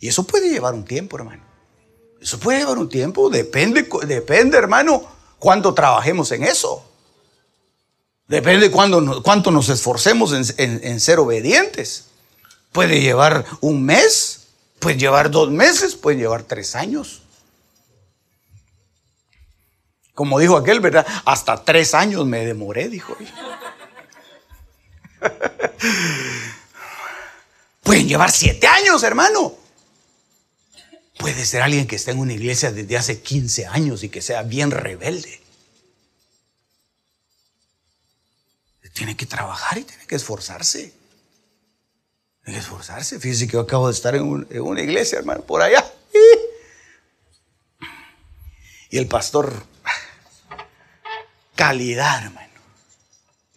Y 0.00 0.08
eso 0.08 0.24
puede 0.24 0.48
llevar 0.48 0.74
un 0.74 0.84
tiempo, 0.84 1.16
hermano. 1.18 1.44
Eso 2.20 2.40
puede 2.40 2.58
llevar 2.60 2.78
un 2.78 2.88
tiempo. 2.88 3.28
Depende, 3.30 3.88
depende 4.06 4.56
hermano, 4.56 5.06
cuánto 5.38 5.74
trabajemos 5.74 6.32
en 6.32 6.42
eso. 6.44 6.84
Depende 8.26 8.70
cuánto, 8.70 9.22
cuánto 9.22 9.50
nos 9.50 9.68
esforcemos 9.68 10.32
en, 10.56 11.00
ser 11.00 11.18
obedientes. 11.18 12.06
Puede 12.72 13.00
llevar 13.00 13.44
un 13.60 13.84
mes, 13.84 14.46
puede 14.78 14.96
llevar 14.96 15.30
dos 15.30 15.50
meses, 15.50 15.96
puede 15.96 16.16
llevar 16.16 16.44
tres 16.44 16.74
años. 16.74 17.22
Como 20.14 20.38
dijo 20.38 20.56
aquel, 20.56 20.80
¿verdad? 20.80 21.06
Hasta 21.24 21.62
tres 21.64 21.92
años 21.94 22.24
me 22.24 22.46
demoré, 22.46 22.88
dijo. 22.88 23.16
Pueden 27.82 28.06
llevar 28.06 28.30
siete 28.30 28.66
años, 28.66 29.02
hermano. 29.02 29.59
Puede 31.20 31.44
ser 31.44 31.60
alguien 31.60 31.86
que 31.86 31.96
está 31.96 32.12
en 32.12 32.18
una 32.18 32.32
iglesia 32.32 32.72
desde 32.72 32.96
hace 32.96 33.20
15 33.20 33.66
años 33.66 34.02
y 34.02 34.08
que 34.08 34.22
sea 34.22 34.42
bien 34.42 34.70
rebelde. 34.70 35.38
Tiene 38.94 39.14
que 39.16 39.26
trabajar 39.26 39.76
y 39.76 39.84
tiene 39.84 40.06
que 40.06 40.14
esforzarse. 40.14 40.94
Tiene 42.42 42.58
que 42.58 42.64
esforzarse. 42.64 43.20
Fíjese 43.20 43.46
que 43.46 43.52
yo 43.52 43.60
acabo 43.60 43.88
de 43.88 43.92
estar 43.92 44.14
en, 44.14 44.22
una 44.22 44.80
iglesia, 44.80 45.18
hermano, 45.18 45.42
por 45.42 45.60
allá. 45.60 45.84
Y 48.88 48.96
el 48.96 49.06
pastor, 49.06 49.52
calidad, 51.54 52.24
hermano. 52.24 52.48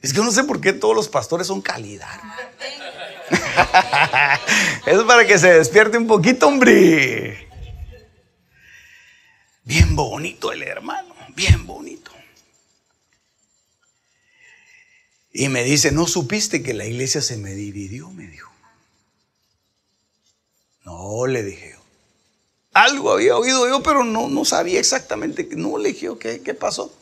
Es 0.01 0.14
que 0.14 0.20
no 0.20 0.32
sé 0.32 0.43
por 0.43 0.59
qué 0.59 0.74
todos 0.74 0.95
los 0.95 1.07
pastores 1.07 1.47
son 1.47 1.61
calidad. 1.61 2.20
es 4.86 5.01
para 5.03 5.26
que 5.26 5.39
se 5.39 5.53
despierte 5.53 5.97
un 5.97 6.07
poquito, 6.07 6.47
hombre. 6.47 7.53
Bien 9.64 9.95
bonito 9.95 10.51
el 10.51 10.64
hermano, 10.64 11.16
bien 11.36 11.66
bonito. 11.66 12.11
Y 15.32 15.47
me 15.49 15.64
dice, 15.64 15.91
¿no 15.91 16.05
supiste 16.05 16.61
que 16.61 16.74
la 16.74 16.86
iglesia 16.86 17.22
se 17.22 17.38
me 17.38 17.53
dividió? 17.53 18.09
Me 18.11 18.28
dijo. 18.28 18.51
No, 20.86 21.26
le 21.26 21.43
dije 21.43 21.72
yo. 21.72 21.82
Algo 22.74 23.11
había 23.11 23.38
oído 23.38 23.68
yo, 23.68 23.82
pero 23.82 24.03
no, 24.03 24.28
no 24.28 24.45
sabía 24.45 24.80
exactamente. 24.80 25.47
No 25.55 25.78
le 25.78 25.89
dije, 25.89 26.09
¿qué, 26.20 26.41
¿qué 26.41 26.53
pasó? 26.53 26.93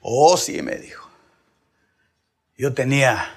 Oh, 0.00 0.36
sí, 0.36 0.62
me 0.62 0.76
dijo. 0.76 1.08
Yo 2.56 2.72
tenía 2.72 3.34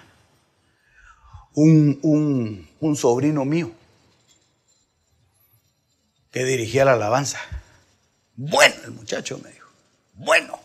un, 1.54 2.00
un, 2.02 2.70
un 2.80 2.96
sobrino 2.96 3.46
mío 3.46 3.72
que 6.32 6.46
dirigía 6.46 6.86
la 6.86 6.94
alabanza. 6.94 7.40
Bueno, 8.36 8.76
el 8.86 8.92
muchacho 8.92 9.40
me 9.44 9.52
dijo, 9.52 9.70
bueno. 10.14 10.60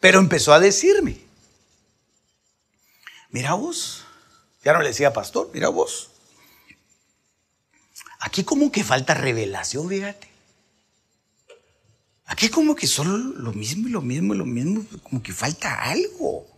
Pero 0.00 0.18
empezó 0.18 0.52
a 0.52 0.60
decirme, 0.60 1.18
mira 3.30 3.54
vos, 3.54 4.04
ya 4.62 4.72
no 4.72 4.80
le 4.80 4.88
decía 4.88 5.12
pastor, 5.12 5.50
mira 5.54 5.68
vos. 5.68 6.10
Aquí 8.20 8.44
como 8.44 8.72
que 8.72 8.84
falta 8.84 9.14
revelación, 9.14 9.88
fíjate. 9.88 10.28
Aquí 12.26 12.48
como 12.48 12.74
que 12.74 12.88
solo 12.88 13.16
lo 13.16 13.52
mismo 13.52 13.88
y 13.88 13.92
lo 13.92 14.02
mismo 14.02 14.34
y 14.34 14.38
lo 14.38 14.44
mismo, 14.44 14.84
como 15.04 15.22
que 15.22 15.32
falta 15.32 15.84
algo. 15.84 16.55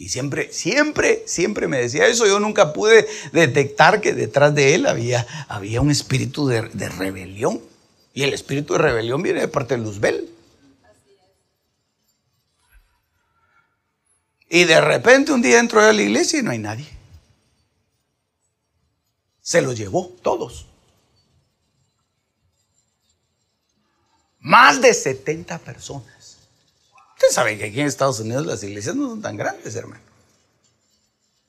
Y 0.00 0.10
siempre, 0.10 0.52
siempre, 0.52 1.24
siempre 1.26 1.66
me 1.66 1.78
decía 1.78 2.06
eso. 2.06 2.24
Yo 2.24 2.38
nunca 2.38 2.72
pude 2.72 3.08
detectar 3.32 4.00
que 4.00 4.14
detrás 4.14 4.54
de 4.54 4.76
él 4.76 4.86
había, 4.86 5.26
había 5.48 5.80
un 5.80 5.90
espíritu 5.90 6.46
de, 6.46 6.62
rebelión. 6.88 7.60
Y 8.14 8.22
el 8.22 8.32
espíritu 8.32 8.74
de 8.74 8.78
rebelión 8.78 9.20
viene 9.22 9.40
de 9.40 9.48
parte 9.48 9.76
de 9.76 9.82
Luzbel. 9.82 10.30
Y 14.48 14.64
de 14.64 14.80
repente 14.80 15.32
un 15.32 15.42
día 15.42 15.58
entró 15.58 15.80
a 15.80 15.92
la 15.92 16.00
iglesia 16.00 16.38
y 16.38 16.42
no 16.44 16.52
hay 16.52 16.58
nadie. 16.58 16.88
Se 19.40 19.60
los 19.60 19.76
llevó 19.76 20.16
todos. 20.22 20.66
Más 24.38 24.80
de 24.80 24.94
70 24.94 25.58
personas. 25.58 26.17
Ustedes 27.18 27.34
saben 27.34 27.58
que 27.58 27.64
aquí 27.64 27.80
en 27.80 27.88
Estados 27.88 28.20
Unidos 28.20 28.46
las 28.46 28.62
iglesias 28.62 28.94
no 28.94 29.08
son 29.08 29.20
tan 29.20 29.36
grandes, 29.36 29.74
hermano. 29.74 30.00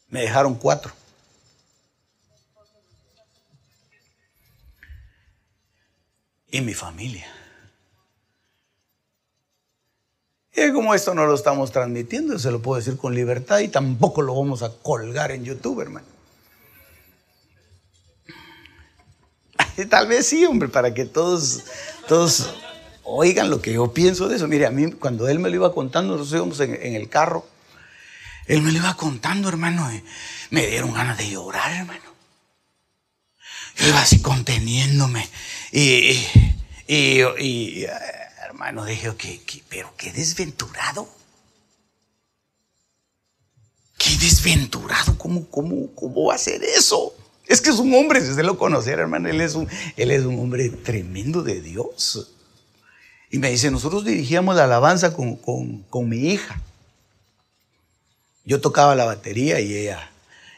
Me 0.09 0.21
dejaron 0.21 0.55
cuatro. 0.55 0.91
Y 6.49 6.61
mi 6.61 6.73
familia. 6.73 7.27
Y 10.55 10.73
como 10.73 10.95
esto 10.95 11.13
no 11.13 11.27
lo 11.27 11.35
estamos 11.35 11.71
transmitiendo, 11.71 12.39
se 12.39 12.49
lo 12.49 12.63
puedo 12.63 12.79
decir 12.79 12.97
con 12.97 13.13
libertad 13.13 13.59
y 13.59 13.67
tampoco 13.67 14.23
lo 14.23 14.33
vamos 14.33 14.63
a 14.63 14.73
colgar 14.73 15.31
en 15.31 15.45
YouTube, 15.45 15.81
hermano. 15.81 16.07
Tal 19.87 20.07
vez 20.07 20.25
sí, 20.25 20.43
hombre, 20.47 20.67
para 20.67 20.95
que 20.95 21.05
todos, 21.05 21.63
todos 22.07 22.55
oigan 23.09 23.49
lo 23.49 23.61
que 23.61 23.73
yo 23.73 23.93
pienso 23.93 24.27
de 24.27 24.35
eso. 24.35 24.47
Mire, 24.47 24.65
a 24.65 24.71
mí 24.71 24.91
cuando 24.91 25.27
él 25.27 25.39
me 25.39 25.49
lo 25.49 25.55
iba 25.55 25.73
contando, 25.73 26.15
nosotros 26.15 26.37
íbamos 26.37 26.59
en, 26.59 26.95
el 26.95 27.09
carro, 27.09 27.47
él 28.47 28.61
me 28.61 28.71
lo 28.71 28.79
iba 28.79 28.95
contando, 28.95 29.49
hermano, 29.49 29.89
me 30.49 30.67
dieron 30.67 30.93
ganas 30.93 31.17
de 31.17 31.29
llorar, 31.29 31.71
hermano. 31.71 32.09
Yo 33.77 33.87
iba 33.87 34.01
así 34.01 34.21
conteniéndome 34.21 35.27
y, 35.71 36.19
y, 36.87 37.85
hermano, 38.43 38.85
dije, 38.85 39.13
¿qué, 39.17 39.63
pero 39.69 39.93
qué 39.97 40.11
desventurado. 40.11 41.07
Qué 43.97 44.11
desventurado, 44.17 45.17
¿cómo, 45.17 45.45
cómo, 45.49 45.93
cómo 45.93 46.27
va 46.27 46.35
a 46.35 46.37
ser 46.37 46.63
eso? 46.63 47.13
Es 47.45 47.61
que 47.61 47.69
es 47.69 47.79
un 47.79 47.93
hombre, 47.95 48.21
si 48.21 48.29
usted 48.29 48.43
lo 48.43 48.57
conocer, 48.57 48.99
hermano, 48.99 49.27
él 49.27 49.41
es 49.41 49.55
un, 49.55 49.67
él 49.97 50.11
es 50.11 50.23
un 50.23 50.39
hombre 50.39 50.69
tremendo 50.69 51.41
de 51.41 51.61
Dios. 51.61 52.38
Y 53.29 53.37
me 53.37 53.51
dice, 53.51 53.69
nosotros 53.69 54.05
dirigíamos 54.05 54.55
la 54.55 54.63
alabanza 54.63 55.13
con, 55.13 55.35
con, 55.35 56.09
mi 56.09 56.31
hija. 56.31 56.59
Yo 58.43 58.59
tocaba 58.59 58.95
la 58.95 59.05
batería 59.05 59.59
y 59.59 59.75
ella, 59.75 60.09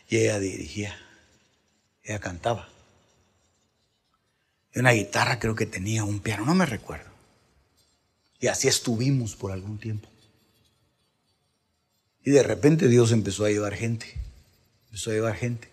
y 0.08 0.18
ella 0.18 0.40
dirigía. 0.40 0.98
Ella 2.04 2.20
cantaba. 2.20 2.70
Y 4.74 4.80
una 4.80 4.92
guitarra 4.92 5.38
creo 5.38 5.56
que 5.56 5.66
tenía, 5.66 6.06
un 6.06 6.22
piano, 6.22 6.46
no 6.46 6.56
me 6.56 6.66
recuerdo. 6.66 7.10
Y 8.40 8.48
así 8.48 8.70
estuvimos 8.70 9.36
por 9.36 9.52
algún 9.52 9.78
tiempo. 9.78 10.08
Y 12.24 12.32
de 12.32 12.44
repente 12.44 12.88
Dios 12.88 13.12
empezó 13.12 13.44
a 13.44 13.50
llevar 13.50 13.76
gente. 13.76 14.14
Empezó 14.86 15.12
a 15.12 15.14
llevar 15.14 15.36
gente. 15.36 15.68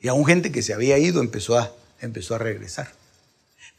Y 0.00 0.08
aún 0.08 0.26
gente 0.26 0.52
que 0.52 0.62
se 0.62 0.74
había 0.74 0.98
ido 0.98 1.22
empezó 1.22 1.58
a, 1.58 1.72
empezó 2.00 2.34
a 2.34 2.38
regresar. 2.38 2.92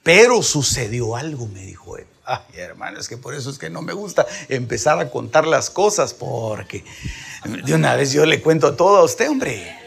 Pero 0.07 0.41
sucedió 0.41 1.17
algo, 1.17 1.47
me 1.47 1.65
dijo 1.65 1.97
él. 1.97 2.07
Ay, 2.23 2.39
hermano, 2.53 2.97
es 2.97 3.09
que 3.09 3.17
por 3.17 3.35
eso 3.35 3.49
es 3.49 3.57
que 3.57 3.69
no 3.69 3.81
me 3.81 3.91
gusta 3.91 4.25
empezar 4.47 4.97
a 4.99 5.11
contar 5.11 5.45
las 5.45 5.69
cosas, 5.69 6.13
porque 6.13 6.85
de 7.65 7.73
una 7.73 7.93
vez 7.93 8.13
yo 8.13 8.25
le 8.25 8.41
cuento 8.41 8.73
todo 8.77 8.99
a 8.99 9.03
usted, 9.03 9.29
hombre. 9.29 9.77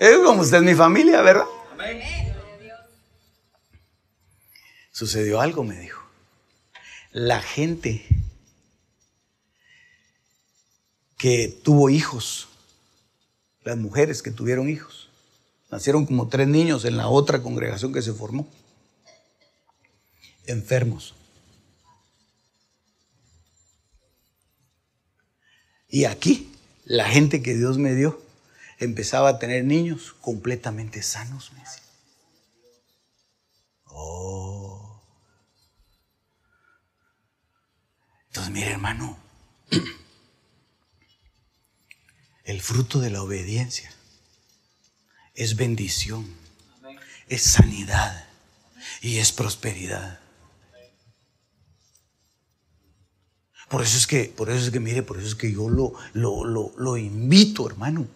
Es 0.00 0.16
como 0.16 0.40
usted 0.40 0.56
es 0.56 0.62
mi 0.62 0.74
familia, 0.74 1.20
¿verdad? 1.20 1.44
Sucedió 4.90 5.42
algo, 5.42 5.62
me 5.62 5.78
dijo. 5.78 6.02
La 7.12 7.42
gente 7.42 8.06
que 11.18 11.48
tuvo 11.48 11.90
hijos, 11.90 12.48
las 13.62 13.76
mujeres 13.76 14.22
que 14.22 14.30
tuvieron 14.30 14.70
hijos, 14.70 15.10
Nacieron 15.70 16.06
como 16.06 16.28
tres 16.28 16.46
niños 16.46 16.84
en 16.84 16.96
la 16.96 17.08
otra 17.08 17.42
congregación 17.42 17.92
que 17.92 18.00
se 18.00 18.12
formó. 18.12 18.46
Enfermos. 20.46 21.14
Y 25.88 26.06
aquí, 26.06 26.52
la 26.84 27.08
gente 27.08 27.42
que 27.42 27.54
Dios 27.54 27.78
me 27.78 27.94
dio 27.94 28.20
empezaba 28.78 29.28
a 29.28 29.38
tener 29.38 29.64
niños 29.64 30.14
completamente 30.20 31.02
sanos. 31.02 31.52
Oh. 33.84 35.00
Entonces, 38.26 38.52
mire, 38.52 38.72
hermano, 38.72 39.16
el 42.44 42.60
fruto 42.60 42.98
de 42.98 43.10
la 43.10 43.22
obediencia 43.22 43.92
es 45.34 45.54
bendición, 45.54 46.26
es 47.28 47.42
sanidad 47.42 48.28
y 49.00 49.18
es 49.18 49.30
prosperidad. 49.30 50.23
Por 53.74 53.82
eso 53.82 53.96
es 53.96 54.06
que, 54.06 54.26
por 54.26 54.50
eso 54.50 54.66
es 54.66 54.70
que, 54.70 54.78
mire, 54.78 55.02
por 55.02 55.18
eso 55.18 55.26
es 55.26 55.34
que 55.34 55.50
yo 55.50 55.68
lo, 55.68 55.94
lo, 56.12 56.96
invito, 56.96 57.66
hermano, 57.66 58.06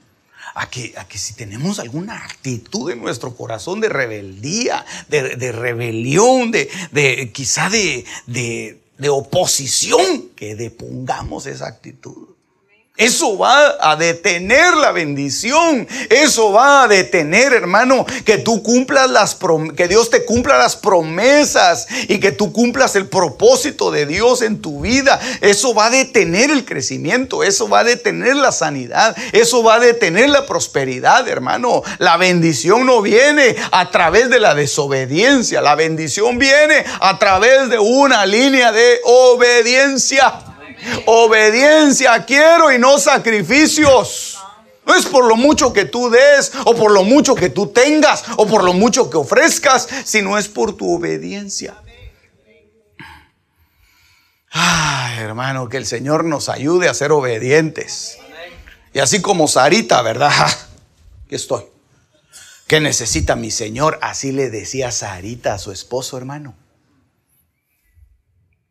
a 0.54 0.70
que, 0.70 0.94
a 0.96 1.09
que 1.09 1.18
si 1.18 1.34
tenemos 1.34 1.80
alguna 1.80 2.14
actitud 2.14 2.92
en 2.92 3.00
nuestro 3.00 3.34
corazón 3.34 3.80
de 3.80 3.88
rebeldía, 3.88 4.86
de, 5.09 5.50
rebelión, 5.50 6.52
de, 6.52 6.70
de 6.92 7.32
quizá 7.32 7.70
de, 7.70 8.04
de 8.28 9.09
oposición, 9.09 10.28
que 10.36 10.54
depongamos 10.54 11.46
esa 11.46 11.66
actitud. 11.66 12.28
Eso 12.99 13.38
va 13.38 13.76
a 13.80 13.94
detener 13.94 14.74
la 14.74 14.90
bendición. 14.90 15.86
Eso 16.11 16.51
va 16.51 16.82
a 16.82 16.88
detener, 16.88 17.53
hermano, 17.53 18.05
que 18.24 18.38
tú 18.38 18.61
cumplas 18.64 19.09
las 19.09 19.38
que 19.76 19.86
Dios 19.86 20.11
te 20.11 20.24
cumpla 20.24 20.59
las 20.59 20.74
promesas 20.74 21.86
y 22.09 22.18
que 22.18 22.32
tú 22.32 22.53
cumplas 22.53 22.96
el 22.96 23.07
propósito 23.07 23.92
de 23.92 24.05
Dios 24.05 24.42
en 24.42 24.61
tu 24.61 24.80
vida. 24.80 25.20
Eso 25.40 25.74
va 25.74 25.86
a 25.86 25.90
detener 25.90 26.51
el 26.51 26.64
crecimiento, 26.64 27.44
eso 27.44 27.68
va 27.68 27.80
a 27.80 27.84
detener 27.84 28.34
la 28.34 28.51
sanidad, 28.51 29.16
eso 29.30 29.62
va 29.62 29.76
a 29.76 29.80
detener 29.80 30.30
la 30.30 30.44
prosperidad, 30.44 31.28
hermano. 31.28 31.82
La 31.99 32.16
bendición 32.16 32.84
no 32.84 33.01
viene 33.01 33.55
a 33.70 33.92
través 33.92 34.28
de 34.28 34.40
la 34.40 34.57
desobediencia, 34.57 35.62
la 35.62 35.76
bendición 35.76 36.38
viene 36.38 36.84
a 37.01 37.16
través 37.20 37.68
de 37.70 37.78
una 37.78 38.26
línea 38.26 38.72
de 38.72 38.99
obediencia. 39.05 40.47
Obediencia 41.06 42.24
quiero 42.24 42.72
y 42.72 42.78
no 42.78 42.98
sacrificios. 42.98 44.38
No 44.86 44.94
es 44.94 45.04
por 45.04 45.26
lo 45.26 45.36
mucho 45.36 45.72
que 45.72 45.84
tú 45.84 46.08
des 46.08 46.52
o 46.64 46.74
por 46.74 46.90
lo 46.90 47.04
mucho 47.04 47.34
que 47.34 47.50
tú 47.50 47.66
tengas 47.66 48.24
o 48.36 48.46
por 48.46 48.64
lo 48.64 48.72
mucho 48.72 49.10
que 49.10 49.18
ofrezcas, 49.18 49.86
sino 50.04 50.38
es 50.38 50.48
por 50.48 50.76
tu 50.76 50.94
obediencia. 50.94 51.76
Ay, 54.50 55.18
hermano, 55.18 55.68
que 55.68 55.76
el 55.76 55.84
Señor 55.84 56.24
nos 56.24 56.48
ayude 56.48 56.88
a 56.88 56.94
ser 56.94 57.12
obedientes. 57.12 58.18
Y 58.94 59.00
así 59.00 59.20
como 59.20 59.46
Sarita, 59.46 60.00
¿verdad? 60.00 60.32
Aquí 61.26 61.34
estoy. 61.34 61.64
¿Qué 62.66 62.80
necesita 62.80 63.36
mi 63.36 63.50
Señor? 63.50 63.98
Así 64.00 64.32
le 64.32 64.50
decía 64.50 64.90
Sarita 64.90 65.54
a 65.54 65.58
su 65.58 65.70
esposo, 65.70 66.16
hermano. 66.16 66.54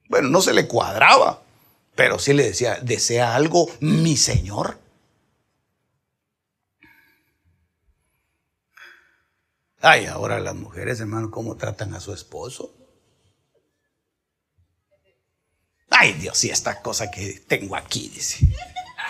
Bueno, 0.09 0.29
no 0.29 0.41
se 0.41 0.53
le 0.53 0.67
cuadraba. 0.67 1.41
Pero 1.97 2.19
sí 2.19 2.31
le 2.33 2.43
decía, 2.43 2.79
¿desea 2.79 3.35
algo 3.35 3.67
mi 3.79 4.15
Señor? 4.17 4.79
Ay, 9.81 10.05
ahora 10.05 10.39
las 10.39 10.53
mujeres, 10.53 10.99
hermano, 10.99 11.31
¿cómo 11.31 11.57
tratan 11.57 11.95
a 11.95 11.99
su 11.99 12.13
esposo? 12.13 12.71
Ay, 15.89 16.13
Dios, 16.13 16.43
y 16.43 16.51
esta 16.51 16.83
cosa 16.83 17.09
que 17.09 17.41
tengo 17.47 17.75
aquí, 17.75 18.09
dice. 18.09 18.45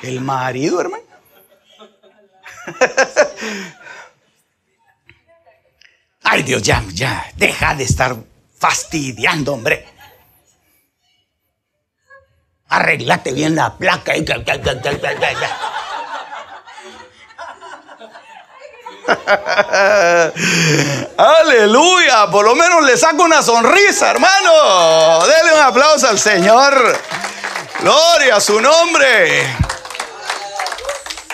El 0.02 0.22
marido, 0.22 0.80
hermano. 0.80 1.04
Ay, 6.24 6.44
Dios, 6.44 6.62
ya, 6.62 6.86
ya, 6.94 7.34
deja 7.36 7.76
de 7.76 7.84
estar 7.84 8.16
fastidiando, 8.56 9.54
hombre 9.54 9.87
arreglate 12.70 13.34
bien 13.34 13.56
la 13.56 13.78
placa. 13.78 14.14
Aleluya, 21.18 22.30
por 22.30 22.46
lo 22.46 22.56
menos 22.56 22.84
le 22.84 22.98
saco 22.98 23.24
una 23.24 23.42
sonrisa, 23.42 24.12
hermano. 24.12 25.26
Dele 25.26 25.54
un 25.54 25.62
aplauso 25.62 26.10
al 26.10 26.20
Señor. 26.20 27.00
Gloria 27.80 28.36
a 28.36 28.42
su 28.42 28.60
nombre. 28.60 29.48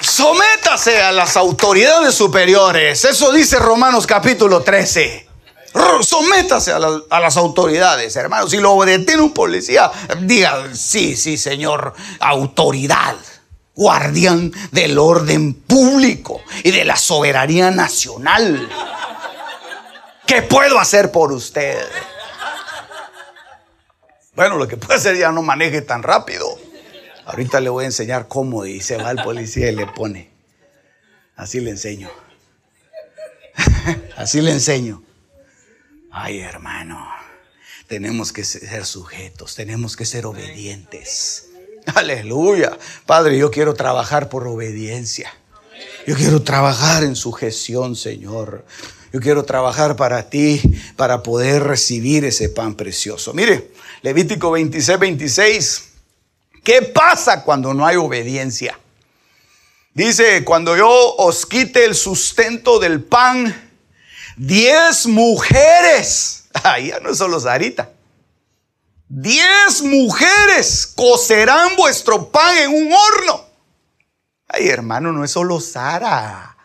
Sométase 0.01 1.01
a 1.01 1.11
las 1.11 1.35
autoridades 1.37 2.13
superiores. 2.13 3.03
Eso 3.05 3.31
dice 3.31 3.57
Romanos 3.57 4.05
capítulo 4.05 4.61
13. 4.61 5.22
Sométase 6.01 6.71
a, 6.71 6.79
las 7.19 7.37
autoridades, 7.37 8.15
hermano. 8.15 8.47
Si 8.47 8.57
lo 8.57 8.83
detiene 8.85 9.21
un 9.21 9.33
policía, 9.33 9.91
diga, 10.21 10.73
sí, 10.73 11.15
sí, 11.15 11.37
señor, 11.37 11.93
autoridad, 12.19 13.15
guardián 13.75 14.51
del 14.71 14.97
orden 14.97 15.53
público 15.53 16.41
y 16.63 16.71
de 16.71 16.85
la 16.85 16.95
soberanía 16.95 17.71
nacional. 17.71 18.69
¿Qué 20.27 20.41
puedo 20.43 20.79
hacer 20.79 21.11
por 21.11 21.31
usted? 21.31 21.79
Bueno, 24.35 24.57
lo 24.57 24.67
que 24.67 24.77
puede 24.77 24.95
hacer 24.95 25.17
ya 25.17 25.31
no 25.31 25.41
maneje 25.41 25.81
tan 25.81 26.03
rápido. 26.03 26.47
Ahorita 27.25 27.59
le 27.59 27.69
voy 27.69 27.83
a 27.83 27.87
enseñar 27.87 28.27
cómo 28.27 28.65
y 28.65 28.81
se 28.81 28.97
va 28.97 29.11
el 29.11 29.21
policía 29.23 29.71
y 29.71 29.75
le 29.75 29.87
pone. 29.87 30.29
Así 31.35 31.59
le 31.59 31.71
enseño. 31.71 32.11
Así 34.17 34.41
le 34.41 34.51
enseño. 34.51 35.03
Ay, 36.15 36.41
hermano, 36.41 37.03
tenemos 37.87 38.31
que 38.31 38.43
ser 38.43 38.85
sujetos, 38.85 39.55
tenemos 39.55 39.97
que 39.97 40.05
ser 40.05 40.27
obedientes. 40.27 41.47
Aleluya. 41.95 42.77
Padre, 43.07 43.35
yo 43.35 43.49
quiero 43.49 43.73
trabajar 43.73 44.29
por 44.29 44.47
obediencia. 44.47 45.33
Yo 46.05 46.15
quiero 46.15 46.43
trabajar 46.43 47.03
en 47.03 47.15
sujeción, 47.15 47.95
Señor. 47.95 48.63
Yo 49.11 49.21
quiero 49.21 49.43
trabajar 49.43 49.95
para 49.95 50.29
ti, 50.29 50.61
para 50.95 51.23
poder 51.23 51.63
recibir 51.63 52.25
ese 52.25 52.47
pan 52.49 52.75
precioso. 52.75 53.33
Mire, 53.33 53.71
Levítico 54.03 54.51
26, 54.51 54.99
26. 54.99 55.83
¿Qué 56.63 56.83
pasa 56.83 57.43
cuando 57.43 57.73
no 57.73 57.87
hay 57.87 57.95
obediencia? 57.95 58.77
Dice, 59.95 60.43
cuando 60.43 60.77
yo 60.77 61.15
os 61.15 61.47
quite 61.47 61.85
el 61.85 61.95
sustento 61.95 62.77
del 62.77 63.03
pan, 63.03 63.62
diez 64.37 65.05
mujeres, 65.05 66.45
ahí 66.63 66.87
ya 66.87 66.99
no 66.99 67.11
es 67.11 67.17
solo 67.17 67.39
Sarita, 67.39 67.91
diez 69.07 69.81
mujeres 69.83 70.87
cocerán 70.95 71.75
vuestro 71.75 72.29
pan 72.29 72.57
en 72.57 72.69
un 72.71 72.93
horno. 72.93 73.45
Ay, 74.47 74.69
hermano, 74.69 75.11
no 75.11 75.23
es 75.23 75.31
solo 75.31 75.59
Sara. 75.59 76.55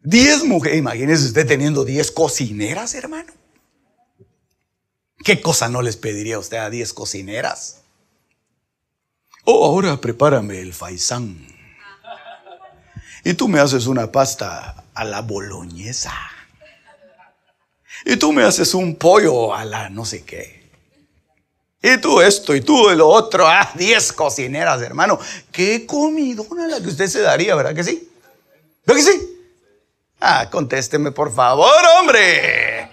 Diez 0.00 0.44
mujeres, 0.44 0.78
imagínese 0.78 1.26
usted 1.26 1.46
teniendo 1.46 1.84
diez 1.84 2.10
cocineras, 2.10 2.94
hermano. 2.94 3.32
¿Qué 5.24 5.40
cosa 5.40 5.68
no 5.68 5.82
les 5.82 5.96
pediría 5.96 6.38
usted 6.38 6.56
a 6.56 6.70
diez 6.70 6.92
cocineras? 6.92 7.82
Oh, 9.44 9.66
ahora 9.66 10.00
prepárame 10.00 10.60
el 10.60 10.74
faisán. 10.74 11.46
Y 13.24 13.34
tú 13.34 13.46
me 13.48 13.60
haces 13.60 13.86
una 13.86 14.10
pasta 14.10 14.81
a 14.94 15.04
la 15.04 15.22
boloñesa. 15.22 16.12
Y 18.04 18.16
tú 18.16 18.32
me 18.32 18.44
haces 18.44 18.74
un 18.74 18.96
pollo 18.96 19.54
a 19.54 19.64
la 19.64 19.88
no 19.88 20.04
sé 20.04 20.24
qué. 20.24 20.62
Y 21.82 21.98
tú 21.98 22.20
esto 22.20 22.54
y 22.54 22.60
tú 22.60 22.90
lo 22.90 23.08
otro. 23.08 23.46
Ah, 23.46 23.70
diez 23.74 24.12
cocineras, 24.12 24.80
hermano. 24.82 25.18
Qué 25.50 25.84
comidona 25.84 26.68
la 26.68 26.80
que 26.80 26.88
usted 26.88 27.08
se 27.08 27.20
daría, 27.20 27.56
¿verdad 27.56 27.74
que 27.74 27.82
sí? 27.82 28.08
¿Verdad 28.86 29.04
que 29.04 29.12
sí? 29.12 29.32
Ah, 30.20 30.48
contésteme 30.50 31.10
por 31.10 31.34
favor, 31.34 31.74
hombre. 31.98 32.88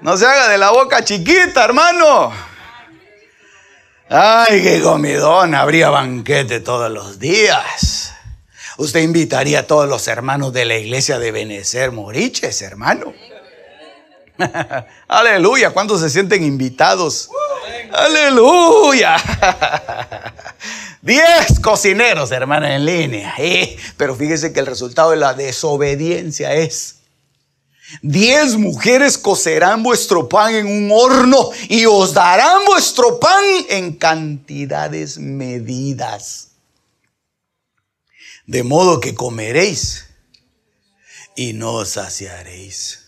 No 0.00 0.16
se 0.16 0.26
haga 0.26 0.48
de 0.48 0.58
la 0.58 0.70
boca 0.70 1.04
chiquita, 1.04 1.64
hermano. 1.64 2.32
Ay, 4.08 4.62
qué 4.62 4.82
comidón. 4.82 5.54
Habría 5.54 5.90
banquete 5.90 6.60
todos 6.60 6.90
los 6.90 7.20
días. 7.20 8.15
Usted 8.78 9.00
invitaría 9.00 9.60
a 9.60 9.62
todos 9.66 9.88
los 9.88 10.06
hermanos 10.08 10.52
de 10.52 10.64
la 10.64 10.76
iglesia 10.76 11.18
de 11.18 11.32
Benecer 11.32 11.92
Moriches, 11.92 12.60
hermano. 12.62 13.14
Aleluya. 15.08 15.70
¿Cuántos 15.70 16.00
se 16.00 16.10
sienten 16.10 16.44
invitados? 16.44 17.30
Aleluya. 17.92 19.16
Diez 21.02 21.60
cocineros, 21.62 22.32
hermano, 22.32 22.66
en 22.66 22.84
línea. 22.84 23.34
Eh, 23.38 23.76
pero 23.96 24.14
fíjese 24.14 24.52
que 24.52 24.60
el 24.60 24.66
resultado 24.66 25.12
de 25.12 25.16
la 25.16 25.34
desobediencia 25.34 26.52
es 26.54 26.96
Diez 28.02 28.56
mujeres 28.56 29.16
cocerán 29.16 29.82
vuestro 29.82 30.28
pan 30.28 30.54
en 30.54 30.66
un 30.66 30.90
horno 30.92 31.50
y 31.68 31.86
os 31.86 32.12
darán 32.12 32.64
vuestro 32.66 33.20
pan 33.20 33.44
en 33.68 33.92
cantidades 33.92 35.18
medidas. 35.18 36.45
De 38.46 38.62
modo 38.62 39.00
que 39.00 39.14
comeréis 39.14 40.06
y 41.34 41.52
no 41.52 41.74
os 41.74 41.90
saciaréis. 41.90 43.06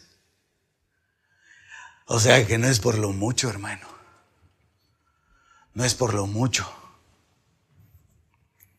O 2.06 2.18
sea 2.18 2.46
que 2.46 2.58
no 2.58 2.68
es 2.68 2.80
por 2.80 2.98
lo 2.98 3.12
mucho, 3.12 3.48
hermano. 3.48 3.86
No 5.74 5.84
es 5.84 5.94
por 5.94 6.14
lo 6.14 6.26
mucho. 6.26 6.68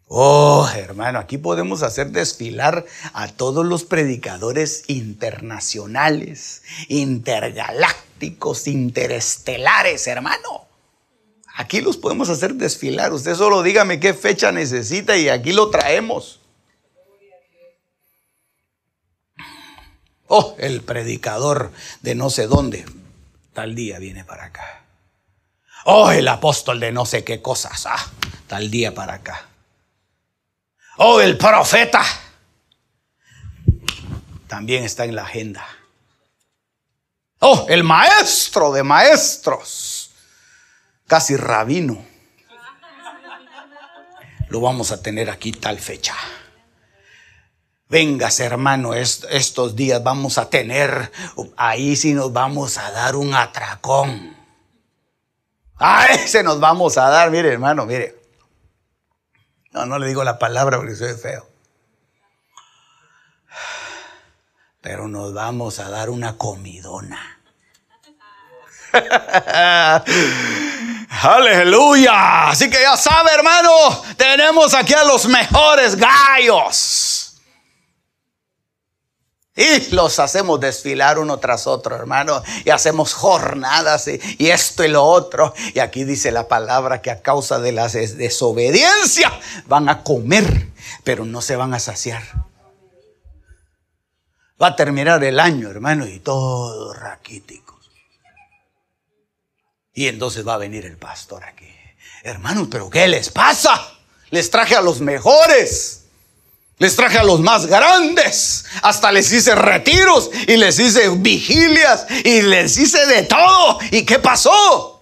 Oh, 0.07 0.67
hermano, 0.75 1.19
aquí 1.19 1.37
podemos 1.37 1.83
hacer 1.83 2.11
desfilar 2.11 2.83
a 3.13 3.27
todos 3.27 3.63
los 3.63 3.83
predicadores 3.83 4.83
internacionales, 4.87 6.63
intergalácticos, 6.87 8.67
interestelares, 8.67 10.07
hermano. 10.07 10.67
Aquí 11.55 11.81
los 11.81 11.95
podemos 11.95 12.29
hacer 12.29 12.55
desfilar. 12.55 13.13
Usted 13.13 13.35
solo 13.35 13.61
dígame 13.61 13.99
qué 13.99 14.15
fecha 14.15 14.51
necesita 14.51 15.15
y 15.15 15.29
aquí 15.29 15.53
lo 15.53 15.69
traemos. 15.69 16.39
Oh, 20.31 20.55
el 20.59 20.81
predicador 20.83 21.71
de 22.01 22.13
no 22.13 22.29
sé 22.29 22.45
dónde, 22.45 22.85
tal 23.53 23.73
día 23.73 23.97
viene 23.97 24.23
para 24.23 24.45
acá. 24.45 24.83
Oh, 25.85 26.11
el 26.11 26.27
apóstol 26.27 26.79
de 26.79 26.91
no 26.91 27.07
sé 27.07 27.23
qué 27.23 27.41
cosas, 27.41 27.87
ah, 27.87 28.11
tal 28.45 28.69
día 28.69 28.93
para 28.93 29.15
acá. 29.15 29.47
Oh, 30.97 31.19
el 31.19 31.35
profeta. 31.35 32.05
También 34.47 34.83
está 34.83 35.05
en 35.05 35.15
la 35.15 35.23
agenda. 35.23 35.65
Oh, 37.39 37.65
el 37.67 37.83
maestro 37.83 38.71
de 38.71 38.83
maestros. 38.83 40.11
Casi 41.07 41.37
rabino. 41.37 42.05
Lo 44.49 44.61
vamos 44.61 44.91
a 44.91 45.01
tener 45.01 45.31
aquí 45.31 45.53
tal 45.53 45.79
fecha. 45.79 46.15
Vengas, 47.89 48.39
hermano, 48.39 48.93
estos 48.93 49.75
días 49.75 50.03
vamos 50.03 50.37
a 50.37 50.47
tener, 50.47 51.11
ahí 51.57 51.95
sí 51.95 52.13
nos 52.13 52.31
vamos 52.31 52.77
a 52.77 52.91
dar 52.91 53.15
un 53.15 53.33
atracón. 53.33 54.37
Ahí 55.75 56.19
se 56.27 56.43
nos 56.43 56.59
vamos 56.59 56.99
a 56.99 57.09
dar, 57.09 57.31
mire, 57.31 57.51
hermano, 57.51 57.87
mire. 57.87 58.15
No, 59.71 59.87
no 59.87 59.97
le 59.97 60.05
digo 60.07 60.23
la 60.23 60.37
palabra 60.37 60.77
porque 60.77 60.95
soy 60.95 61.15
feo. 61.15 61.49
Pero 64.81 65.07
nos 65.07 65.33
vamos 65.33 65.79
a 65.79 65.89
dar 65.89 66.11
una 66.11 66.37
comidona. 66.37 67.41
Aleluya. 71.23 72.49
Así 72.49 72.69
que 72.69 72.81
ya 72.81 72.95
sabe, 72.95 73.31
hermano, 73.33 73.71
tenemos 74.15 74.75
aquí 74.75 74.93
a 74.93 75.05
los 75.05 75.25
mejores 75.25 75.95
gallos. 75.95 77.18
Y 79.59 79.93
los 79.93 80.19
hacemos 80.19 80.61
desfilar 80.61 81.19
uno 81.19 81.37
tras 81.37 81.67
otro, 81.67 81.93
hermano. 81.93 82.41
Y 82.63 82.69
hacemos 82.69 83.13
jornadas 83.13 84.07
y, 84.07 84.49
esto 84.49 84.85
y 84.85 84.87
lo 84.87 85.03
otro. 85.03 85.53
Y 85.73 85.79
aquí 85.79 86.05
dice 86.05 86.31
la 86.31 86.47
palabra 86.47 87.01
que 87.01 87.11
a 87.11 87.21
causa 87.21 87.59
de 87.59 87.73
la 87.73 87.89
desobediencia 87.89 89.37
van 89.65 89.89
a 89.89 90.01
comer, 90.01 90.69
pero 91.03 91.25
no 91.25 91.41
se 91.41 91.57
van 91.57 91.73
a 91.73 91.79
saciar. 91.81 92.23
Va 94.61 94.67
a 94.67 94.75
terminar 94.77 95.21
el 95.25 95.41
año, 95.41 95.69
hermano, 95.69 96.07
y 96.07 96.19
todos 96.19 96.97
raquíticos. 96.97 97.91
Y 99.93 100.07
entonces 100.07 100.47
va 100.47 100.53
a 100.53 100.57
venir 100.57 100.85
el 100.85 100.95
pastor 100.95 101.43
aquí. 101.43 101.67
Hermanos, 102.23 102.69
pero 102.71 102.89
¿qué 102.89 103.09
les 103.09 103.29
pasa? 103.29 103.91
Les 104.29 104.49
traje 104.49 104.77
a 104.77 104.81
los 104.81 105.01
mejores. 105.01 105.98
Les 106.79 106.95
traje 106.95 107.17
a 107.17 107.23
los 107.23 107.41
más 107.41 107.65
grandes. 107.65 108.65
Hasta 108.81 109.11
les 109.11 109.31
hice 109.33 109.53
retiros 109.53 110.31
y 110.47 110.55
les 110.55 110.79
hice 110.79 111.09
vigilias 111.09 112.07
y 112.23 112.41
les 112.41 112.77
hice 112.77 113.05
de 113.05 113.23
todo. 113.23 113.79
¿Y 113.91 114.05
qué 114.05 114.17
pasó? 114.17 114.95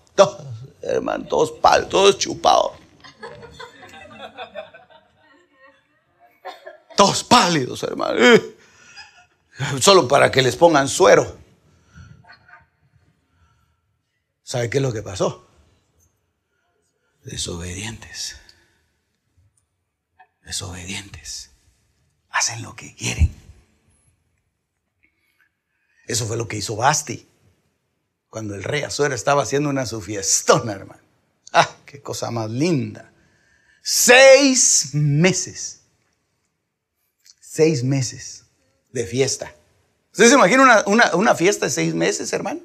hermano, 0.82 1.26
todos 1.26 1.52
palos, 1.52 1.90
todos 1.90 2.18
chupados. 2.18 2.72
Todos 6.96 7.24
pálidos, 7.24 7.84
hermano. 7.84 8.18
Eh. 8.18 8.58
Solo 9.80 10.08
para 10.08 10.32
que 10.32 10.42
les 10.42 10.56
pongan 10.56 10.88
suero. 10.88 11.38
¿Sabe 14.42 14.70
qué 14.70 14.78
es 14.78 14.82
lo 14.82 14.94
que 14.94 15.04
pasó? 15.04 15.48
Desobedientes. 17.24 18.40
Desobedientes 20.42 21.47
hacen 22.38 22.62
lo 22.62 22.76
que 22.76 22.94
quieren. 22.96 23.30
Eso 26.06 26.26
fue 26.26 26.38
lo 26.38 26.48
que 26.48 26.58
hizo 26.58 26.76
Basti 26.76 27.28
cuando 28.30 28.56
el 28.56 28.64
rey 28.64 28.84
Azuero 28.84 29.16
estaba 29.16 29.44
haciendo 29.44 29.70
una 29.70 29.86
su 29.86 30.02
fiestona, 30.02 30.74
hermano. 30.74 31.02
Ah, 31.52 31.70
qué 31.86 32.02
cosa 32.02 32.32
más 32.32 32.50
linda. 32.50 33.12
Seis 33.82 34.92
meses. 34.94 35.82
Seis 37.40 37.84
meses 37.84 38.44
de 38.92 39.06
fiesta. 39.06 39.54
¿Usted 40.12 40.30
se 40.30 40.36
imagina 40.36 40.84
una, 40.86 41.16
una 41.16 41.36
fiesta 41.36 41.66
de 41.66 41.72
seis 41.72 41.94
meses, 41.94 42.32
hermano? 42.34 42.62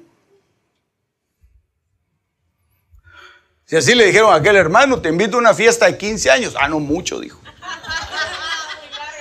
Si 3.65 3.75
así 3.75 3.95
le 3.95 4.05
dijeron 4.05 4.31
a 4.31 4.35
aquel 4.35 4.55
hermano, 4.55 5.01
te 5.01 5.09
invito 5.09 5.37
a 5.37 5.39
una 5.39 5.53
fiesta 5.53 5.85
de 5.87 5.97
15 5.97 6.29
años. 6.29 6.55
Ah, 6.59 6.67
no 6.67 6.79
mucho, 6.79 7.19
dijo. 7.19 7.42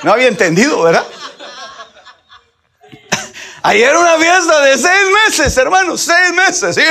No 0.03 0.13
había 0.13 0.29
entendido, 0.29 0.83
¿verdad? 0.83 1.05
Ayer 3.65 3.97
una 3.97 4.17
fiesta 4.19 4.61
de 4.63 4.77
seis 4.77 5.03
meses, 5.29 5.57
hermano, 5.57 5.97
seis 5.97 6.33
meses, 6.35 6.75
¿sí? 6.75 6.83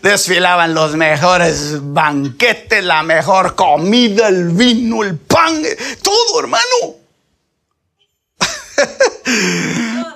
Desfilaban 0.00 0.72
los 0.72 0.94
mejores 0.94 1.78
banquetes, 1.80 2.84
la 2.84 3.02
mejor 3.02 3.56
comida, 3.56 4.28
el 4.28 4.50
vino, 4.50 5.02
el 5.02 5.18
pan, 5.18 5.60
todo, 6.02 6.38
hermano. 6.40 6.94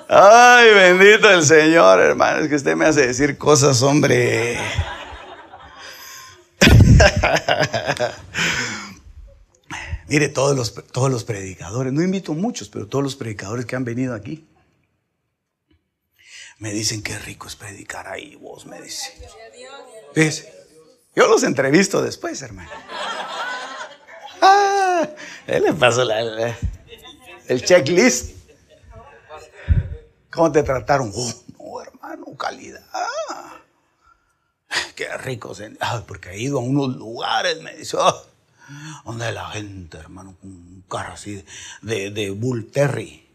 Ay, 0.07 0.73
bendito 0.73 1.29
el 1.29 1.43
Señor, 1.43 1.99
hermano. 1.99 2.43
Es 2.43 2.49
que 2.49 2.55
usted 2.55 2.75
me 2.77 2.85
hace 2.85 3.07
decir 3.07 3.37
cosas, 3.37 3.81
hombre. 3.81 4.57
Mire, 10.09 10.27
todos 10.29 10.55
los, 10.55 10.73
todos 10.91 11.11
los 11.11 11.23
predicadores, 11.23 11.93
no 11.93 12.01
invito 12.01 12.33
muchos, 12.33 12.67
pero 12.67 12.87
todos 12.87 13.03
los 13.03 13.15
predicadores 13.15 13.65
que 13.67 13.75
han 13.75 13.85
venido 13.85 14.15
aquí, 14.15 14.47
me 16.57 16.73
dicen 16.73 17.03
qué 17.03 17.17
rico 17.19 17.47
es 17.47 17.55
predicar 17.55 18.07
ahí, 18.07 18.35
vos 18.35 18.65
me 18.65 18.81
dice. 18.81 19.13
Fíjese, 20.13 20.51
yo 21.15 21.27
los 21.27 21.43
entrevisto 21.43 22.01
después, 22.01 22.41
hermano. 22.41 22.71
Ah, 24.41 25.07
él 25.45 25.63
le 25.63 25.73
pasó 25.73 26.03
el 27.47 27.63
checklist. 27.63 28.35
¿Cómo 30.31 30.51
te 30.51 30.63
trataron? 30.63 31.11
Oh, 31.13 31.33
no, 31.57 31.81
hermano, 31.81 32.25
calidad. 32.35 32.83
Qué 34.95 35.15
rico. 35.17 35.53
Ah, 35.79 36.03
porque 36.07 36.31
he 36.31 36.39
ido 36.39 36.57
a 36.57 36.61
unos 36.61 36.95
lugares, 36.95 37.61
me 37.61 37.75
dice, 37.75 37.97
oh, 37.97 38.25
donde 39.05 39.31
la 39.31 39.49
gente, 39.49 39.97
hermano, 39.97 40.35
con 40.39 40.49
un 40.49 40.83
carro 40.89 41.13
así 41.13 41.43
de, 41.81 42.11
de 42.11 42.31
Bull 42.31 42.71
Terry. 42.71 43.27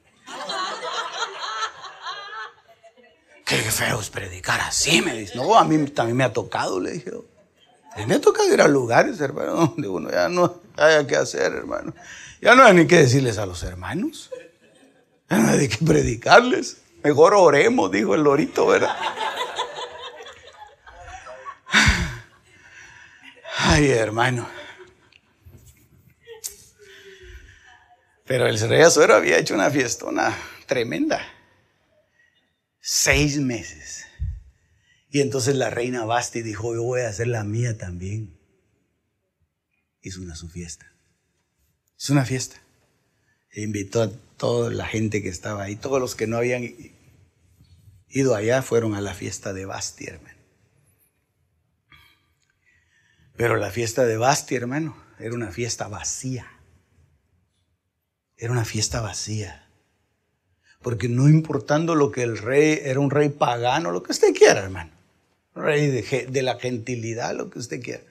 Qué 3.45 3.57
feo 3.57 4.01
es 4.01 4.09
predicar 4.09 4.61
así, 4.61 5.03
me 5.03 5.14
dice. 5.14 5.37
No, 5.37 5.57
a 5.57 5.64
mí 5.64 5.87
también 5.89 6.16
me 6.16 6.24
ha 6.24 6.32
tocado, 6.32 6.80
le 6.80 6.93
dije. 6.93 7.12
Me 8.07 8.14
ha 8.14 8.20
tocado 8.20 8.53
ir 8.53 8.61
a 8.61 8.68
lugares, 8.68 9.20
hermano, 9.20 9.55
donde 9.55 9.89
uno 9.89 10.11
ya 10.11 10.28
no 10.28 10.61
haya 10.76 11.07
que 11.07 11.16
hacer, 11.16 11.53
hermano. 11.53 11.95
Ya 12.41 12.55
no 12.55 12.64
hay 12.64 12.74
ni 12.74 12.87
que 12.87 12.97
decirles 12.97 13.39
a 13.39 13.47
los 13.47 13.62
hermanos. 13.62 14.30
Ya 15.30 15.39
no 15.39 15.51
hay 15.51 15.68
que 15.68 15.85
predicarles. 15.85 16.78
Mejor 17.03 17.35
oremos, 17.35 17.91
dijo 17.91 18.14
el 18.14 18.22
lorito, 18.22 18.66
¿verdad? 18.66 18.97
Ay, 23.59 23.91
hermano. 23.91 24.49
Pero 28.25 28.47
el 28.47 28.59
rey 28.59 28.81
Azuero 28.81 29.14
había 29.14 29.39
hecho 29.39 29.55
una 29.55 29.70
fiestona 29.70 30.37
tremenda. 30.66 31.20
Seis 32.81 33.39
meses. 33.39 34.07
Y 35.11 35.20
entonces 35.20 35.57
la 35.57 35.70
reina 35.70 36.05
Basti 36.05 36.43
dijo, 36.43 36.75
yo 36.75 36.83
voy 36.83 37.03
a 37.03 37.09
hacer 37.09 37.29
la 37.29 37.45
mía 37.45 37.77
también. 37.77 38.39
Hizo 40.01 40.20
una 40.20 40.35
su 40.35 40.49
fiesta. 40.49 40.91
Es 41.99 42.11
una 42.11 42.25
fiesta. 42.25 42.57
E 43.51 43.62
invitó 43.62 44.03
a 44.03 44.11
toda 44.37 44.70
la 44.70 44.87
gente 44.87 45.22
que 45.22 45.29
estaba 45.29 45.62
ahí, 45.62 45.77
todos 45.77 46.01
los 46.01 46.14
que 46.14 46.27
no 46.27 46.39
habían 46.39 46.68
ido 48.09 48.35
allá 48.35 48.62
fueron 48.62 48.95
a 48.95 49.01
la 49.01 49.14
fiesta 49.14 49.53
de 49.53 49.66
Basti, 49.66 50.07
hermano. 50.07 50.39
Pero 53.37 53.57
la 53.57 53.70
fiesta 53.70 54.05
de 54.05 54.16
Basti, 54.16 54.55
hermano, 54.55 54.97
era 55.18 55.35
una 55.35 55.53
fiesta 55.53 55.89
vacía. 55.89 56.53
Era 58.45 58.53
una 58.53 58.66
fiesta 58.66 59.01
vacía. 59.01 59.64
Porque 60.82 61.09
no 61.09 61.30
importando 61.30 61.95
lo 61.95 62.12
que 62.12 62.22
el 62.22 62.36
rey, 62.36 62.78
era 62.82 63.01
un 63.01 63.11
rey 63.11 63.30
pagano, 63.30 63.90
lo 63.90 64.03
que 64.03 64.12
usted 64.12 64.34
quiera, 64.34 64.61
hermano. 64.61 64.90
Rey 65.55 65.86
de, 65.86 66.26
de 66.30 66.42
la 66.42 66.59
gentilidad, 66.59 67.34
lo 67.34 67.49
que 67.49 67.59
usted 67.59 67.82
quiera. 67.82 68.03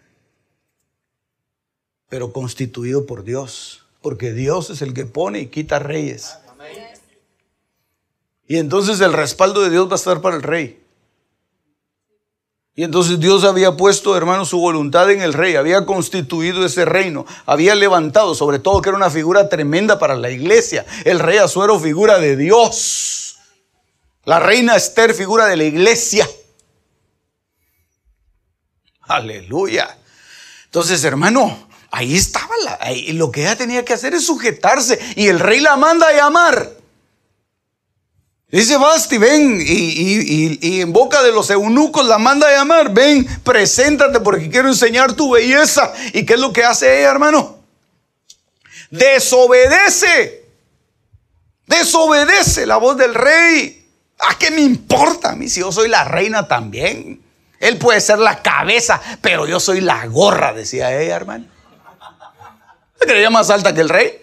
Pero 2.10 2.34
constituido 2.34 3.06
por 3.06 3.24
Dios. 3.24 3.86
Porque 4.02 4.34
Dios 4.34 4.72
es 4.72 4.82
el 4.82 4.96
que 4.96 5.06
pone 5.06 5.40
y 5.40 5.48
quita 5.50 5.78
reyes. 5.78 6.36
Y 8.48 8.58
entonces 8.58 9.00
el 9.02 9.14
respaldo 9.14 9.62
de 9.62 9.70
Dios 9.70 9.88
va 9.88 9.94
a 9.94 9.98
estar 9.98 10.20
para 10.22 10.36
el 10.36 10.42
rey. 10.42 10.83
Y 12.76 12.84
entonces 12.84 13.20
Dios 13.20 13.44
había 13.44 13.78
puesto, 13.78 14.18
hermano, 14.18 14.46
su 14.46 14.58
voluntad 14.58 15.12
en 15.12 15.22
el 15.22 15.34
rey, 15.34 15.56
había 15.56 15.86
constituido 15.86 16.66
ese 16.66 16.86
reino, 16.86 17.26
había 17.46 17.76
levantado, 17.76 18.34
sobre 18.34 18.58
todo 18.58 18.82
que 18.82 18.90
era 18.90 18.98
una 18.98 19.12
figura 19.12 19.48
tremenda 19.48 20.00
para 20.00 20.16
la 20.16 20.32
iglesia. 20.32 20.84
El 21.06 21.20
rey 21.20 21.38
Azuero, 21.38 21.80
figura 21.80 22.18
de 22.18 22.36
Dios. 22.36 23.38
La 24.26 24.40
reina 24.40 24.76
Esther, 24.76 25.14
figura 25.14 25.46
de 25.46 25.58
la 25.58 25.66
iglesia. 25.66 26.28
Aleluya. 29.02 29.96
Entonces, 30.66 31.04
hermano, 31.04 31.68
ahí 31.92 32.16
estaba 32.16 32.56
la, 32.64 32.80
lo 33.14 33.30
que 33.30 33.42
ella 33.42 33.56
tenía 33.56 33.86
que 33.86 33.94
hacer 33.94 34.16
es 34.16 34.26
sujetarse 34.26 35.00
y 35.16 35.28
el 35.28 35.40
rey 35.40 35.60
la 35.60 35.76
manda 35.76 36.08
a 36.08 36.14
llamar. 36.14 36.83
Dice 38.54 38.78
Basti, 38.78 39.18
ven, 39.18 39.60
y, 39.66 40.82
en 40.82 40.94
boca 40.94 41.24
de 41.24 41.32
los 41.32 41.50
eunucos 41.50 42.06
la 42.06 42.20
manda 42.20 42.48
a 42.48 42.52
llamar, 42.52 42.94
ven, 42.94 43.26
preséntate 43.44 44.20
porque 44.20 44.48
quiero 44.48 44.68
enseñar 44.68 45.14
tu 45.14 45.32
belleza. 45.32 45.92
¿Y 46.14 46.24
qué 46.24 46.36
es 46.36 46.40
lo 46.40 46.54
que 46.54 46.64
hace 46.64 47.00
ella, 47.00 47.10
hermano? 47.10 47.58
Desobedece, 48.92 50.46
desobedece 51.66 52.68
la 52.68 52.78
voz 52.78 52.96
del 52.96 53.16
rey. 53.16 53.90
¿A 54.20 54.38
qué 54.38 54.52
me 54.52 54.62
importa 54.62 55.32
a 55.32 55.36
mí 55.36 55.50
si 55.50 55.62
yo 55.62 55.72
soy 55.72 55.90
la 55.90 56.04
reina 56.04 56.48
también? 56.48 57.24
Él 57.60 57.80
puede 57.80 58.02
ser 58.02 58.20
la 58.20 58.44
cabeza, 58.44 59.02
pero 59.20 59.48
yo 59.48 59.60
soy 59.60 59.82
la 59.82 60.06
gorra, 60.06 60.54
decía 60.54 60.96
ella, 61.02 61.16
hermano. 61.16 61.48
¿Se 63.00 63.08
creía 63.08 63.32
más 63.32 63.50
alta 63.50 63.74
que 63.74 63.82
el 63.82 63.90
rey? 63.90 64.23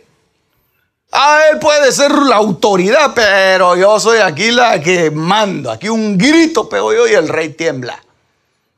Ah, 1.12 1.42
él 1.52 1.58
puede 1.58 1.90
ser 1.90 2.12
la 2.12 2.36
autoridad, 2.36 3.12
pero 3.14 3.76
yo 3.76 3.98
soy 3.98 4.18
aquí 4.18 4.52
la 4.52 4.80
que 4.80 5.10
mando. 5.10 5.70
Aquí 5.70 5.88
un 5.88 6.16
grito 6.16 6.68
pego 6.68 6.92
yo 6.92 7.08
y 7.08 7.12
el 7.12 7.28
rey 7.28 7.50
tiembla. 7.50 8.02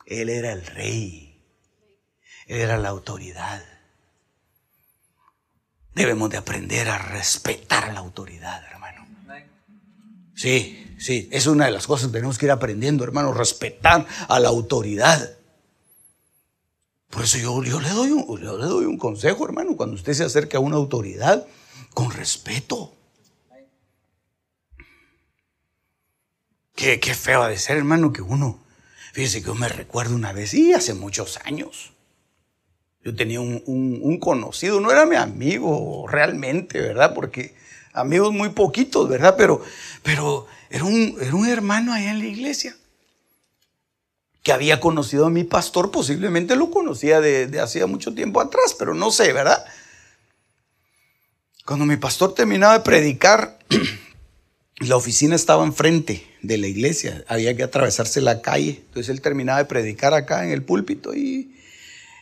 Él 0.07 0.31
era 0.31 0.53
el 0.53 0.65
rey. 0.65 1.39
Él 2.47 2.61
era 2.61 2.79
la 2.79 2.89
autoridad. 2.89 3.63
Debemos 5.95 6.31
de 6.31 6.39
aprender 6.39 6.89
a 6.89 6.99
respetar 6.99 7.85
a 7.85 7.93
la 7.93 8.01
autoridad, 8.01 8.63
hermano. 8.71 9.07
Sí, 10.35 10.97
sí, 10.99 11.29
es 11.31 11.47
una 11.47 11.67
de 11.67 11.71
las 11.71 11.87
cosas 11.87 12.07
que 12.07 12.15
tenemos 12.15 12.39
que 12.39 12.47
ir 12.47 12.51
aprendiendo, 12.51 13.05
hermano, 13.05 13.35
respetar 13.35 14.07
a 14.29 14.41
la 14.41 14.49
autoridad. 14.49 15.37
Por 17.11 17.25
eso 17.25 17.37
yo, 17.37 17.63
yo, 17.63 17.79
le 17.79 17.91
doy 17.91 18.11
un, 18.11 18.41
yo 18.41 18.57
le 18.57 18.65
doy 18.65 18.87
un 18.87 18.97
consejo, 18.97 19.45
hermano, 19.45 19.77
cuando 19.77 19.97
usted 19.97 20.15
se 20.15 20.25
acerque 20.25 20.57
a 20.57 20.61
una 20.61 20.77
autoridad, 20.77 21.47
con 21.95 22.11
respeto. 22.11 22.95
Qué, 26.75 26.99
qué 27.01 27.15
feo 27.15 27.45
de 27.47 27.59
ser, 27.59 27.77
hermano, 27.77 28.13
que 28.13 28.23
uno, 28.23 28.59
fíjese 29.13 29.41
que 29.41 29.49
yo 29.49 29.55
me 29.55 29.69
recuerdo 29.69 30.15
una 30.15 30.33
vez, 30.33 30.55
y 30.55 30.73
hace 30.73 30.95
muchos 30.95 31.39
años, 31.45 31.93
yo 33.05 33.15
tenía 33.15 33.41
un, 33.41 34.19
conocido, 34.21 34.81
no 34.81 34.91
era 34.91 35.07
mi 35.07 35.17
amigo 35.17 36.07
realmente, 36.09 36.81
¿verdad? 36.81 37.15
Porque 37.15 37.55
amigos 37.93 38.33
muy 38.33 38.51
poquitos, 38.51 39.09
¿verdad? 39.09 39.35
Pero, 39.37 39.63
pero 40.03 40.47
era, 40.71 40.85
un, 40.85 41.17
era 41.21 41.35
un 41.35 41.49
hermano 41.49 41.93
allá 41.93 42.13
en 42.13 42.21
la 42.21 42.27
iglesia 42.27 42.77
que 44.43 44.53
había 44.53 44.81
conocido 44.81 45.27
a 45.27 45.31
mi 45.31 45.45
pastor, 45.45 45.91
posiblemente 45.91 46.57
lo 46.57 46.71
conocía 46.71 47.21
de, 47.21 47.47
de 47.47 47.61
hacía 47.61 47.87
mucho 47.87 48.15
tiempo 48.15 48.41
atrás, 48.41 48.75
pero 48.77 48.95
no 48.95 49.11
sé, 49.11 49.33
¿verdad? 49.33 49.65
Cuando 51.73 51.87
mi 51.87 51.97
pastor 51.97 52.35
terminaba 52.35 52.75
de 52.75 52.85
predicar, 52.85 53.59
la 54.81 54.95
oficina 54.95 55.35
estaba 55.35 55.65
enfrente 55.65 56.23
de 56.43 56.59
la 56.59 56.67
iglesia, 56.67 57.25
había 57.29 57.57
que 57.57 57.63
atravesarse 57.63 58.21
la 58.21 58.43
calle. 58.43 58.83
Entonces 58.89 59.09
él 59.09 59.23
terminaba 59.23 59.61
de 59.61 59.65
predicar 59.65 60.13
acá 60.13 60.45
en 60.45 60.51
el 60.51 60.63
púlpito 60.63 61.15
y, 61.15 61.57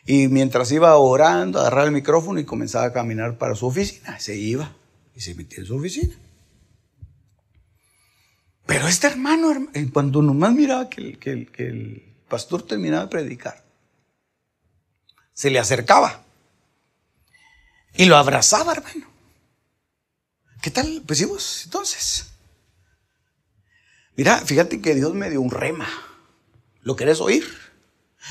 y 0.07 0.29
mientras 0.29 0.71
iba 0.71 0.97
orando, 0.97 1.59
agarraba 1.59 1.87
el 1.87 1.91
micrófono 1.91 2.39
y 2.39 2.45
comenzaba 2.45 2.85
a 2.85 2.93
caminar 2.93 3.39
para 3.39 3.57
su 3.57 3.67
oficina. 3.67 4.21
Se 4.21 4.37
iba 4.37 4.73
y 5.17 5.21
se 5.21 5.35
metía 5.35 5.59
en 5.59 5.67
su 5.67 5.75
oficina. 5.75 6.15
Pero 8.67 8.87
este 8.87 9.09
hermano, 9.09 9.67
cuando 9.93 10.23
nomás 10.23 10.53
miraba 10.53 10.89
que 10.89 11.19
que 11.19 11.67
el 11.67 12.15
pastor 12.29 12.63
terminaba 12.63 13.03
de 13.03 13.11
predicar, 13.11 13.65
se 15.33 15.51
le 15.51 15.59
acercaba 15.59 16.23
y 17.97 18.05
lo 18.05 18.17
abrazaba, 18.17 18.75
hermano. 18.75 19.10
¿Qué 20.63 20.71
tal? 20.71 21.03
Pues 21.07 21.27
vos, 21.27 21.63
entonces. 21.65 22.27
Mira, 24.17 24.39
fíjate 24.39 24.81
que 24.81 24.95
Dios 24.95 25.15
me 25.15 25.31
dio 25.31 25.41
un 25.41 25.51
rema. 25.51 25.89
¿Lo 26.83 26.97
querés 26.97 27.21
oír? 27.21 27.45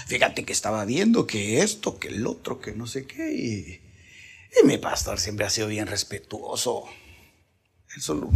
Fíjate 0.05 0.45
que 0.45 0.53
estaba 0.53 0.85
viendo 0.85 1.25
que 1.25 1.61
esto, 1.61 1.97
que 1.97 2.09
el 2.09 2.27
otro, 2.27 2.61
que 2.61 2.73
no 2.73 2.85
sé 2.85 3.07
qué. 3.07 3.31
Y, 3.33 3.81
mi 4.65 4.77
pastor 4.77 5.19
siempre 5.19 5.45
ha 5.45 5.49
sido 5.49 5.67
bien 5.67 5.87
respetuoso. 5.87 6.85
Él 7.95 8.01
solo 8.01 8.29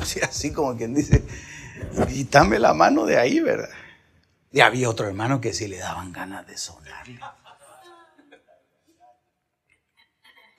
Así, 0.00 0.20
así 0.20 0.52
como 0.52 0.76
quien 0.76 0.94
dice, 0.94 1.22
quítame 2.08 2.58
la 2.58 2.72
mano 2.72 3.04
de 3.04 3.18
ahí, 3.18 3.40
¿verdad? 3.40 3.68
Y 4.50 4.60
había 4.60 4.88
otro 4.88 5.06
hermano 5.06 5.40
que 5.40 5.52
sí 5.52 5.68
le 5.68 5.76
daban 5.76 6.12
ganas 6.12 6.46
de 6.46 6.56
sonarle. 6.56 7.20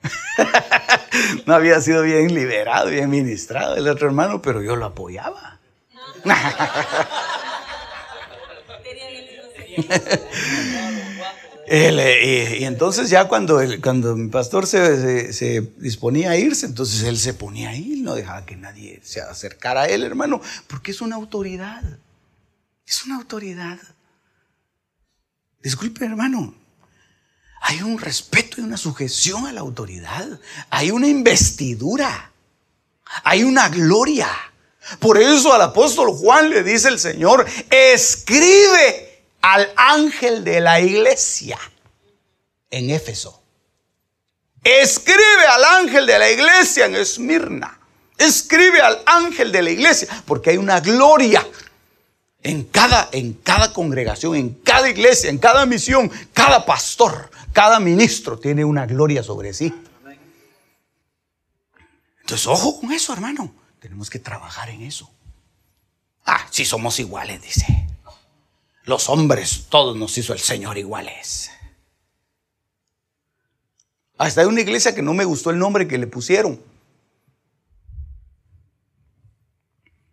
no 1.46 1.54
había 1.54 1.80
sido 1.80 2.02
bien 2.02 2.34
liberado, 2.34 2.90
bien 2.90 3.10
ministrado 3.10 3.76
el 3.76 3.88
otro 3.88 4.06
hermano, 4.06 4.40
pero 4.42 4.62
yo 4.62 4.76
lo 4.76 4.86
apoyaba. 4.86 5.58
Eh, 11.70 12.58
y, 12.60 12.64
entonces 12.64 13.10
ya 13.10 13.28
cuando, 13.28 13.60
cuando 13.82 14.16
mi 14.16 14.30
pastor 14.30 14.66
se, 14.66 15.60
disponía 15.76 16.30
a 16.30 16.36
irse, 16.36 16.64
entonces 16.64 17.02
él 17.02 17.18
se 17.18 17.34
ponía 17.34 17.68
ahí, 17.70 18.00
no 18.00 18.14
dejaba 18.14 18.46
que 18.46 18.56
nadie 18.56 19.00
se 19.04 19.20
acercara 19.20 19.82
a 19.82 19.86
él, 19.86 20.02
hermano, 20.02 20.40
porque 20.66 20.92
es 20.92 21.02
una 21.02 21.16
autoridad. 21.16 21.82
Es 22.86 23.04
una 23.04 23.16
autoridad. 23.16 23.78
Disculpe, 25.62 26.06
hermano. 26.06 26.54
Hay 27.60 27.82
un 27.82 27.98
respeto 27.98 28.60
y 28.60 28.64
una 28.64 28.76
sujeción 28.76 29.46
a 29.46 29.52
la 29.52 29.60
autoridad. 29.60 30.26
Hay 30.70 30.90
una 30.90 31.08
investidura. 31.08 32.32
Hay 33.24 33.42
una 33.42 33.68
gloria. 33.68 34.28
Por 34.98 35.20
eso 35.20 35.52
al 35.52 35.62
apóstol 35.62 36.10
Juan 36.12 36.50
le 36.50 36.62
dice 36.62 36.88
el 36.88 36.98
Señor, 36.98 37.46
escribe 37.70 39.24
al 39.42 39.70
ángel 39.76 40.44
de 40.44 40.60
la 40.60 40.80
iglesia 40.80 41.58
en 42.70 42.90
Éfeso. 42.90 43.42
Escribe 44.64 45.46
al 45.50 45.64
ángel 45.64 46.06
de 46.06 46.18
la 46.18 46.30
iglesia 46.30 46.86
en 46.86 46.96
Esmirna. 46.96 47.78
Escribe 48.16 48.80
al 48.80 49.00
ángel 49.06 49.52
de 49.52 49.62
la 49.62 49.70
iglesia 49.70 50.08
porque 50.26 50.50
hay 50.50 50.56
una 50.56 50.80
gloria 50.80 51.46
en 52.42 52.64
cada, 52.64 53.08
en 53.12 53.34
cada 53.34 53.72
congregación, 53.72 54.34
en 54.34 54.54
cada 54.54 54.88
iglesia, 54.88 55.30
en 55.30 55.38
cada 55.38 55.66
misión, 55.66 56.10
cada 56.32 56.64
pastor, 56.64 57.30
cada 57.52 57.80
ministro 57.80 58.38
tiene 58.38 58.64
una 58.64 58.86
gloria 58.86 59.22
sobre 59.22 59.52
sí. 59.52 59.72
Entonces, 62.20 62.46
ojo 62.46 62.80
con 62.80 62.92
eso, 62.92 63.12
hermano. 63.12 63.54
Tenemos 63.80 64.10
que 64.10 64.18
trabajar 64.18 64.68
en 64.70 64.82
eso. 64.82 65.10
Ah, 66.26 66.46
si 66.50 66.64
somos 66.64 66.98
iguales, 66.98 67.40
dice. 67.40 67.86
Los 68.84 69.08
hombres, 69.08 69.66
todos 69.70 69.96
nos 69.96 70.16
hizo 70.18 70.32
el 70.32 70.38
Señor 70.38 70.76
iguales. 70.76 71.50
Hasta 74.18 74.40
hay 74.40 74.46
una 74.46 74.60
iglesia 74.60 74.94
que 74.94 75.02
no 75.02 75.14
me 75.14 75.24
gustó 75.24 75.50
el 75.50 75.58
nombre 75.58 75.86
que 75.86 75.96
le 75.96 76.06
pusieron. 76.06 76.60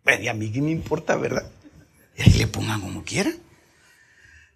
Y 0.06 0.28
a 0.28 0.34
mí 0.34 0.50
qué 0.52 0.62
me 0.62 0.70
importa, 0.70 1.16
¿verdad? 1.16 1.50
Y 2.16 2.22
ahí 2.22 2.32
le 2.38 2.46
pongan 2.46 2.80
como 2.80 3.04
quieran. 3.04 3.36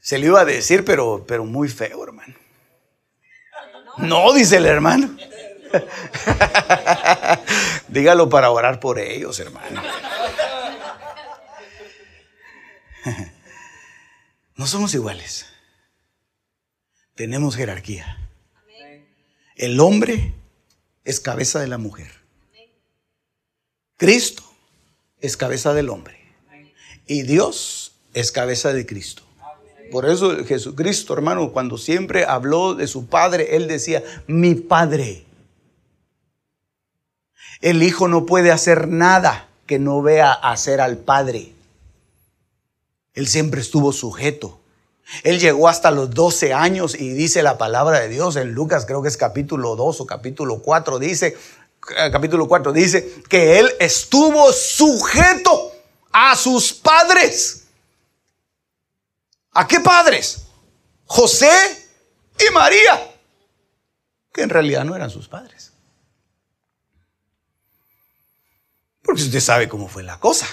Se 0.01 0.19
le 0.19 0.27
iba 0.27 0.41
a 0.41 0.45
decir, 0.45 0.85
pero, 0.85 1.25
pero 1.27 1.45
muy 1.45 1.69
feo, 1.69 2.03
hermano. 2.05 2.35
No, 4.03 4.33
dice 4.33 4.57
el 4.57 4.67
hermano. 4.67 5.17
Dígalo 7.89 8.29
para 8.29 8.51
orar 8.51 8.81
por 8.81 8.99
ellos, 8.99 9.39
hermano. 9.41 9.83
No 14.57 14.67
somos 14.67 14.93
iguales. 14.93 15.47
Tenemos 17.15 17.57
jerarquía. 17.57 18.29
El 19.57 19.81
hombre 19.81 20.35
es 21.03 21.19
cabeza 21.19 21.61
de 21.61 21.67
la 21.67 21.79
mujer. 21.79 22.13
Cristo 23.97 24.43
es 25.21 25.39
cabeza 25.39 25.73
del 25.73 25.89
hombre. 25.89 26.21
Y 27.07 27.23
Dios 27.23 27.95
es 28.13 28.33
cabeza 28.33 28.75
de 28.75 28.85
Cristo. 28.85 29.23
Por 29.91 30.09
eso 30.09 30.45
Jesucristo, 30.45 31.15
hermano, 31.15 31.53
cuando 31.53 31.79
siempre 31.79 32.25
habló 32.25 32.75
de 32.75 32.87
su 32.87 33.07
Padre, 33.07 33.57
Él 33.57 33.69
decía, 33.69 34.03
mi 34.27 34.55
Padre. 34.55 35.27
El 37.61 37.83
Hijo 37.83 38.09
no 38.09 38.25
puede 38.27 38.51
hacer 38.51 38.89
nada 38.89 39.49
que 39.67 39.79
no 39.79 40.03
vea 40.03 40.33
hacer 40.33 40.81
al 40.81 40.97
Padre. 40.97 41.53
Él 43.15 43.27
siempre 43.27 43.61
estuvo 43.61 43.93
sujeto. 43.93 44.61
Él 45.25 45.41
llegó 45.41 45.69
hasta 45.69 45.91
los 45.91 46.11
12 46.11 46.55
años 46.55 46.95
y 46.95 47.11
dice 47.11 47.43
la 47.43 47.59
palabra 47.59 48.01
de 48.01 48.09
Dios 48.09 48.37
en 48.37 48.53
Lucas, 48.53 48.87
creo 48.87 49.03
que 49.03 49.09
es 49.09 49.17
capítulo 49.17 49.77
2 49.77 50.01
o 50.01 50.07
capítulo 50.07 50.61
4, 50.63 50.99
dice, 50.99 51.37
eh, 51.97 52.11
capítulo 52.13 52.47
4, 52.47 52.73
dice 52.73 53.23
que 53.29 53.59
él 53.59 53.71
estuvo 53.81 54.53
sujeto 54.53 55.73
a 56.13 56.37
sus 56.37 56.73
padres. 56.73 57.60
¿A 59.53 59.67
qué 59.67 59.81
padres? 59.81 60.47
José 61.07 61.51
y 62.39 62.53
María, 62.53 63.15
que 64.33 64.43
en 64.43 64.51
realidad 64.51 64.85
no 64.85 64.95
eran 64.95 65.11
sus 65.11 65.29
padres. 65.29 65.73
Porque 69.03 69.23
usted 69.23 69.41
sabe 69.41 69.69
cómo 69.69 69.89
fue 69.89 70.05
la 70.05 70.21
cosa. 70.21 70.47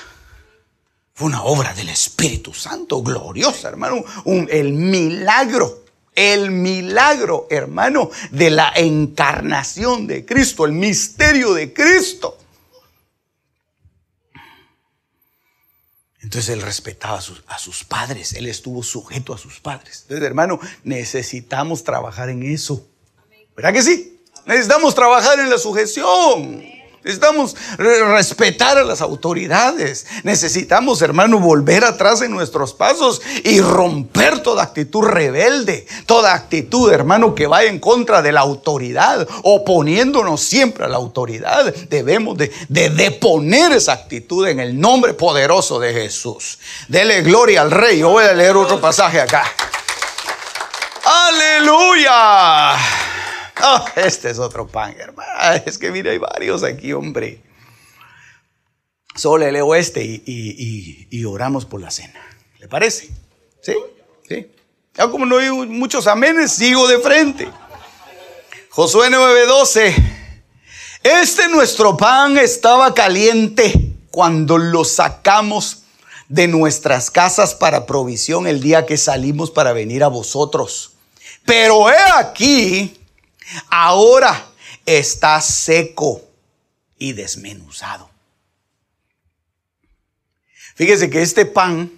Fue 1.14 1.28
una 1.28 1.44
obra 1.44 1.74
del 1.74 1.90
Espíritu 1.90 2.54
Santo, 2.54 3.02
gloriosa, 3.02 3.70
hermano. 3.70 4.04
el 4.26 4.74
milagro, 4.74 5.86
el 6.16 6.52
milagro, 6.52 7.48
hermano, 7.50 8.10
de 8.32 8.50
la 8.50 8.72
encarnación 8.76 10.08
de 10.08 10.26
Cristo, 10.26 10.66
el 10.66 10.72
misterio 10.72 11.54
de 11.54 11.74
Cristo. 11.74 12.38
Entonces 16.28 16.50
él 16.50 16.62
respetaba 16.62 17.20
a 17.20 17.58
sus, 17.58 17.86
padres, 17.86 18.34
él 18.34 18.48
estuvo 18.48 18.84
sujeto 18.84 19.34
a 19.34 19.38
sus 19.38 19.62
padres. 19.62 20.00
Entonces, 20.02 20.28
hermano, 20.28 20.60
necesitamos 20.84 21.86
trabajar 21.86 22.28
en 22.28 22.44
eso. 22.44 22.86
¿Verdad 23.56 23.72
que 23.72 23.82
sí? 23.82 24.20
Necesitamos 24.46 24.94
trabajar 24.94 25.40
en 25.40 25.50
la 25.50 25.58
sujeción. 25.58 26.66
Necesitamos 27.08 27.56
respetar 27.78 28.78
a 28.78 28.84
las 28.84 29.00
autoridades. 29.00 30.06
Necesitamos, 30.24 31.02
hermano, 31.02 31.40
volver 31.40 31.86
atrás 31.86 32.22
en 32.22 32.32
nuestros 32.32 32.74
pasos 32.74 33.22
y 33.46 33.62
romper 33.62 34.40
toda 34.40 34.64
actitud 34.64 35.06
rebelde, 35.06 35.88
toda 36.06 36.34
actitud, 36.34 36.92
hermano, 36.92 37.34
que 37.34 37.48
vaya 37.48 37.70
en 37.70 37.80
contra 37.80 38.22
de 38.22 38.34
la 38.34 38.42
autoridad, 38.42 39.26
oponiéndonos 39.44 40.42
siempre 40.42 40.84
a 40.84 40.90
la 40.90 40.98
autoridad. 40.98 41.74
Debemos 41.90 42.38
de, 42.38 42.52
de 42.68 42.90
deponer 42.90 43.72
esa 43.72 43.94
actitud 43.94 44.46
en 44.46 44.60
el 44.60 44.78
nombre 44.78 45.14
poderoso 45.14 45.80
de 45.80 45.94
Jesús. 45.94 46.60
Dele 46.90 47.22
gloria 47.22 47.62
al 47.62 47.72
Rey. 47.72 48.00
Yo 48.00 48.10
voy 48.10 48.26
a 48.26 48.34
leer 48.34 48.58
otro 48.58 48.82
pasaje 48.82 49.22
acá. 49.22 49.46
Aleluya. 51.06 52.76
Oh, 53.64 53.86
este 53.96 54.30
es 54.30 54.40
otro 54.40 54.68
pan, 54.68 54.96
hermano. 55.00 55.64
Es 55.66 55.78
que 55.78 55.92
mira, 55.92 56.12
hay 56.12 56.18
varios 56.18 56.64
aquí, 56.64 56.94
hombre. 56.94 57.42
Solo 59.16 59.46
le 59.46 59.52
leo 59.52 59.74
este 59.74 60.04
y, 60.04 61.26
oramos 61.26 61.66
por 61.66 61.82
la 61.82 61.90
cena. 61.90 62.22
¿Le 62.60 62.68
parece? 62.68 63.10
¿Sí? 63.62 63.74
¿Sí? 64.28 64.48
Ya 64.94 65.10
como 65.10 65.26
no 65.26 65.38
hay 65.38 65.50
muchos 65.50 66.08
amenes, 66.08 66.52
sigo 66.52 66.88
de 66.88 67.00
frente. 67.00 67.50
Josué 68.70 69.10
9:12. 69.10 69.96
Este 71.04 71.48
nuestro 71.50 71.98
pan 71.98 72.38
estaba 72.38 72.94
caliente 72.94 73.74
cuando 74.12 74.58
lo 74.58 74.84
sacamos 74.84 75.84
de 76.28 76.48
nuestras 76.48 77.10
casas 77.10 77.56
para 77.56 77.86
provisión 77.86 78.46
el 78.48 78.62
día 78.62 78.86
que 78.86 78.98
salimos 78.98 79.50
para 79.50 79.74
venir 79.74 80.04
a 80.04 80.10
vosotros. 80.10 80.94
Pero 81.46 81.90
he 81.90 81.98
aquí 82.18 82.97
Ahora 83.70 84.50
está 84.86 85.40
seco 85.42 86.22
y 86.98 87.14
desmenuzado. 87.14 88.10
Fíjese 90.76 91.10
que 91.10 91.22
este 91.22 91.46
pan, 91.46 91.92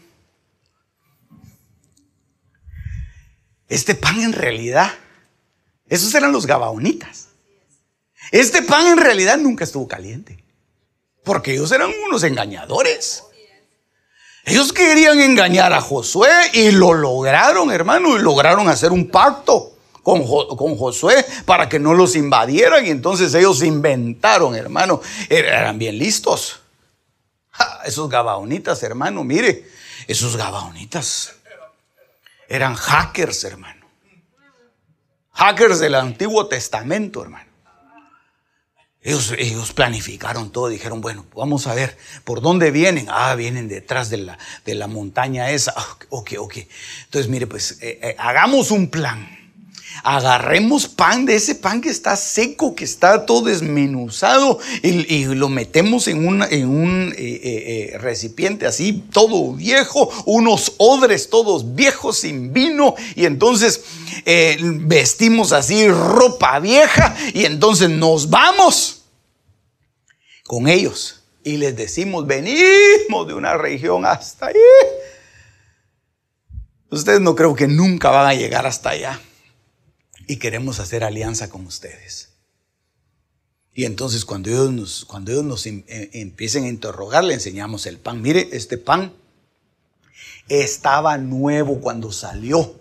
este 3.68 3.96
pan 3.96 4.22
en 4.22 4.34
realidad, 4.34 4.94
esos 5.88 6.14
eran 6.16 6.32
los 6.32 6.46
gabaonitas. 6.46 7.28
Este 8.32 8.62
pan 8.62 8.88
en 8.88 8.98
realidad 8.98 9.38
nunca 9.38 9.64
estuvo 9.64 9.88
caliente, 9.88 10.44
porque 11.24 11.54
ellos 11.54 11.72
eran 11.72 11.92
unos 12.08 12.24
engañadores. 12.24 13.24
Ellos 14.46 14.72
querían 14.72 15.20
engañar 15.20 15.74
a 15.74 15.82
Josué 15.82 16.32
y 16.54 16.72
lo 16.72 16.94
lograron, 16.94 17.72
hermano, 17.72 18.18
y 18.18 18.22
lograron 18.22 18.70
hacer 18.70 18.92
un 18.92 19.10
pacto 19.10 19.79
con, 20.04 20.26
Josué 20.78 21.26
para 21.46 21.68
que 21.70 21.80
no 21.80 21.94
los 21.94 22.16
invadieran. 22.16 22.86
Y 22.86 22.90
entonces 22.90 23.34
ellos 23.34 23.64
inventaron, 23.64 24.56
hermano. 24.56 25.02
Er, 25.30 25.46
eran 25.46 25.78
bien 25.78 25.98
listos. 25.98 26.62
esos 27.86 28.10
gabaonitas, 28.10 28.82
hermano, 28.84 29.24
mire, 29.24 29.68
esos 30.08 30.36
gabaonitas 30.36 31.36
eran 32.48 32.76
hackers, 32.76 33.44
hermano. 33.44 33.86
Hackers 35.34 35.80
del 35.80 35.96
Antiguo 35.96 36.48
Testamento, 36.48 37.22
hermano. 37.22 37.50
Ellos, 39.02 39.34
ellos, 39.38 39.72
planificaron 39.72 40.52
todo, 40.52 40.68
dijeron, 40.68 41.00
bueno, 41.00 41.26
vamos 41.34 41.68
a 41.68 41.74
ver, 41.74 41.98
¿por 42.26 42.42
dónde 42.42 42.70
vienen? 42.70 43.08
Ah, 43.10 43.34
vienen 43.36 43.70
detrás 43.70 44.10
de 44.10 44.18
la, 44.18 44.38
de 44.66 44.76
la 44.76 44.88
montaña 44.88 45.52
esa. 45.52 45.74
Ah, 45.78 45.98
ok, 46.10 46.34
ok. 46.38 46.58
Entonces, 47.06 47.30
mire, 47.30 47.48
pues 47.48 47.78
eh, 47.82 47.98
eh, 48.04 48.16
hagamos 48.20 48.72
un 48.72 48.90
plan 48.90 49.39
agarremos 50.04 50.88
pan 50.88 51.26
de 51.26 51.36
ese 51.36 51.56
pan 51.56 51.82
que 51.82 51.90
está 51.90 52.16
seco, 52.16 52.76
que 52.76 52.84
está 52.84 53.26
todo 53.26 53.44
desmenuzado 53.44 54.60
y, 54.82 55.26
lo 55.26 55.50
metemos 55.50 56.08
en, 56.08 56.44
en 56.50 56.68
un 56.68 57.14
eh, 57.16 57.16
eh, 57.18 57.92
eh, 57.94 57.98
recipiente 57.98 58.66
así, 58.66 59.04
todo 59.12 59.54
viejo, 59.54 60.12
unos 60.26 60.74
odres 60.78 61.30
todos 61.30 61.76
viejos 61.76 62.18
sin 62.18 62.54
vino 62.54 62.96
y 63.16 63.26
entonces 63.26 63.84
vestimos 64.86 65.52
así 65.52 65.88
ropa 65.88 66.60
vieja 66.60 67.16
y 67.34 67.46
entonces 67.46 67.90
nos 67.90 68.30
vamos 68.30 69.04
con 70.46 70.68
ellos 70.68 71.24
y 71.44 71.58
les 71.58 71.76
decimos, 71.76 72.28
venimos 72.28 73.28
de 73.28 73.34
una 73.34 73.58
región 73.58 74.06
hasta 74.06 74.48
ahí. 74.48 74.56
Ustedes 76.92 77.22
no 77.22 77.36
creo 77.36 77.56
que 77.56 77.68
nunca 77.68 78.10
van 78.10 78.28
a 78.28 78.34
llegar 78.34 78.66
hasta 78.66 78.90
allá 78.90 79.20
y 80.30 80.38
queremos 80.38 80.80
hacer 80.80 81.04
alianza 81.04 81.50
con 81.50 81.66
ustedes. 81.66 82.30
Y 83.74 83.86
entonces 83.86 84.26
cuando 84.26 84.52
ellos 84.52 84.72
nos, 84.72 85.06
cuando 85.06 85.32
ellos 85.32 85.44
nos 85.44 85.66
em, 85.66 85.84
em, 85.88 86.08
empiecen 86.14 86.66
a 86.66 86.68
interrogar, 86.68 87.24
le 87.24 87.34
enseñamos 87.34 87.88
el 87.88 87.98
pan. 87.98 88.22
Mire, 88.22 88.48
este 88.52 88.78
pan 88.78 89.12
estaba 90.48 91.18
nuevo 91.18 91.82
cuando 91.82 92.12
salió. 92.12 92.80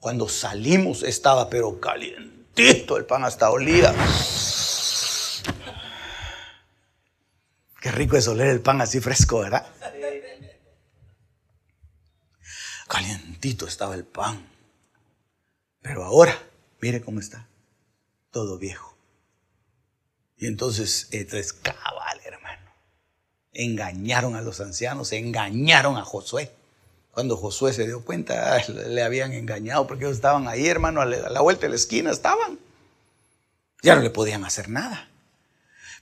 Cuando 0.00 0.28
salimos 0.28 1.04
estaba 1.04 1.48
pero 1.48 1.78
calientito, 1.78 2.96
el 2.96 3.04
pan 3.04 3.22
hasta 3.22 3.52
olía. 3.52 3.94
Qué 7.80 7.92
rico 7.92 8.16
es 8.16 8.26
oler 8.26 8.48
el 8.48 8.62
pan 8.62 8.80
así 8.80 8.98
fresco, 8.98 9.38
¿verdad? 9.38 9.64
Calientito 12.88 13.68
estaba 13.68 13.94
el 13.94 14.04
pan. 14.04 14.44
Pero 15.82 16.04
ahora 16.04 16.49
Mire 16.80 17.00
cómo 17.00 17.20
está. 17.20 17.46
Todo 18.30 18.58
viejo. 18.58 18.96
Y 20.36 20.46
entonces, 20.46 21.08
entonces 21.10 21.52
cabal, 21.52 22.20
hermano. 22.24 22.70
Engañaron 23.52 24.36
a 24.36 24.40
los 24.40 24.60
ancianos, 24.60 25.12
engañaron 25.12 25.96
a 25.96 26.04
Josué. 26.04 26.50
Cuando 27.12 27.36
Josué 27.36 27.72
se 27.72 27.86
dio 27.86 28.04
cuenta, 28.04 28.62
le 28.68 29.02
habían 29.02 29.32
engañado 29.32 29.86
porque 29.86 30.04
ellos 30.04 30.16
estaban 30.16 30.48
ahí, 30.48 30.66
hermano, 30.66 31.02
a 31.02 31.06
la 31.06 31.40
vuelta 31.40 31.62
de 31.62 31.70
la 31.70 31.76
esquina 31.76 32.10
estaban. 32.10 32.58
Ya 33.82 33.96
no 33.96 34.02
le 34.02 34.10
podían 34.10 34.44
hacer 34.44 34.68
nada. 34.68 35.08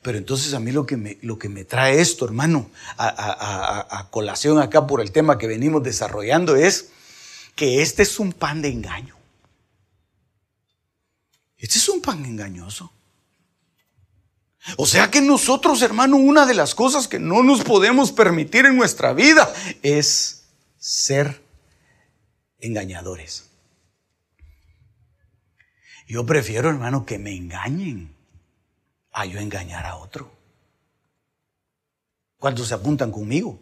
Pero 0.03 0.19
entonces 0.19 0.55
a 0.55 0.61
mí 0.61 0.71
lo 0.71 0.87
que 0.87 0.97
me, 0.97 1.19
lo 1.23 1.39
que 1.39 1.49
me 1.49 1.65
trae 1.65 2.01
esto, 2.01 2.25
hermano, 2.25 2.71
a, 2.97 3.99
a 3.99 4.11
colación 4.11 4.61
acá 4.61 4.87
por 4.87 5.01
el 5.01 5.11
tema 5.11 5.39
que 5.39 5.49
venimos 5.49 5.83
desarrollando 5.83 6.55
es 6.55 6.91
que 7.57 7.83
este 7.83 8.05
es 8.05 8.21
un 8.21 8.33
pan 8.33 8.63
de 8.63 8.69
engaño. 8.69 9.18
Este 11.59 11.79
es 11.79 11.89
un 11.89 12.01
pan 12.01 12.25
engañoso. 12.25 12.93
O 14.77 14.87
sea 14.87 15.11
que 15.11 15.21
nosotros, 15.21 15.83
hermano, 15.83 16.17
una 16.17 16.47
de 16.47 16.55
las 16.55 16.75
cosas 16.75 17.09
que 17.09 17.19
no 17.19 17.43
nos 17.43 17.63
podemos 17.63 18.13
permitir 18.13 18.67
en 18.67 18.77
nuestra 18.77 19.13
vida 19.13 19.53
es 19.83 20.45
ser 20.79 21.43
engañadores. 22.61 23.45
Yo 26.07 26.25
prefiero, 26.25 26.71
hermano, 26.71 27.05
que 27.05 27.19
me 27.19 27.35
engañen 27.35 28.15
a 29.13 29.27
yo 29.27 29.39
engañar 29.41 29.85
a 29.85 29.97
otro. 29.97 30.31
¿Cuántos 32.39 32.69
se 32.69 32.75
apuntan 32.75 33.11
conmigo? 33.11 33.59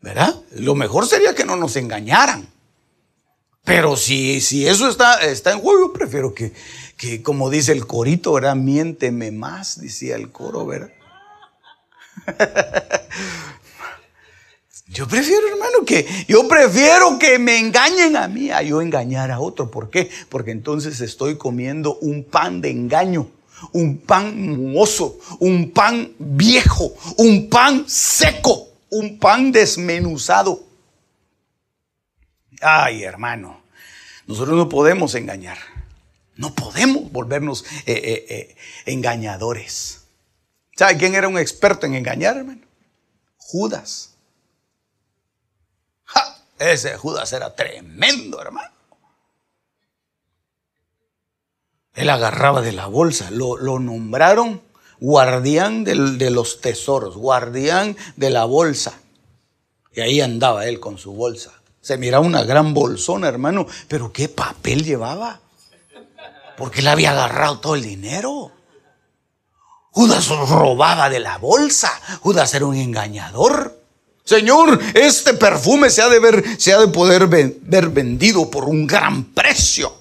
¿Verdad? 0.00 0.42
Lo 0.52 0.74
mejor 0.74 1.06
sería 1.06 1.34
que 1.34 1.44
no 1.44 1.54
nos 1.54 1.76
engañaran. 1.76 2.48
Pero 3.64 3.96
si, 3.96 4.40
si 4.40 4.66
eso 4.66 4.88
está, 4.88 5.22
está 5.22 5.52
en 5.52 5.60
juego, 5.60 5.92
prefiero 5.92 6.34
que, 6.34 6.52
que, 6.96 7.22
como 7.22 7.48
dice 7.50 7.72
el 7.72 7.86
corito, 7.86 8.32
¿verdad? 8.32 8.56
Miénteme 8.56 9.30
más, 9.30 9.80
decía 9.80 10.16
el 10.16 10.30
coro, 10.32 10.66
¿verdad? 10.66 10.90
Yo 14.92 15.08
prefiero, 15.08 15.48
hermano, 15.48 15.86
que 15.86 16.06
yo 16.28 16.46
prefiero 16.46 17.18
que 17.18 17.38
me 17.38 17.58
engañen 17.58 18.14
a 18.14 18.28
mí 18.28 18.50
a 18.50 18.60
yo 18.60 18.82
engañar 18.82 19.30
a 19.30 19.40
otro. 19.40 19.70
¿Por 19.70 19.88
qué? 19.88 20.10
Porque 20.28 20.50
entonces 20.50 21.00
estoy 21.00 21.38
comiendo 21.38 21.96
un 22.02 22.24
pan 22.24 22.60
de 22.60 22.70
engaño, 22.70 23.26
un 23.72 23.96
pan 23.96 24.70
mozo, 24.70 25.18
un 25.38 25.70
pan 25.70 26.12
viejo, 26.18 26.92
un 27.16 27.48
pan 27.48 27.84
seco, 27.86 28.68
un 28.90 29.18
pan 29.18 29.50
desmenuzado. 29.50 30.60
Ay, 32.62 33.02
hermano, 33.02 33.60
nosotros 34.26 34.56
no 34.56 34.68
podemos 34.68 35.14
engañar. 35.14 35.58
No 36.36 36.54
podemos 36.54 37.10
volvernos 37.12 37.64
eh, 37.86 37.92
eh, 37.92 38.26
eh, 38.28 38.56
engañadores. 38.86 40.06
¿Sabe 40.76 40.96
quién 40.96 41.14
era 41.14 41.28
un 41.28 41.38
experto 41.38 41.86
en 41.86 41.94
engañar, 41.94 42.36
hermano? 42.38 42.62
Judas. 43.36 44.10
Ese 46.58 46.96
Judas 46.96 47.32
era 47.32 47.54
tremendo, 47.56 48.40
hermano. 48.40 48.70
Él 51.94 52.08
agarraba 52.08 52.62
de 52.62 52.72
la 52.72 52.86
bolsa, 52.86 53.30
lo, 53.32 53.58
nombraron 53.80 54.62
guardián 55.00 55.82
de 55.84 56.30
los 56.30 56.60
tesoros, 56.60 57.16
guardián 57.16 57.96
de 58.16 58.30
la 58.30 58.44
bolsa. 58.44 59.00
Y 59.92 60.00
ahí 60.00 60.20
andaba 60.20 60.66
él 60.66 60.78
con 60.78 60.98
su 60.98 61.12
bolsa. 61.12 61.61
Se 61.82 61.98
miraba 61.98 62.24
una 62.24 62.44
gran 62.44 62.72
bolsona, 62.72 63.28
hermano, 63.28 63.66
pero 63.88 64.12
¿qué 64.12 64.28
papel 64.28 64.84
llevaba? 64.84 65.40
Porque 66.56 66.80
le 66.80 66.90
había 66.90 67.10
agarrado 67.10 67.58
todo 67.58 67.74
el 67.74 67.82
dinero. 67.82 68.52
Judas 69.90 70.28
robaba 70.28 71.10
de 71.10 71.18
la 71.18 71.38
bolsa. 71.38 71.90
Judas 72.20 72.54
era 72.54 72.66
un 72.66 72.76
engañador. 72.76 73.80
Señor, 74.24 74.78
este 74.94 75.34
perfume 75.34 75.90
se 75.90 76.02
ha 76.02 76.08
de 76.08 76.20
ver, 76.20 76.44
se 76.56 76.72
ha 76.72 76.78
de 76.78 76.86
poder 76.86 77.26
ver 77.26 77.88
vendido 77.88 78.48
por 78.48 78.64
un 78.64 78.86
gran 78.86 79.24
precio. 79.24 79.92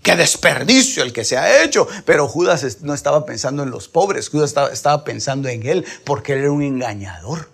Qué 0.00 0.14
desperdicio 0.14 1.02
el 1.02 1.12
que 1.12 1.24
se 1.24 1.36
ha 1.36 1.64
hecho. 1.64 1.88
Pero 2.04 2.28
Judas 2.28 2.82
no 2.82 2.94
estaba 2.94 3.26
pensando 3.26 3.64
en 3.64 3.70
los 3.70 3.88
pobres, 3.88 4.28
Judas 4.28 4.50
estaba, 4.50 4.68
estaba 4.68 5.02
pensando 5.02 5.48
en 5.48 5.66
él 5.66 5.84
porque 6.04 6.34
él 6.34 6.40
era 6.40 6.52
un 6.52 6.62
engañador. 6.62 7.53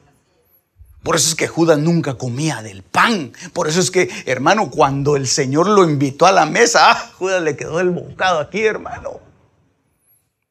Por 1.03 1.17
eso 1.17 1.31
es 1.31 1.35
que 1.35 1.49
Judas 1.49 1.79
nunca 1.79 2.15
comía 2.15 2.63
del 2.63 2.83
pan. 2.83 3.33
Por 3.55 3.69
eso 3.69 3.81
es 3.81 3.91
que, 3.91 4.11
hermano, 4.27 4.71
cuando 4.71 5.17
el 5.17 5.27
Señor 5.27 5.67
lo 5.67 5.89
invitó 5.89 6.27
a 6.27 6.33
la 6.33 6.45
mesa, 6.45 6.91
ah, 6.91 7.13
Judas 7.17 7.43
le 7.43 7.57
quedó 7.57 7.81
el 7.81 7.91
bocado 7.91 8.39
aquí, 8.39 8.63
hermano. 8.63 9.21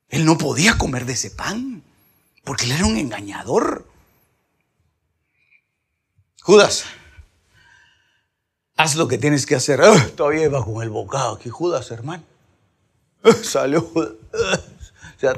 Él 0.10 0.26
no 0.26 0.40
podía 0.40 0.78
comer 0.78 1.06
de 1.06 1.14
ese 1.14 1.30
pan, 1.30 1.84
porque 2.44 2.66
él 2.66 2.72
era 2.72 2.88
un 2.88 2.98
engañador. 2.98 3.86
Judas, 6.42 6.86
haz 8.76 8.96
lo 8.96 9.08
que 9.08 9.20
tienes 9.20 9.46
que 9.46 9.54
hacer. 9.54 9.82
Ah, 9.84 10.10
todavía 10.16 10.46
iba 10.46 10.66
con 10.66 10.82
el 10.82 10.90
bocado 10.90 11.36
aquí, 11.36 11.50
Judas, 11.50 11.92
hermano. 11.92 12.24
Ah, 13.24 13.36
salió 13.44 13.82
Judas. 13.82 14.14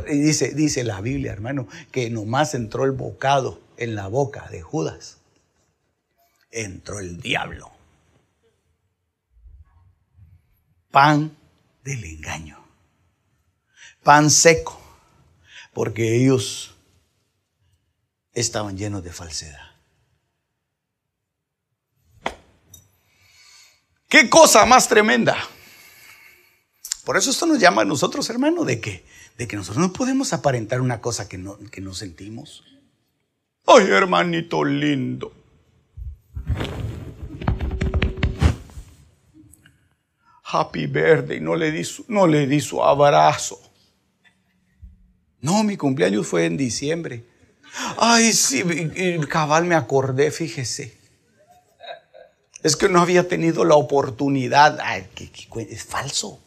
y 0.08 0.20
dice, 0.20 0.54
dice 0.54 0.86
la 0.86 1.02
Biblia, 1.02 1.34
hermano, 1.34 1.68
que 1.92 2.10
nomás 2.10 2.54
entró 2.54 2.86
el 2.86 2.92
bocado 2.92 3.60
en 3.82 3.96
la 3.96 4.08
boca 4.08 4.48
de 4.50 4.62
Judas 4.62 5.18
entró 6.52 7.00
el 7.00 7.20
diablo. 7.20 7.72
Pan 10.92 11.36
del 11.84 12.04
engaño. 12.04 12.64
Pan 14.04 14.30
seco. 14.30 14.80
Porque 15.74 16.16
ellos 16.16 16.76
estaban 18.34 18.78
llenos 18.78 19.04
de 19.04 19.12
falsedad. 19.12 19.72
¿Qué 24.08 24.30
cosa 24.30 24.64
más 24.68 24.88
tremenda? 24.88 25.38
Por 27.04 27.18
eso 27.18 27.32
esto 27.32 27.48
nos 27.48 27.58
llama 27.58 27.82
a 27.82 27.86
nosotros, 27.86 28.30
hermano, 28.30 28.64
de 28.64 28.80
que, 28.80 29.04
de 29.40 29.48
que 29.48 29.56
nosotros 29.56 29.84
no 29.84 29.92
podemos 29.92 30.34
aparentar 30.34 30.82
una 30.82 31.02
cosa 31.02 31.28
que 31.28 31.40
no, 31.40 31.58
que 31.72 31.82
no 31.82 31.96
sentimos. 31.96 32.64
Ay, 33.66 33.86
hermanito 33.90 34.64
lindo. 34.64 35.34
Happy 40.44 40.88
birthday, 40.88 41.40
no 41.40 41.56
le 41.56 41.72
di 41.72 41.84
su, 41.84 42.04
no 42.10 42.28
le 42.28 42.46
di 42.46 42.60
su 42.60 42.84
abrazo. 42.84 43.62
No, 45.40 45.64
mi 45.64 45.78
cumpleaños 45.78 46.28
fue 46.28 46.46
en 46.46 46.58
diciembre. 46.58 47.26
Ay, 47.98 48.34
sí, 48.34 48.64
cabal 49.30 49.66
me 49.66 49.76
acordé, 49.76 50.32
fíjese. 50.32 50.98
Es 52.64 52.76
que 52.76 52.90
no 52.90 53.02
había 53.02 53.28
tenido 53.28 53.66
la 53.66 53.76
oportunidad. 53.76 54.80
Ay, 54.82 55.08
es 55.70 55.84
falso. 55.86 56.40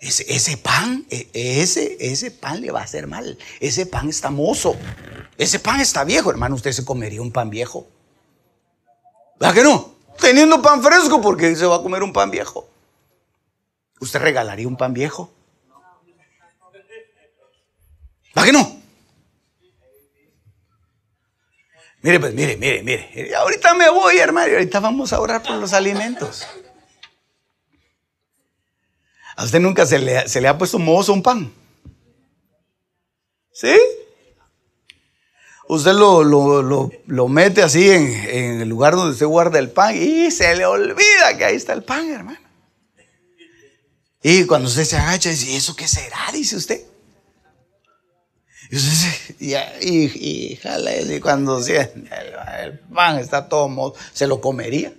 Ese, 0.00 0.56
pan, 0.56 1.04
e, 1.10 1.28
ese, 1.32 1.96
ese 1.98 2.30
pan 2.30 2.60
le 2.60 2.70
va 2.70 2.80
a 2.80 2.84
hacer 2.84 3.06
mal. 3.06 3.36
Ese 3.58 3.84
pan 3.84 4.08
está 4.08 4.30
mozo. 4.30 4.76
Ese 5.36 5.58
pan 5.58 5.80
está 5.80 6.04
viejo, 6.04 6.30
hermano. 6.30 6.54
Usted 6.54 6.72
se 6.72 6.84
comería 6.84 7.20
un 7.20 7.32
pan 7.32 7.50
viejo. 7.50 7.86
¿Verdad 9.40 9.54
que 9.54 9.62
no? 9.62 9.94
Teniendo 10.20 10.62
pan 10.62 10.82
fresco, 10.82 11.20
porque 11.20 11.54
se 11.56 11.66
va 11.66 11.76
a 11.76 11.82
comer 11.82 12.02
un 12.02 12.12
pan 12.12 12.30
viejo. 12.30 12.68
¿Usted 14.00 14.20
regalaría 14.20 14.68
un 14.68 14.76
pan 14.76 14.94
viejo? 14.94 15.32
¿Para 18.34 18.46
qué 18.46 18.52
no? 18.52 18.78
Mire, 22.02 22.20
pues, 22.20 22.34
mire, 22.34 22.56
mire, 22.56 22.82
mire. 22.84 23.34
Ahorita 23.34 23.74
me 23.74 23.90
voy, 23.90 24.18
hermano. 24.18 24.52
Ahorita 24.52 24.78
vamos 24.78 25.12
a 25.12 25.20
orar 25.20 25.42
por 25.42 25.56
los 25.56 25.72
alimentos. 25.72 26.46
¿A 29.38 29.44
usted 29.44 29.60
nunca 29.60 29.86
se 29.86 30.00
le, 30.00 30.28
se 30.28 30.40
le 30.40 30.48
ha 30.48 30.58
puesto 30.58 30.80
mozo 30.80 31.12
un 31.12 31.22
pan? 31.22 31.52
¿Sí? 33.52 33.72
Usted 35.68 35.92
lo, 35.92 36.24
lo, 36.24 37.28
mete 37.28 37.62
así 37.62 37.88
en, 37.88 38.08
en, 38.08 38.60
el 38.62 38.68
lugar 38.68 38.96
donde 38.96 39.12
usted 39.12 39.26
guarda 39.26 39.60
el 39.60 39.70
pan 39.70 39.94
y 39.94 40.32
se 40.32 40.56
le 40.56 40.66
olvida 40.66 41.38
que 41.38 41.44
ahí 41.44 41.54
está 41.54 41.72
el 41.72 41.84
pan, 41.84 42.10
hermano. 42.10 42.40
Y 44.24 44.44
cuando 44.44 44.66
usted 44.66 44.82
se 44.82 44.96
agacha, 44.96 45.30
dice, 45.30 45.52
¿y 45.52 45.54
eso 45.54 45.76
qué 45.76 45.86
será? 45.86 46.18
Dice 46.32 46.56
usted. 46.56 46.82
Y, 49.38 49.54
y, 49.54 50.52
y, 50.52 50.56
jala, 50.56 50.96
y 50.96 51.20
cuando 51.20 51.58
el, 51.58 52.10
el, 52.58 52.78
pan 52.92 53.20
está 53.20 53.48
todo 53.48 53.68
mozo, 53.68 53.94
¿se 54.12 54.26
lo 54.26 54.40
comería? 54.40 54.92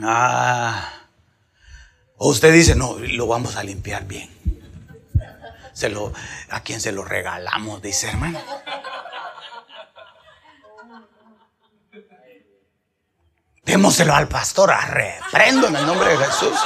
Ah. 0.00 0.97
O 2.18 2.30
usted 2.30 2.52
dice, 2.52 2.74
no, 2.74 2.96
lo 2.98 3.26
vamos 3.28 3.56
a 3.56 3.62
limpiar 3.62 4.04
bien. 4.04 4.28
Se 5.72 5.88
lo, 5.88 6.12
¿A 6.50 6.62
quién 6.62 6.80
se 6.80 6.90
lo 6.90 7.04
regalamos? 7.04 7.80
Dice 7.80 8.08
hermano. 8.08 8.40
Démoselo 13.64 14.14
al 14.14 14.26
pastor, 14.26 14.72
reprendo 14.88 15.68
en 15.68 15.76
el 15.76 15.86
nombre 15.86 16.16
de 16.16 16.16
Jesús. 16.24 16.58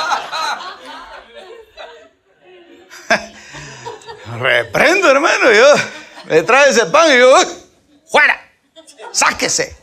Reprendo, 4.39 5.11
hermano. 5.11 5.53
Yo 5.53 5.75
me 6.27 6.43
trae 6.43 6.71
ese 6.71 6.87
pan 6.87 7.13
y 7.13 7.19
yo, 7.19 7.35
fuera, 8.07 8.41
sáquese. 9.11 9.77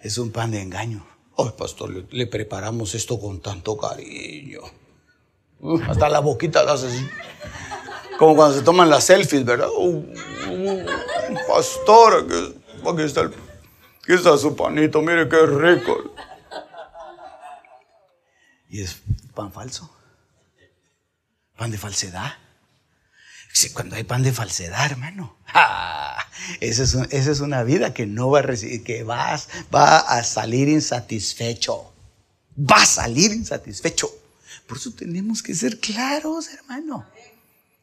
Es 0.00 0.16
un 0.18 0.30
pan 0.30 0.52
de 0.52 0.62
engaño. 0.62 1.15
Oh, 1.38 1.50
pastor, 1.50 1.90
le, 2.10 2.26
preparamos 2.26 2.94
esto 2.94 3.20
con 3.20 3.40
tanto 3.40 3.76
cariño. 3.76 4.60
hasta 5.86 6.08
la 6.08 6.20
boquita 6.20 6.64
la 6.64 6.72
hace 6.72 6.86
así. 6.86 7.06
Como 8.18 8.34
cuando 8.34 8.56
se 8.56 8.64
toman 8.64 8.88
las 8.88 9.04
selfies, 9.04 9.44
¿verdad? 9.44 9.68
Uh, 9.76 9.98
uh, 9.98 10.86
pastor, 11.46 12.26
aquí, 12.90 13.02
está 13.02 13.20
el, 13.20 13.28
aquí 13.28 14.14
está 14.14 14.38
su 14.38 14.56
panito, 14.56 15.02
mire 15.02 15.28
qué 15.28 15.44
rico. 15.44 16.14
Y 18.70 18.80
es 18.80 19.02
pan 19.34 19.52
falso. 19.52 19.90
Pan 21.58 21.70
de 21.70 21.76
falsedad. 21.76 22.32
Sí, 23.56 23.70
cuando 23.70 23.96
hay 23.96 24.04
pan 24.04 24.22
de 24.22 24.34
falsedad, 24.34 24.84
hermano. 24.84 25.34
Esa, 26.60 27.06
es, 27.08 27.40
una 27.40 27.62
vida 27.62 27.94
que 27.94 28.04
no 28.04 28.28
va 28.28 28.40
a 28.40 28.42
recibir, 28.42 28.84
que 28.84 29.02
va 29.02 29.32
a 29.32 30.22
salir 30.24 30.68
insatisfecho. 30.68 31.90
Va 32.58 32.82
a 32.82 32.84
salir 32.84 33.32
insatisfecho. 33.32 34.14
Por 34.66 34.76
eso 34.76 34.92
tenemos 34.92 35.42
que 35.42 35.54
ser 35.54 35.80
claros, 35.80 36.48
hermano. 36.52 37.06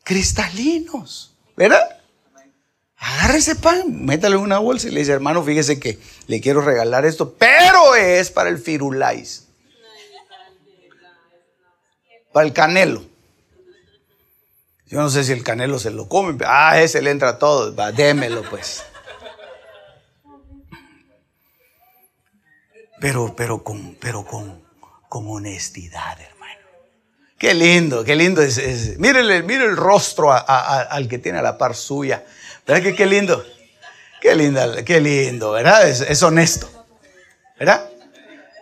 Cristalinos. 0.03 1.33
¿Verdad? 1.57 1.81
Agarra 2.97 3.35
ese 3.35 3.55
pan, 3.55 4.05
métale 4.05 4.35
en 4.35 4.43
una 4.43 4.59
bolsa 4.59 4.89
y 4.89 4.91
le 4.91 4.99
dice, 4.99 5.13
hermano, 5.13 5.43
fíjese 5.43 5.79
que 5.79 5.97
le 6.27 6.39
quiero 6.39 6.61
regalar 6.61 7.03
esto, 7.03 7.33
pero 7.33 7.95
es 7.95 8.29
para 8.29 8.49
el 8.49 8.59
firulais. 8.59 9.47
Para 12.31 12.45
el 12.45 12.53
canelo. 12.53 13.12
Yo 14.93 14.99
no 14.99 15.09
sé 15.09 15.23
si 15.23 15.31
el 15.31 15.43
canelo 15.43 15.79
se 15.79 15.89
lo 15.89 16.07
come. 16.07 16.37
Ah, 16.45 16.79
ese 16.79 17.01
le 17.01 17.09
entra 17.09 17.39
todo. 17.39 17.71
Démelo 17.93 18.43
pues. 18.47 18.83
Pero, 23.01 23.33
pero 23.35 23.63
con, 23.63 23.95
pero 23.99 24.23
con, 24.23 24.63
con 25.09 25.27
honestidad, 25.27 26.21
hermano. 26.21 26.61
Qué 27.39 27.55
lindo, 27.55 28.03
qué 28.03 28.15
lindo 28.15 28.43
es. 28.43 28.99
mire 28.99 29.21
el 29.21 29.75
rostro 29.75 30.31
al 30.31 31.07
que 31.07 31.17
tiene 31.17 31.39
a 31.39 31.41
la 31.41 31.57
par 31.57 31.73
suya. 31.73 32.23
¿Verdad 32.67 32.83
que 32.83 32.93
qué 32.93 33.07
lindo? 33.07 33.43
Qué 34.21 34.35
lindo, 34.35 34.61
qué 34.85 35.01
lindo, 35.01 35.53
¿verdad? 35.53 35.89
Es, 35.89 36.01
es 36.01 36.21
honesto. 36.21 36.69
¿Verdad? 37.57 37.89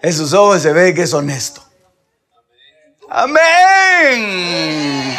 En 0.01 0.13
sus 0.13 0.31
ojos 0.31 0.61
se 0.61 0.71
ve 0.71 0.93
que 0.93 1.01
es 1.01 1.13
honesto. 1.13 1.61
Amén. 3.13 4.23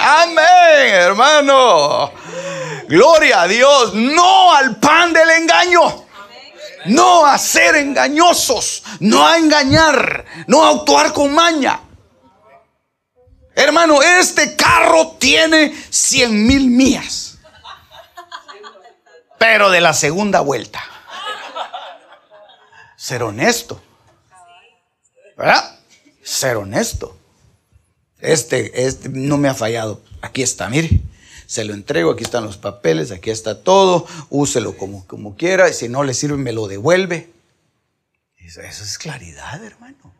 Amén, 0.01 0.95
hermano. 0.95 2.11
Gloria 2.89 3.43
a 3.43 3.49
Dios. 3.49 3.93
No 3.93 4.55
al 4.55 4.77
pan 4.77 5.13
del 5.13 5.29
engaño. 5.29 6.07
No 6.87 7.27
a 7.27 7.37
ser 7.37 7.77
engañosos. 7.77 8.83
No 9.01 9.27
a 9.27 9.37
engañar. 9.37 10.25
No 10.47 10.65
a 10.65 10.71
actuar 10.71 11.13
con 11.13 11.35
maña. 11.35 11.81
Hermano, 13.55 14.01
este 14.01 14.57
carro 14.57 15.17
tiene 15.19 15.77
100 15.91 16.47
mil 16.47 16.69
millas. 16.69 17.37
Pero 19.37 19.69
de 19.69 19.83
la 19.83 19.93
segunda 19.93 20.41
vuelta. 20.41 20.83
Ser 22.97 23.23
honesto. 23.23 23.83
¿Verdad? 25.37 25.79
Ser 26.23 26.57
honesto. 26.57 27.19
Este, 28.23 28.87
este 28.87 29.09
no 29.09 29.37
me 29.37 29.49
ha 29.49 29.55
fallado. 29.55 30.01
Aquí 30.23 30.43
está, 30.43 30.71
mire. 30.71 31.01
Se 31.47 31.65
lo 31.65 31.75
entrego, 31.75 32.13
aquí 32.13 32.23
están 32.23 32.45
los 32.45 32.57
papeles, 32.57 33.11
aquí 33.11 33.31
está 33.31 33.63
todo. 33.63 34.07
Úselo 34.31 34.79
como, 34.79 35.07
como 35.07 35.37
quiera. 35.37 35.69
Y 35.69 35.75
si 35.75 35.89
no 35.89 36.05
le 36.05 36.15
sirve, 36.15 36.39
me 36.39 36.53
lo 36.53 36.69
devuelve. 36.69 37.31
Eso, 38.39 38.63
es 38.63 38.97
claridad, 38.97 39.63
hermano. 39.63 40.15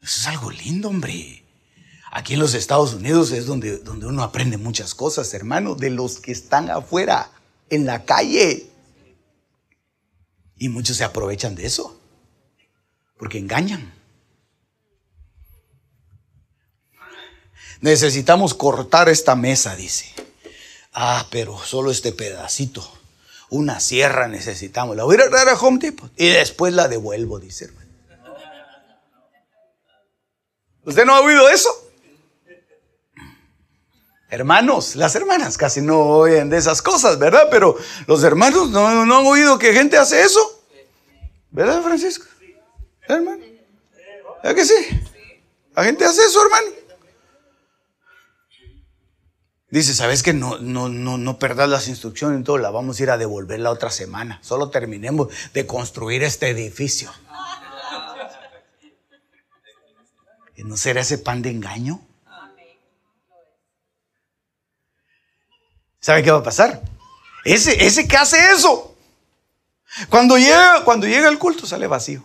Eso 0.00 0.20
es 0.20 0.26
algo 0.28 0.50
lindo, 0.50 0.88
hombre. 0.88 1.44
Aquí 2.12 2.34
en 2.34 2.40
los 2.40 2.54
Estados 2.54 2.94
Unidos 2.94 3.32
es 3.32 3.46
donde, 3.46 3.78
donde 3.78 4.06
uno 4.06 4.22
aprende 4.22 4.56
muchas 4.56 4.94
cosas, 4.94 5.34
hermano, 5.34 5.74
de 5.74 5.90
los 5.90 6.18
que 6.18 6.32
están 6.32 6.70
afuera, 6.70 7.30
en 7.68 7.84
la 7.84 8.04
calle. 8.04 8.68
Y 10.56 10.68
muchos 10.68 10.96
se 10.96 11.04
aprovechan 11.04 11.54
de 11.54 11.66
eso, 11.66 12.00
porque 13.18 13.38
engañan. 13.38 13.99
Necesitamos 17.80 18.54
cortar 18.54 19.08
esta 19.08 19.34
mesa, 19.34 19.76
dice. 19.76 20.06
Ah, 20.92 21.26
pero 21.30 21.58
solo 21.58 21.90
este 21.90 22.12
pedacito. 22.12 22.88
Una 23.48 23.80
sierra 23.80 24.28
necesitamos. 24.28 24.96
La 24.96 25.04
voy 25.04 25.16
a 25.16 25.28
traer 25.28 25.48
a 25.48 25.54
Home 25.54 25.78
Depot 25.78 26.10
y 26.16 26.28
después 26.28 26.72
la 26.72 26.88
devuelvo, 26.88 27.38
dice 27.40 27.66
hermano. 27.66 27.90
¿Usted 30.84 31.04
no 31.04 31.14
ha 31.14 31.20
oído 31.20 31.48
eso? 31.48 31.68
Hermanos, 34.30 34.94
las 34.94 35.16
hermanas 35.16 35.58
casi 35.58 35.80
no 35.80 36.00
oyen 36.00 36.48
de 36.50 36.56
esas 36.56 36.80
cosas, 36.82 37.18
¿verdad? 37.18 37.48
Pero 37.50 37.76
los 38.06 38.22
hermanos 38.22 38.70
no, 38.70 38.86
han 38.86 39.10
oído 39.10 39.58
que 39.58 39.72
gente 39.72 39.98
hace 39.98 40.22
eso. 40.22 40.64
¿Verdad, 41.50 41.82
Francisco? 41.82 42.26
Hermano. 43.08 43.44
¿Ya 44.44 44.54
que 44.54 44.64
sí? 44.64 44.74
La 45.74 45.84
gente 45.84 46.04
hace 46.04 46.22
eso, 46.22 46.42
hermano. 46.44 46.79
Dice, 49.70 49.94
¿sabes 49.94 50.24
que 50.24 50.32
no, 50.32 50.58
no, 50.58 50.88
no, 50.88 51.16
no 51.16 51.38
perdas 51.38 51.68
las 51.68 51.86
instrucciones? 51.86 52.42
todo 52.44 52.58
la 52.58 52.70
vamos 52.70 52.98
a 52.98 53.02
ir 53.04 53.10
a 53.10 53.18
devolver 53.18 53.60
la 53.60 53.70
otra 53.70 53.90
semana. 53.90 54.40
Solo 54.42 54.70
terminemos 54.70 55.28
de 55.54 55.66
construir 55.66 56.24
este 56.24 56.48
edificio. 56.48 57.10
¿Y 60.56 60.64
no 60.64 60.76
será 60.76 61.00
ese 61.02 61.18
pan 61.18 61.40
de 61.40 61.50
engaño? 61.50 62.00
¿Sabe 66.00 66.22
qué 66.22 66.30
va 66.30 66.38
a 66.38 66.42
pasar? 66.42 66.82
Ese, 67.44 67.86
ese 67.86 68.08
que 68.08 68.16
hace 68.16 68.38
eso, 68.52 68.96
cuando 70.08 70.36
llega, 70.36 70.84
cuando 70.84 71.06
llega 71.06 71.28
el 71.28 71.38
culto 71.38 71.66
sale 71.66 71.86
vacío. 71.86 72.24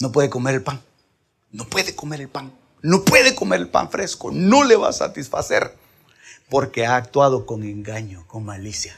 No 0.00 0.12
puede 0.12 0.30
comer 0.30 0.54
el 0.54 0.62
pan. 0.62 0.80
No 1.50 1.64
puede 1.66 1.94
comer 1.94 2.20
el 2.22 2.28
pan. 2.28 2.52
No 2.82 3.04
puede 3.04 3.34
comer 3.34 3.60
el 3.60 3.68
pan 3.68 3.90
fresco, 3.90 4.30
no 4.32 4.64
le 4.64 4.76
va 4.76 4.90
a 4.90 4.92
satisfacer, 4.92 5.76
porque 6.48 6.86
ha 6.86 6.96
actuado 6.96 7.46
con 7.46 7.62
engaño, 7.62 8.24
con 8.26 8.44
malicia. 8.44 8.96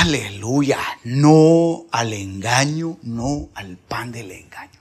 Aleluya. 0.00 0.78
No 1.04 1.86
al 1.90 2.12
engaño, 2.12 2.98
no 3.02 3.48
al 3.54 3.76
pan 3.76 4.12
del 4.12 4.30
engaño. 4.30 4.80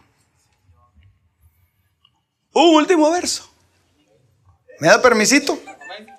Un 2.54 2.76
último 2.76 3.10
verso. 3.12 3.50
¿Me 4.80 4.88
da 4.88 5.02
permisito? 5.02 5.60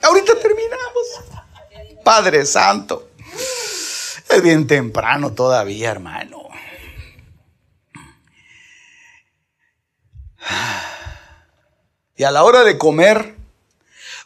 Ahorita 0.03 0.39
terminamos. 0.41 1.07
Padre 2.03 2.45
Santo. 2.47 3.11
Es 4.29 4.43
bien 4.43 4.67
temprano 4.67 5.33
todavía, 5.33 5.91
hermano. 5.91 6.44
Y 12.17 12.25
a 12.25 12.31
la 12.31 12.45
hora 12.45 12.63
de 12.63 12.79
comer, 12.79 13.35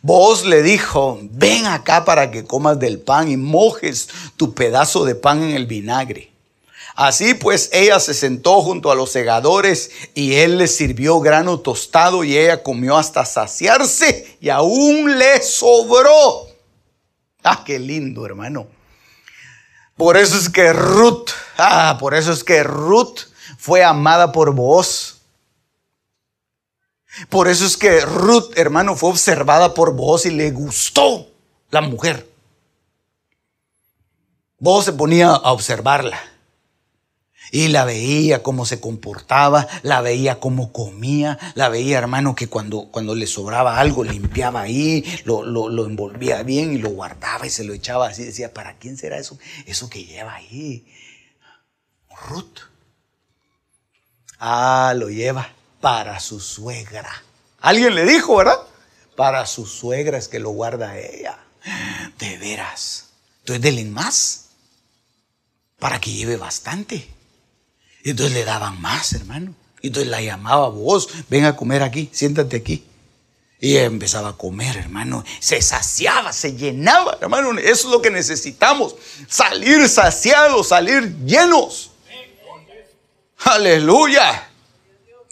vos 0.02 0.44
le 0.44 0.62
dijo, 0.62 1.18
ven 1.22 1.66
acá 1.66 2.04
para 2.04 2.30
que 2.30 2.44
comas 2.44 2.78
del 2.78 3.00
pan 3.00 3.30
y 3.30 3.36
mojes 3.36 4.08
tu 4.36 4.54
pedazo 4.54 5.04
de 5.04 5.14
pan 5.14 5.42
en 5.42 5.50
el 5.56 5.66
vinagre. 5.66 6.30
Así 6.94 7.34
pues 7.34 7.70
ella 7.72 8.00
se 8.00 8.12
sentó 8.12 8.60
junto 8.60 8.90
a 8.90 8.96
los 8.96 9.12
segadores 9.12 9.90
y 10.14 10.34
él 10.34 10.58
le 10.58 10.66
sirvió 10.66 11.20
grano 11.20 11.60
tostado 11.60 12.24
y 12.24 12.36
ella 12.36 12.62
comió 12.64 12.96
hasta 12.96 13.24
saciarse 13.24 14.36
y 14.40 14.48
aún 14.48 15.16
le 15.16 15.40
sobró. 15.40 16.48
Ah, 17.44 17.62
qué 17.64 17.78
lindo 17.78 18.26
hermano. 18.26 18.66
Por 19.96 20.16
eso 20.16 20.36
es 20.36 20.48
que 20.48 20.72
Ruth, 20.72 21.30
ah, 21.56 21.96
por 22.00 22.14
eso 22.14 22.32
es 22.32 22.42
que 22.42 22.64
Ruth 22.64 23.20
fue 23.58 23.84
amada 23.84 24.32
por 24.32 24.52
vos. 24.52 25.07
Por 27.28 27.48
eso 27.48 27.66
es 27.66 27.76
que 27.76 28.00
Ruth, 28.00 28.52
hermano, 28.56 28.96
fue 28.96 29.10
observada 29.10 29.74
por 29.74 29.94
vos 29.94 30.26
y 30.26 30.30
le 30.30 30.50
gustó 30.50 31.30
la 31.70 31.80
mujer. 31.80 32.28
Vos 34.58 34.84
se 34.84 34.92
ponía 34.92 35.28
a 35.28 35.52
observarla. 35.52 36.18
Y 37.50 37.68
la 37.68 37.86
veía 37.86 38.42
cómo 38.42 38.66
se 38.66 38.78
comportaba, 38.78 39.66
la 39.82 40.02
veía 40.02 40.38
cómo 40.38 40.70
comía, 40.70 41.38
la 41.54 41.70
veía, 41.70 41.96
hermano, 41.96 42.34
que 42.34 42.48
cuando, 42.48 42.88
cuando 42.90 43.14
le 43.14 43.26
sobraba 43.26 43.78
algo 43.78 44.04
limpiaba 44.04 44.60
ahí, 44.60 45.02
lo, 45.24 45.42
lo, 45.44 45.70
lo, 45.70 45.86
envolvía 45.86 46.42
bien 46.42 46.74
y 46.74 46.78
lo 46.78 46.90
guardaba 46.90 47.46
y 47.46 47.50
se 47.50 47.64
lo 47.64 47.72
echaba 47.72 48.08
así. 48.08 48.24
Decía, 48.24 48.52
¿para 48.52 48.76
quién 48.76 48.98
será 48.98 49.16
eso? 49.16 49.38
Eso 49.64 49.88
que 49.88 50.04
lleva 50.04 50.34
ahí. 50.34 50.86
Ruth. 52.28 52.58
Ah, 54.38 54.92
lo 54.94 55.08
lleva 55.08 55.48
para 55.80 56.20
su 56.20 56.40
suegra. 56.40 57.22
Alguien 57.60 57.94
le 57.94 58.04
dijo, 58.04 58.36
¿verdad? 58.36 58.58
Para 59.16 59.46
su 59.46 59.66
suegra 59.66 60.18
es 60.18 60.28
que 60.28 60.38
lo 60.38 60.50
guarda 60.50 60.98
ella. 60.98 61.38
De 62.18 62.38
veras. 62.38 63.10
Entonces 63.40 63.62
denle 63.62 63.84
más. 63.84 64.46
Para 65.78 66.00
que 66.00 66.12
lleve 66.12 66.36
bastante. 66.36 67.08
Entonces 68.04 68.34
le 68.34 68.44
daban 68.44 68.80
más, 68.80 69.12
hermano. 69.12 69.54
Entonces 69.82 70.10
la 70.10 70.20
llamaba 70.20 70.68
vos, 70.68 71.08
ven 71.28 71.44
a 71.44 71.56
comer 71.56 71.82
aquí, 71.82 72.10
siéntate 72.12 72.56
aquí. 72.56 72.84
Y 73.60 73.76
empezaba 73.76 74.30
a 74.30 74.36
comer, 74.36 74.76
hermano. 74.76 75.24
Se 75.40 75.60
saciaba, 75.62 76.32
se 76.32 76.54
llenaba, 76.54 77.18
hermano. 77.20 77.58
Eso 77.58 77.88
es 77.88 77.92
lo 77.92 78.00
que 78.00 78.10
necesitamos. 78.10 78.94
Salir 79.28 79.88
saciados, 79.88 80.68
salir 80.68 81.16
llenos. 81.24 81.90
Aleluya. 83.38 84.47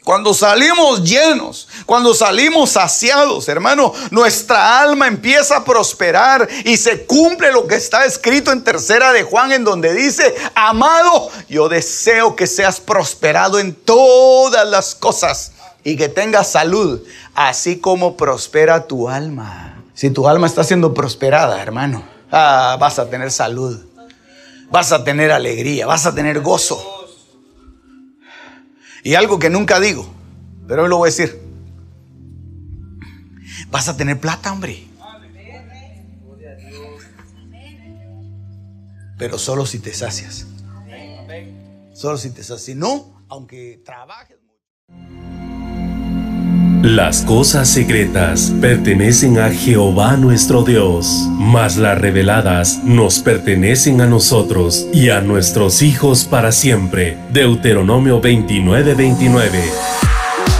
Cuando 0.07 0.33
salimos 0.33 1.03
llenos, 1.03 1.67
cuando 1.85 2.13
salimos 2.13 2.69
saciados, 2.69 3.49
hermano, 3.49 3.91
nuestra 4.09 4.79
alma 4.79 5.05
empieza 5.05 5.57
a 5.57 5.65
prosperar 5.65 6.47
y 6.63 6.77
se 6.77 7.05
cumple 7.05 7.51
lo 7.51 7.67
que 7.67 7.75
está 7.75 8.05
escrito 8.05 8.53
en 8.53 8.63
tercera 8.63 9.11
de 9.11 9.23
Juan 9.23 9.51
en 9.51 9.65
donde 9.65 9.93
dice, 9.93 10.33
amado, 10.55 11.29
yo 11.49 11.67
deseo 11.67 12.37
que 12.37 12.47
seas 12.47 12.79
prosperado 12.79 13.59
en 13.59 13.75
todas 13.75 14.65
las 14.65 14.95
cosas 14.95 15.51
y 15.83 15.97
que 15.97 16.07
tengas 16.07 16.51
salud, 16.51 17.01
así 17.35 17.77
como 17.77 18.15
prospera 18.15 18.87
tu 18.87 19.09
alma. 19.09 19.83
Si 19.93 20.09
tu 20.09 20.29
alma 20.29 20.47
está 20.47 20.63
siendo 20.63 20.93
prosperada, 20.93 21.61
hermano, 21.61 22.01
ah, 22.31 22.77
vas 22.79 22.97
a 22.97 23.09
tener 23.09 23.29
salud, 23.29 23.77
vas 24.69 24.93
a 24.93 25.03
tener 25.03 25.33
alegría, 25.33 25.85
vas 25.85 26.05
a 26.05 26.15
tener 26.15 26.39
gozo. 26.39 26.96
Y 29.07 29.15
algo 29.15 29.39
que 29.39 29.49
nunca 29.49 29.79
digo, 29.79 30.05
pero 30.67 30.83
hoy 30.83 30.89
lo 30.89 30.97
voy 30.97 31.07
a 31.07 31.11
decir. 31.11 31.39
Vas 33.71 33.87
a 33.87 33.95
tener 33.95 34.19
plata, 34.19 34.51
hombre. 34.51 34.85
Pero 39.17 39.37
solo 39.37 39.65
si 39.65 39.79
te 39.79 39.93
sacias. 39.93 40.45
Solo 41.93 42.17
si 42.17 42.31
te 42.31 42.43
sacias. 42.43 42.63
Si 42.63 42.75
no, 42.75 43.23
aunque 43.29 43.81
trabajes. 43.85 44.35
Las 46.87 47.23
cosas 47.23 47.67
secretas 47.67 48.53
pertenecen 48.61 49.39
a 49.39 49.49
Jehová 49.49 50.15
nuestro 50.15 50.63
Dios, 50.63 51.27
mas 51.37 51.75
las 51.75 51.99
reveladas 51.99 52.81
nos 52.85 53.19
pertenecen 53.19 53.99
a 53.99 54.07
nosotros 54.07 54.87
y 54.93 55.09
a 55.09 55.19
nuestros 55.19 55.81
hijos 55.81 56.23
para 56.23 56.53
siempre. 56.53 57.17
Deuteronomio 57.33 58.21
29:29. 58.21 59.59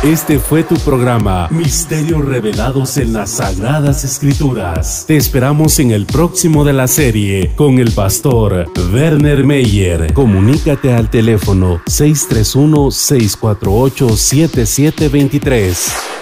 Este 0.04 0.38
fue 0.38 0.64
tu 0.64 0.76
programa 0.76 1.48
Misterios 1.50 2.26
revelados 2.26 2.98
en 2.98 3.14
las 3.14 3.32
Sagradas 3.32 4.04
Escrituras. 4.04 5.06
Te 5.08 5.16
esperamos 5.16 5.80
en 5.80 5.92
el 5.92 6.06
próximo 6.06 6.66
de 6.66 6.74
la 6.74 6.90
serie 6.90 7.54
con 7.56 7.80
el 7.80 7.94
pastor 7.94 8.70
Werner 8.94 9.46
Meyer. 9.46 10.14
Comunícate 10.14 10.94
al 10.94 11.10
teléfono 11.10 11.82
631 11.88 12.92
648 12.92 14.10
7723. 14.10 16.17